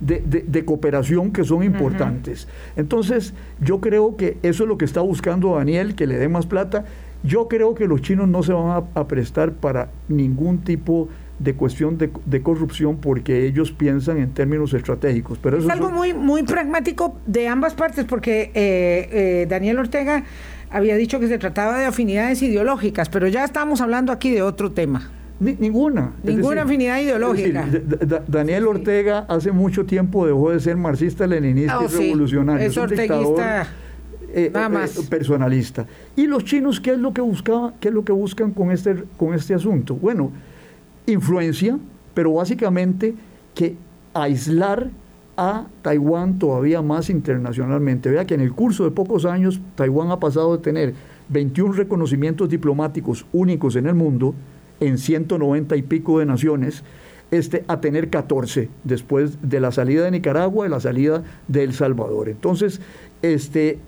de, 0.00 0.64
cooperación 0.64 1.32
que 1.32 1.44
son 1.44 1.62
importantes. 1.62 2.48
Entonces, 2.76 3.34
yo 3.60 3.80
creo 3.80 4.16
que 4.16 4.38
eso 4.42 4.62
es 4.64 4.68
lo 4.68 4.78
que 4.78 4.86
está 4.86 5.00
buscando 5.02 5.56
Daniel, 5.56 5.94
que 5.94 6.06
le 6.06 6.16
dé 6.16 6.28
más 6.28 6.46
plata. 6.46 6.84
Yo 7.22 7.48
creo 7.48 7.74
que 7.74 7.86
los 7.86 8.00
chinos 8.00 8.28
no 8.28 8.42
se 8.42 8.54
van 8.54 8.84
a, 8.94 9.06
prestar 9.06 9.52
para 9.52 9.90
ningún 10.08 10.58
tipo 10.58 11.08
de 11.38 11.54
cuestión 11.54 11.98
de, 11.98 12.42
corrupción 12.42 12.96
porque 12.98 13.46
ellos 13.46 13.72
piensan 13.72 14.18
en 14.18 14.32
términos 14.32 14.72
estratégicos. 14.72 15.38
Pero 15.38 15.58
es 15.58 15.68
algo 15.68 15.90
muy, 15.90 16.14
muy 16.14 16.42
pragmático 16.42 17.18
de 17.26 17.48
ambas 17.48 17.74
partes, 17.74 18.06
porque 18.06 18.50
eh, 18.54 19.08
eh, 19.12 19.46
Daniel 19.48 19.78
Ortega 19.78 20.24
había 20.70 20.96
dicho 20.96 21.20
que 21.20 21.28
se 21.28 21.38
trataba 21.38 21.78
de 21.78 21.86
afinidades 21.86 22.42
ideológicas, 22.42 23.08
pero 23.08 23.28
ya 23.28 23.44
estamos 23.44 23.80
hablando 23.80 24.12
aquí 24.12 24.30
de 24.30 24.42
otro 24.42 24.72
tema 24.72 25.10
ninguna. 25.40 26.12
Ninguna 26.22 26.62
afinidad 26.62 27.00
ideológica. 27.00 27.66
Daniel 28.26 28.66
Ortega 28.66 29.24
hace 29.28 29.52
mucho 29.52 29.86
tiempo 29.86 30.26
dejó 30.26 30.50
de 30.50 30.60
ser 30.60 30.76
marxista, 30.76 31.26
leninista 31.26 31.78
y 31.80 31.84
oh, 31.84 31.88
revolucionario. 31.88 32.66
Es, 32.66 32.76
orteguista. 32.76 33.66
Eh, 34.32 34.50
nada 34.52 34.84
eh, 34.84 34.88
personalista. 35.08 35.86
¿Y 36.14 36.26
los 36.26 36.44
chinos 36.44 36.80
qué 36.80 36.92
es 36.92 36.98
lo 36.98 37.12
que 37.12 37.20
buscaban, 37.20 37.74
qué 37.80 37.88
es 37.88 37.94
lo 37.94 38.04
que 38.04 38.12
buscan 38.12 38.52
con 38.52 38.70
este, 38.70 39.02
con 39.16 39.34
este 39.34 39.54
asunto? 39.54 39.96
Bueno, 39.96 40.30
influencia, 41.06 41.78
pero 42.14 42.34
básicamente 42.34 43.14
que 43.54 43.76
aislar 44.14 44.88
a 45.40 45.64
Taiwán 45.80 46.38
todavía 46.38 46.82
más 46.82 47.08
internacionalmente. 47.08 48.10
Vea 48.10 48.26
que 48.26 48.34
en 48.34 48.42
el 48.42 48.52
curso 48.52 48.84
de 48.84 48.90
pocos 48.90 49.24
años 49.24 49.58
Taiwán 49.74 50.10
ha 50.10 50.20
pasado 50.20 50.54
de 50.54 50.62
tener 50.62 50.92
21 51.30 51.72
reconocimientos 51.72 52.50
diplomáticos 52.50 53.24
únicos 53.32 53.74
en 53.76 53.86
el 53.86 53.94
mundo 53.94 54.34
en 54.80 54.98
190 54.98 55.76
y 55.76 55.82
pico 55.82 56.18
de 56.18 56.26
naciones, 56.26 56.84
este, 57.30 57.64
a 57.68 57.80
tener 57.80 58.10
14 58.10 58.68
después 58.84 59.38
de 59.40 59.60
la 59.60 59.72
salida 59.72 60.04
de 60.04 60.10
Nicaragua 60.10 60.66
y 60.66 60.70
la 60.70 60.78
salida 60.78 61.22
de 61.48 61.62
El 61.62 61.72
Salvador. 61.72 62.28
Entonces, 62.28 62.82
este, 63.22 63.78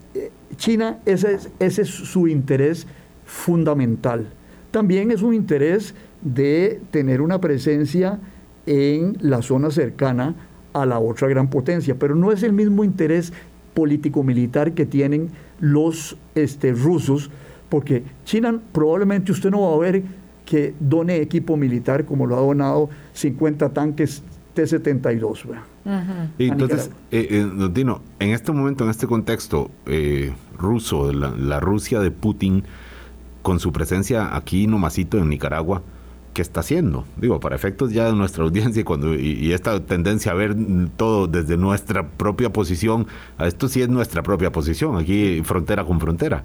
China, 0.57 1.01
ese 1.05 1.35
es, 1.35 1.51
ese 1.59 1.83
es 1.83 1.89
su 1.89 2.29
interés 2.29 2.87
fundamental. 3.27 4.27
También 4.71 5.11
es 5.11 5.21
un 5.21 5.35
interés 5.35 5.95
de 6.23 6.81
tener 6.91 7.21
una 7.21 7.43
presencia 7.43 8.21
en 8.65 9.19
la 9.21 9.43
zona 9.43 9.71
cercana 9.71 10.35
a 10.73 10.87
la 10.87 10.99
otra 10.99 11.29
gran 11.29 11.49
potencia, 11.49 11.97
pero 11.99 12.15
no 12.15 12.33
es 12.33 12.43
el 12.43 12.53
mismo 12.53 12.85
interés 12.85 13.33
político-militar 13.75 14.73
que 14.73 14.87
tienen 14.87 15.31
los 15.61 16.17
este, 16.35 16.73
rusos, 16.73 17.31
porque 17.69 18.03
China 18.25 18.61
probablemente 18.73 19.33
usted 19.33 19.51
no 19.51 19.63
va 19.63 19.75
a 19.75 19.79
ver 19.79 20.03
que 20.45 20.75
done 20.81 21.17
equipo 21.17 21.57
militar 21.57 22.05
como 22.05 22.27
lo 22.27 22.37
ha 22.37 22.41
donado 22.41 22.91
50 23.15 23.71
tanques 23.71 24.23
T-72. 24.55 25.45
Y 26.39 26.49
entonces, 26.49 26.91
eh, 27.11 27.27
eh, 27.31 27.69
Dino, 27.73 28.03
en 28.19 28.31
este 28.31 28.53
momento, 28.53 28.85
en 28.85 28.91
este 28.91 29.07
contexto 29.07 29.71
eh, 29.87 30.33
ruso, 30.59 31.13
la, 31.13 31.31
la, 31.31 31.59
Rusia 31.59 32.01
de 32.01 32.11
Putin, 32.11 32.65
con 33.41 33.59
su 33.59 33.73
presencia 33.73 34.37
aquí 34.37 34.67
nomasito 34.67 35.19
en 35.19 35.29
Nicaragua, 35.29 35.83
¿qué 36.33 36.43
está 36.43 36.61
haciendo? 36.61 37.05
Digo, 37.17 37.41
para 37.41 37.57
efectos 37.57 37.93
ya 37.93 38.07
de 38.07 38.15
nuestra 38.15 38.45
audiencia 38.49 38.81
y, 38.81 38.85
cuando, 38.85 39.15
y, 39.15 39.53
esta 39.53 39.85
tendencia 39.85 40.33
a 40.33 40.35
ver 40.35 40.55
todo 40.97 41.27
desde 41.27 41.57
nuestra 41.57 42.09
propia 42.09 42.53
posición, 42.53 43.07
esto 43.39 43.69
sí 43.69 43.83
es 43.83 43.89
nuestra 43.89 44.23
propia 44.23 44.51
posición, 44.53 44.97
aquí 44.97 45.43
frontera 45.45 45.85
con 45.85 46.01
frontera. 46.01 46.45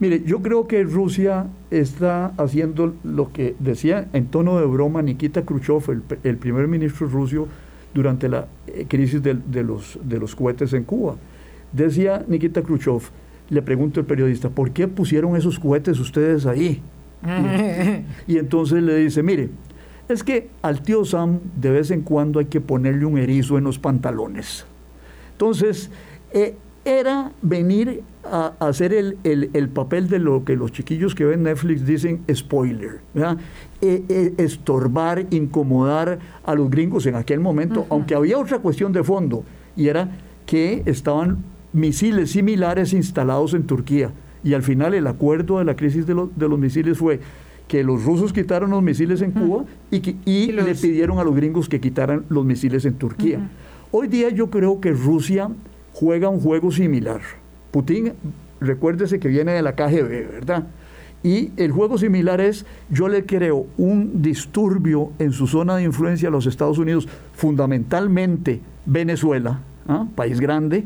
Mire, 0.00 0.22
yo 0.26 0.42
creo 0.42 0.66
que 0.66 0.82
Rusia 0.82 1.46
está 1.70 2.32
haciendo 2.36 2.94
lo 3.04 3.32
que 3.32 3.54
decía 3.60 4.08
en 4.12 4.26
tono 4.26 4.58
de 4.58 4.66
broma 4.66 5.02
Nikita 5.02 5.42
Khrushchev, 5.42 6.02
el, 6.24 6.36
primer 6.36 6.66
ministro 6.66 7.06
ruso, 7.06 7.46
durante 7.94 8.28
la 8.28 8.48
eh, 8.66 8.86
crisis 8.88 9.22
de, 9.22 9.62
los, 9.62 9.98
de 10.02 10.18
los 10.18 10.34
cohetes 10.34 10.72
en 10.72 10.82
Cuba. 10.82 11.14
Decía 11.72 12.24
Nikita 12.26 12.62
Khrushchev, 12.62 13.02
le 13.50 13.62
pregunto 13.62 14.00
al 14.00 14.06
periodista, 14.06 14.48
¿por 14.48 14.72
qué 14.72 14.88
pusieron 14.88 15.36
esos 15.36 15.60
cohetes 15.60 16.00
ustedes 16.00 16.44
ahí? 16.46 16.82
y, 18.26 18.38
entonces 18.38 18.82
le 18.82 18.96
dice, 18.96 19.22
mire, 19.22 19.50
es 20.08 20.22
que 20.22 20.50
al 20.62 20.82
tío 20.82 21.04
Sam 21.04 21.40
de 21.56 21.70
vez 21.70 21.90
en 21.90 22.02
cuando 22.02 22.38
hay 22.38 22.46
que 22.46 22.60
ponerle 22.60 23.04
un 23.04 23.18
erizo 23.18 23.58
en 23.58 23.64
los 23.64 23.78
pantalones. 23.78 24.66
Entonces, 25.32 25.90
eh, 26.32 26.56
era 26.84 27.32
venir 27.40 28.02
a, 28.24 28.52
hacer 28.60 28.92
el, 28.92 29.68
papel 29.70 30.08
de 30.08 30.18
lo 30.18 30.44
que 30.44 30.56
los 30.56 30.72
chiquillos 30.72 31.14
que 31.14 31.24
ven 31.24 31.42
Netflix 31.42 31.86
dicen 31.86 32.22
spoiler, 32.32 33.00
e, 33.80 34.04
e, 34.08 34.34
estorbar, 34.38 35.26
incomodar 35.30 36.18
a 36.44 36.54
los 36.54 36.70
gringos 36.70 37.06
en 37.06 37.14
aquel 37.14 37.40
momento, 37.40 37.86
aunque 37.88 38.14
había 38.14 38.38
otra 38.38 38.58
cuestión 38.58 38.92
de 38.92 39.02
fondo, 39.02 39.44
y 39.76 39.88
era 39.88 40.10
que 40.46 40.82
estaban 40.86 41.38
misiles 41.72 42.32
similares 42.32 42.92
instalados 42.92 43.54
en 43.54 43.66
Turquía. 43.66 44.12
Y 44.44 44.54
al 44.54 44.62
final 44.62 44.94
el 44.94 45.06
acuerdo 45.06 45.58
de 45.58 45.64
la 45.64 45.74
crisis 45.74 46.06
de, 46.06 46.14
los 46.14 46.58
misiles 46.58 46.98
fue 46.98 47.18
que 47.66 47.82
los 47.82 48.04
rusos 48.04 48.32
quitaron 48.32 48.70
los 48.70 48.82
misiles 48.82 49.22
en 49.22 49.32
Cuba 49.32 49.64
y, 49.90 50.00
que, 50.00 50.52
le 50.52 50.74
pidieron 50.74 51.18
a 51.18 51.24
los 51.24 51.34
gringos 51.34 51.68
que 51.68 51.80
quitaran 51.80 52.24
los 52.28 52.44
misiles 52.44 52.84
en 52.84 52.94
Turquía. 52.94 53.48
Hoy 53.90 54.08
día 54.08 54.28
yo 54.28 54.50
creo 54.50 54.80
que 54.80 54.92
Rusia 54.92 55.48
juega 55.94 56.28
un 56.28 56.40
juego 56.40 56.70
similar. 56.70 57.22
Putin, 57.70 58.12
recuérdese 58.60 59.18
que 59.18 59.28
viene 59.28 59.52
de 59.52 59.62
la 59.62 59.74
KGB, 59.74 60.30
¿verdad? 60.30 60.66
Y 61.22 61.52
el 61.56 61.72
juego 61.72 61.96
similar 61.96 62.42
es, 62.42 62.66
yo 62.90 63.08
le 63.08 63.24
creo 63.24 63.66
un 63.78 64.20
disturbio 64.20 65.12
en 65.18 65.32
su 65.32 65.46
zona 65.46 65.76
de 65.76 65.84
influencia 65.84 66.28
a 66.28 66.30
los 66.30 66.44
Estados 66.44 66.76
Unidos, 66.76 67.08
fundamentalmente 67.32 68.60
Venezuela, 68.84 69.60
¿ah? 69.88 70.06
país 70.14 70.38
grande, 70.38 70.84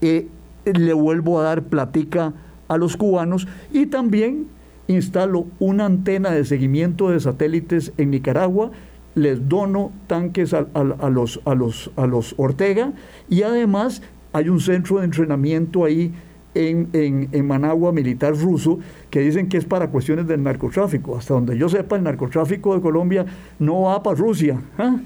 eh, 0.00 0.28
le 0.64 0.92
vuelvo 0.94 1.38
a 1.40 1.44
dar 1.44 1.62
platica 1.64 2.32
a 2.68 2.76
los 2.76 2.96
cubanos 2.96 3.46
y 3.72 3.86
también 3.86 4.48
instalo 4.88 5.46
una 5.58 5.86
antena 5.86 6.30
de 6.30 6.44
seguimiento 6.44 7.10
de 7.10 7.20
satélites 7.20 7.92
en 7.96 8.10
Nicaragua, 8.10 8.70
les 9.14 9.48
dono 9.48 9.92
tanques 10.06 10.54
a, 10.54 10.66
los, 11.10 11.40
a, 11.44 11.54
los, 11.54 11.90
a 11.96 12.06
los 12.06 12.34
Ortega 12.36 12.92
y 13.28 13.42
además 13.42 14.02
hay 14.32 14.48
un 14.48 14.60
centro 14.60 14.98
de 14.98 15.06
entrenamiento 15.06 15.84
ahí 15.84 16.12
en, 16.56 17.28
en, 17.32 17.46
Managua 17.46 17.92
militar 17.92 18.34
ruso 18.34 18.78
que 19.10 19.20
dicen 19.20 19.48
que 19.48 19.56
es 19.58 19.64
para 19.64 19.88
cuestiones 19.88 20.26
del 20.26 20.42
narcotráfico. 20.42 21.16
Hasta 21.16 21.34
donde 21.34 21.56
yo 21.56 21.68
sepa, 21.68 21.96
el 21.96 22.02
narcotráfico 22.02 22.74
de 22.74 22.80
Colombia 22.80 23.26
no 23.58 23.82
va 23.82 24.02
para 24.02 24.16
Rusia. 24.16 24.60
¿ah? 24.78 24.96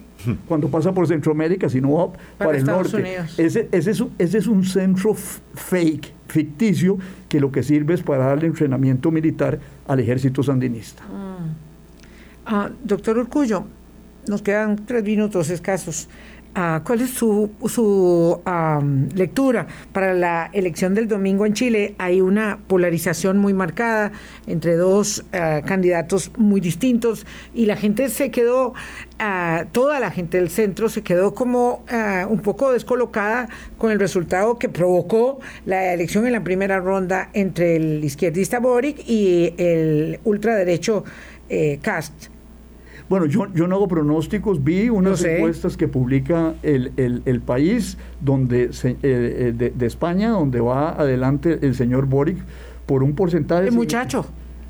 Cuando 0.46 0.68
pasa 0.68 0.92
por 0.92 1.06
Centroamérica, 1.06 1.68
sino 1.68 1.92
va 1.92 2.12
para, 2.38 2.56
el 2.56 2.64
norte. 2.64 3.16
Ese, 3.36 3.68
ese, 3.72 3.90
es, 3.90 4.04
ese, 4.18 4.38
es, 4.38 4.46
un 4.46 4.64
centro 4.64 5.14
fake, 5.14 6.12
ficticio, 6.28 6.98
que 7.28 7.40
lo 7.40 7.50
que 7.50 7.62
sirve 7.62 7.94
es 7.94 8.02
para 8.02 8.26
darle 8.26 8.46
entrenamiento 8.46 9.10
militar 9.10 9.58
al 9.86 10.00
ejército 10.00 10.42
sandinista. 10.42 11.02
Mm. 11.04 11.70
Ah, 12.46 12.70
doctor 12.84 13.18
Urcullo, 13.18 13.64
nos 14.26 14.42
quedan 14.42 14.84
tres 14.86 15.04
minutos 15.04 15.50
escasos. 15.50 16.08
Ah, 16.52 16.82
¿Cuál 16.84 17.02
es 17.02 17.10
su, 17.10 17.48
su 17.66 18.40
lectura 19.14 19.68
para 19.92 20.14
la 20.14 20.50
elección 20.52 20.94
del 20.94 21.06
domingo 21.06 21.46
en 21.46 21.54
Chile? 21.54 21.94
Hay 21.98 22.20
una 22.20 22.58
polarización 22.66 23.38
muy 23.38 23.54
marcada 23.54 24.10
entre 24.48 24.74
dos 24.74 25.24
ah, 25.32 25.60
candidatos 25.64 26.32
muy 26.36 26.60
distintos 26.60 27.24
y 27.54 27.66
la 27.66 27.76
gente 27.76 28.08
se 28.08 28.32
quedó, 28.32 28.74
ah, 29.20 29.66
toda 29.70 30.00
la 30.00 30.10
gente 30.10 30.38
del 30.38 30.50
centro 30.50 30.88
se 30.88 31.02
quedó 31.02 31.34
como 31.34 31.84
un 32.28 32.40
poco 32.40 32.72
descolocada 32.72 33.48
con 33.78 33.92
el 33.92 34.00
resultado 34.00 34.58
que 34.58 34.68
provocó 34.68 35.38
la 35.66 35.92
elección 35.92 36.26
en 36.26 36.32
la 36.32 36.42
primera 36.42 36.80
ronda 36.80 37.30
entre 37.32 37.76
el 37.76 38.04
izquierdista 38.04 38.58
Boric 38.58 39.08
y 39.08 39.54
el 39.56 40.18
ultraderecho 40.24 41.04
eh, 41.48 41.78
Cast. 41.80 42.39
Bueno, 43.10 43.26
yo, 43.26 43.52
yo 43.52 43.66
no 43.66 43.74
hago 43.74 43.88
pronósticos, 43.88 44.62
vi 44.62 44.88
unas 44.88 45.24
encuestas 45.24 45.76
que 45.76 45.88
publica 45.88 46.54
el, 46.62 46.92
el, 46.96 47.40
país 47.40 47.98
donde 48.20 48.70
eh, 48.84 48.96
eh, 49.02 49.72
de, 49.74 49.86
España, 49.86 50.28
donde 50.28 50.60
va 50.60 50.90
adelante 50.90 51.58
el 51.60 51.74
señor 51.74 52.06
Boric 52.06 52.38
por 52.86 53.02
un 53.02 53.16
porcentaje. 53.16 53.66
El 53.66 53.74
muchacho. 53.74 54.26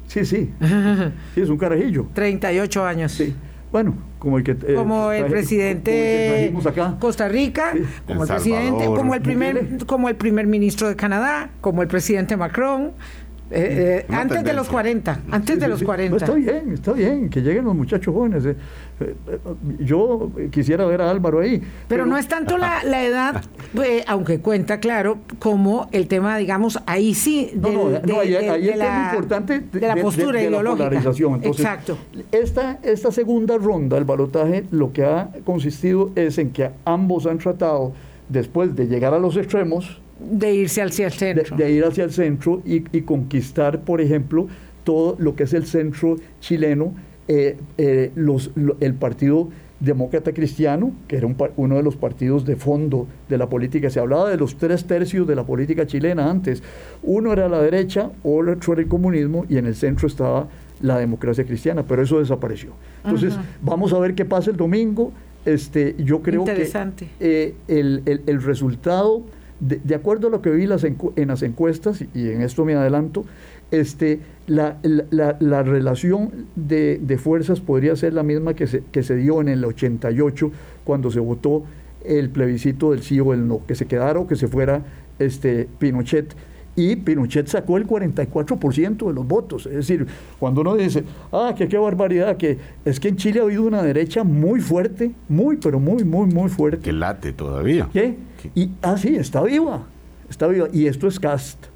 Sí, 0.07 0.25
sí. 0.25 0.55
sí, 1.35 1.41
es 1.43 1.51
un 1.51 1.59
carajillo. 1.59 2.07
38 2.15 2.83
años. 2.83 3.13
Sí. 3.13 3.35
Bueno, 3.71 3.95
como 4.19 4.39
el 4.39 4.45
que 4.45 4.53
eh, 4.53 4.75
como 4.75 5.13
el 5.13 5.27
presidente 5.27 6.51
acá. 6.65 6.97
Costa 6.99 7.29
Rica, 7.29 7.75
como 8.07 8.23
el, 8.23 8.29
presidente, 8.29 8.87
como 8.87 9.15
el 9.15 9.21
primer, 9.21 9.85
como 9.85 10.09
el 10.09 10.17
primer 10.17 10.47
ministro 10.47 10.89
de 10.89 10.97
Canadá, 10.97 11.51
como 11.61 11.83
el 11.83 11.89
presidente 11.89 12.39
Macron. 12.39 12.93
Eh, 13.53 14.07
eh, 14.09 14.15
antes 14.15 14.45
de 14.45 14.53
los 14.53 14.69
40, 14.69 15.23
antes 15.31 15.59
de 15.59 15.67
los 15.67 15.83
40. 15.83 16.17
está 16.17 16.35
bien, 16.35 16.73
está 16.73 16.93
bien, 16.93 17.29
que 17.29 17.41
lleguen 17.41 17.65
los 17.65 17.75
muchachos 17.75 18.15
jóvenes. 18.15 18.45
Eh, 18.47 18.55
yo 19.81 20.31
quisiera 20.53 20.85
ver 20.85 21.03
a 21.03 21.11
Álvaro 21.11 21.41
ahí. 21.41 21.61
Pero, 21.89 22.07
no 22.07 22.17
es 22.17 22.29
tanto 22.29 22.57
la, 22.59 22.81
edad, 23.05 23.43
aunque 24.07 24.41
cuenta, 24.41 24.79
claro, 24.79 25.19
como 25.41 25.89
el 25.91 26.07
tema, 26.07 26.37
digamos, 26.37 26.81
ahí 26.87 27.13
sí, 27.15 27.51
de, 27.55 27.73
la, 28.77 29.11
importante 29.13 29.61
de, 29.61 29.81
la 29.81 29.97
postura 29.97 30.41
ideológica. 30.41 31.11
Exacto. 31.43 31.99
Esta, 32.31 32.79
esta 32.85 33.11
segunda 33.11 33.59
ronda, 33.59 33.99
el 33.99 34.05
balotaje, 34.05 34.65
lo 34.71 34.93
que 34.93 35.05
ha 35.05 35.31
consistido 35.45 36.13
es 36.15 36.39
en 36.39 36.51
que 36.51 36.71
ambos 36.85 37.27
han 37.27 37.39
tratado, 37.39 37.93
después 38.29 38.77
de 38.77 38.87
llegar 38.87 39.13
a 39.13 39.19
los 39.19 39.37
extremos, 39.37 40.01
de 40.21 40.55
irse 40.55 40.83
hacia 40.83 41.07
el 41.07 41.13
centro. 41.13 41.57
De, 41.57 41.71
ir 41.71 41.85
hacia 41.85 42.05
el 42.05 42.13
centro 42.13 42.63
y, 42.65 42.81
conquistar, 43.03 43.83
por 43.83 44.01
ejemplo, 44.01 44.49
todo 44.85 45.17
lo 45.19 45.35
que 45.35 45.45
es 45.45 45.55
el 45.55 45.67
centro 45.67 46.17
chileno, 46.41 46.95
eh, 47.29 47.57
eh, 47.79 48.11
los, 48.15 48.51
el 48.81 48.95
Partido 48.95 49.49
Demócrata 49.81 50.33
Cristiano, 50.33 50.93
que 51.09 51.17
era 51.17 51.27
uno 51.57 51.77
de 51.77 51.83
los 51.83 51.97
partidos 51.97 52.45
de 52.45 52.57
fondo 52.57 53.07
de 53.29 53.39
la 53.39 53.49
política. 53.49 53.89
Se 53.89 53.99
hablaba 53.99 54.29
de 54.29 54.37
los 54.37 54.57
tres 54.57 54.85
tercios 54.85 55.27
de 55.27 55.35
la 55.35 55.45
política 55.45 55.87
chilena 55.87 56.31
antes. 56.31 56.63
Uno 57.03 57.33
era 57.33 57.49
la 57.49 57.63
derecha, 57.63 58.11
otro 58.23 58.75
era 58.75 58.83
el 58.83 58.89
comunismo 58.89 59.47
y 59.49 59.57
en 59.57 59.67
el 59.67 59.75
centro 59.75 60.07
estaba 60.07 60.49
la 60.83 60.99
democracia 60.99 61.45
cristiana, 61.45 61.83
pero 61.87 62.03
eso 62.03 62.19
desapareció. 62.19 62.73
Entonces, 63.05 63.35
vamos 63.63 63.93
a 63.93 63.99
ver 63.99 64.15
qué 64.15 64.25
pasa 64.27 64.51
el 64.51 64.57
domingo. 64.57 65.13
Este, 65.47 65.95
yo 65.99 66.21
creo 66.21 66.45
que 66.45 66.71
eh, 67.21 67.55
el, 67.67 68.03
el, 68.05 68.23
el 68.27 68.43
resultado 68.43 69.23
de, 69.61 69.95
acuerdo 69.95 70.29
a 70.29 70.31
lo 70.31 70.43
que 70.43 70.51
vi 70.51 70.67
las 70.67 70.85
en 70.85 71.29
las 71.29 71.43
encuestas, 71.43 72.03
y 72.15 72.31
en 72.31 72.43
esto 72.43 72.65
me 72.65 72.75
adelanto, 72.75 73.25
este, 73.71 74.21
la, 74.47 74.79
la, 74.83 75.63
relación 75.63 76.47
de, 76.57 76.99
de, 76.99 77.19
fuerzas 77.19 77.61
podría 77.61 77.95
ser 77.95 78.15
la 78.15 78.23
misma 78.23 78.55
que 78.55 78.67
se, 78.67 78.83
que 78.91 79.03
se 79.03 79.15
dio 79.17 79.41
en 79.41 79.49
el 79.49 79.65
88 79.65 80.51
cuando 80.85 81.11
se 81.11 81.21
votó 81.21 81.63
el 82.05 82.31
plebiscito 82.31 82.91
del 82.91 83.03
sí 83.03 83.21
o 83.21 83.33
el 83.33 83.47
no, 83.47 83.65
que 83.67 83.75
se 83.75 83.87
quedara 83.87 84.19
o 84.19 84.27
que 84.27 84.37
se 84.37 84.49
fuera 84.49 84.83
este, 85.19 85.69
Pinochet 85.79 86.35
y 86.77 86.97
Pinochet 86.97 87.49
sacó 87.49 87.77
el 87.77 87.87
44% 87.87 89.07
de 89.09 89.13
los 89.13 89.27
votos. 89.27 89.67
Es 89.67 89.75
decir, 89.75 90.07
cuando 90.39 90.61
uno 90.61 90.77
dice, 90.77 91.05
ah, 91.33 91.55
que 91.57 91.69
qué 91.69 91.77
barbaridad, 91.79 92.37
que 92.37 92.59
es 92.85 93.01
que 93.01 93.09
en 93.09 93.17
Chile 93.17 93.41
ha 93.41 93.43
habido 93.43 93.65
una 93.65 93.83
derecha 93.83 94.25
muy 94.25 94.61
fuerte, 94.61 95.13
muy, 95.29 95.57
pero 95.57 95.81
muy, 95.81 96.05
muy, 96.05 96.27
muy 96.27 96.49
fuerte. 96.49 96.83
Que 96.83 96.93
late 96.93 97.33
todavía. 97.33 97.89
¿Qué? 97.93 98.17
Y, 98.55 98.71
ah, 98.83 98.97
sí, 98.97 99.17
está 99.17 99.43
viva, 99.43 99.83
está 100.29 100.47
viva. 100.47 100.69
Y 100.73 100.87
esto 100.87 101.09
es 101.09 101.19
cast. 101.19 101.67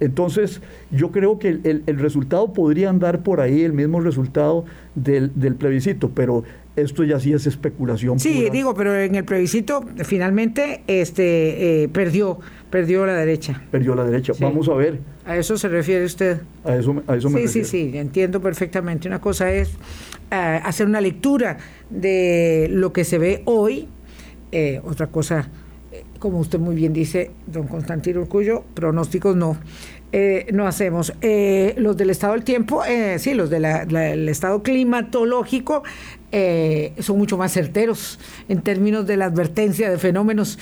Entonces, 0.00 0.60
yo 0.92 1.10
creo 1.10 1.40
que 1.40 1.48
el, 1.48 1.82
el, 1.86 1.98
resultado 1.98 2.52
podría 2.52 2.88
andar 2.88 3.24
por 3.24 3.40
ahí, 3.40 3.62
el 3.62 3.72
mismo 3.72 3.98
resultado 3.98 4.64
del, 4.94 5.32
del 5.34 5.56
plebiscito, 5.56 6.10
pero 6.14 6.44
esto 6.82 7.04
ya 7.04 7.18
sí 7.20 7.32
es 7.32 7.46
especulación. 7.46 8.18
Sí, 8.18 8.48
digo, 8.50 8.74
pero 8.74 8.96
en 8.96 9.14
el 9.14 9.24
plebiscito 9.24 9.84
finalmente 10.04 10.82
este 10.86 11.82
eh, 11.84 11.88
perdió, 11.88 12.38
perdió 12.70 13.06
la 13.06 13.14
derecha. 13.14 13.62
Perdió 13.70 13.94
la 13.94 14.04
derecha. 14.04 14.32
Vamos 14.40 14.68
a 14.68 14.74
ver. 14.74 14.98
¿A 15.24 15.36
eso 15.36 15.56
se 15.58 15.68
refiere 15.68 16.04
usted? 16.04 16.40
A 16.64 16.76
eso, 16.76 17.02
a 17.06 17.16
eso 17.16 17.30
me 17.30 17.40
Sí, 17.40 17.48
sí, 17.48 17.64
sí, 17.64 17.98
entiendo 17.98 18.40
perfectamente. 18.40 19.08
Una 19.08 19.20
cosa 19.20 19.52
es 19.52 19.70
eh, 20.30 20.34
hacer 20.34 20.86
una 20.86 21.00
lectura 21.00 21.58
de 21.90 22.68
lo 22.70 22.92
que 22.92 23.04
se 23.04 23.18
ve 23.18 23.42
hoy, 23.44 23.88
eh, 24.52 24.80
otra 24.84 25.08
cosa, 25.08 25.48
como 26.18 26.38
usted 26.38 26.58
muy 26.58 26.74
bien 26.74 26.92
dice, 26.92 27.30
don 27.46 27.66
Constantino 27.66 28.20
Urcullo, 28.20 28.64
pronósticos 28.74 29.36
no. 29.36 29.56
Eh, 30.10 30.46
no 30.52 30.66
hacemos. 30.66 31.12
Eh, 31.20 31.74
los 31.76 31.96
del 31.96 32.10
estado 32.10 32.32
del 32.32 32.44
tiempo, 32.44 32.82
eh, 32.84 33.18
sí, 33.18 33.34
los 33.34 33.50
del 33.50 34.28
estado 34.28 34.62
climatológico 34.62 35.82
son 37.00 37.18
mucho 37.18 37.38
más 37.38 37.52
certeros 37.52 38.18
en 38.48 38.60
términos 38.60 39.06
de 39.06 39.16
la 39.16 39.26
advertencia 39.26 39.90
de 39.90 39.98
fenómenos 39.98 40.58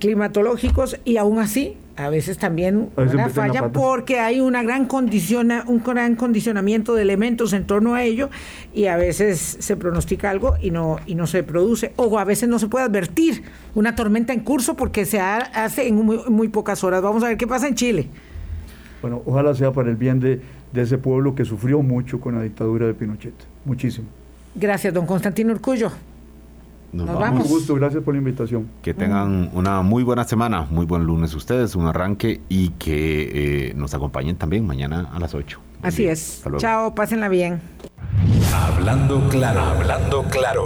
climatológicos 0.00 0.98
y 1.04 1.16
aún 1.16 1.38
así 1.38 1.76
a 1.96 2.08
veces 2.08 2.38
también 2.38 2.90
una 2.96 3.28
falla 3.28 3.70
porque 3.70 4.18
hay 4.18 4.40
una 4.40 4.62
gran 4.62 4.86
condiciona, 4.86 5.64
un 5.66 5.82
gran 5.82 6.16
condicionamiento 6.16 6.94
de 6.94 7.02
elementos 7.02 7.52
en 7.52 7.66
torno 7.66 7.94
a 7.94 8.02
ello 8.02 8.30
y 8.72 8.86
a 8.86 8.96
veces 8.96 9.56
se 9.60 9.76
pronostica 9.76 10.30
algo 10.30 10.56
y 10.60 10.70
no 10.70 10.98
y 11.06 11.14
no 11.14 11.26
se 11.26 11.42
produce 11.44 11.92
o 11.96 12.18
a 12.18 12.24
veces 12.24 12.48
no 12.48 12.58
se 12.58 12.68
puede 12.68 12.84
advertir 12.84 13.42
una 13.74 13.94
tormenta 13.94 14.32
en 14.32 14.40
curso 14.40 14.74
porque 14.74 15.04
se 15.04 15.20
hace 15.20 15.86
en 15.86 15.94
muy 16.04 16.48
pocas 16.48 16.82
horas. 16.82 17.00
Vamos 17.02 17.22
a 17.22 17.28
ver 17.28 17.36
qué 17.36 17.46
pasa 17.46 17.68
en 17.68 17.74
Chile. 17.74 18.08
Bueno, 19.00 19.22
ojalá 19.26 19.54
sea 19.54 19.70
para 19.70 19.90
el 19.90 19.96
bien 19.96 20.18
de, 20.18 20.40
ese 20.74 20.98
pueblo 20.98 21.34
que 21.34 21.44
sufrió 21.44 21.82
mucho 21.82 22.20
con 22.20 22.34
la 22.34 22.42
dictadura 22.42 22.86
de 22.86 22.94
Pinochet. 22.94 23.34
Muchísimo. 23.64 24.08
Gracias, 24.54 24.94
don 24.94 25.06
Constantino 25.06 25.52
Urcullo. 25.52 25.90
Nos, 26.92 27.06
vamos. 27.06 27.46
Un 27.46 27.50
gusto, 27.50 27.74
gracias 27.74 28.04
por 28.04 28.14
la 28.14 28.18
invitación. 28.18 28.68
Que 28.80 28.94
tengan 28.94 29.50
una 29.52 29.82
muy 29.82 30.04
buena 30.04 30.22
semana, 30.22 30.66
muy 30.70 30.86
buen 30.86 31.04
lunes 31.04 31.34
ustedes, 31.34 31.74
un 31.74 31.86
arranque 31.86 32.40
y 32.48 32.68
que 32.70 33.70
eh, 33.70 33.74
nos 33.74 33.94
acompañen 33.94 34.36
también 34.36 34.64
mañana 34.64 35.10
a 35.12 35.18
las 35.18 35.34
8. 35.34 35.58
Así 35.82 36.06
es. 36.06 36.42
Chao, 36.58 36.94
pásenla 36.94 37.28
bien. 37.28 37.60
Hablando 38.54 39.28
claro, 39.28 39.60
hablando 39.60 40.22
claro. 40.30 40.62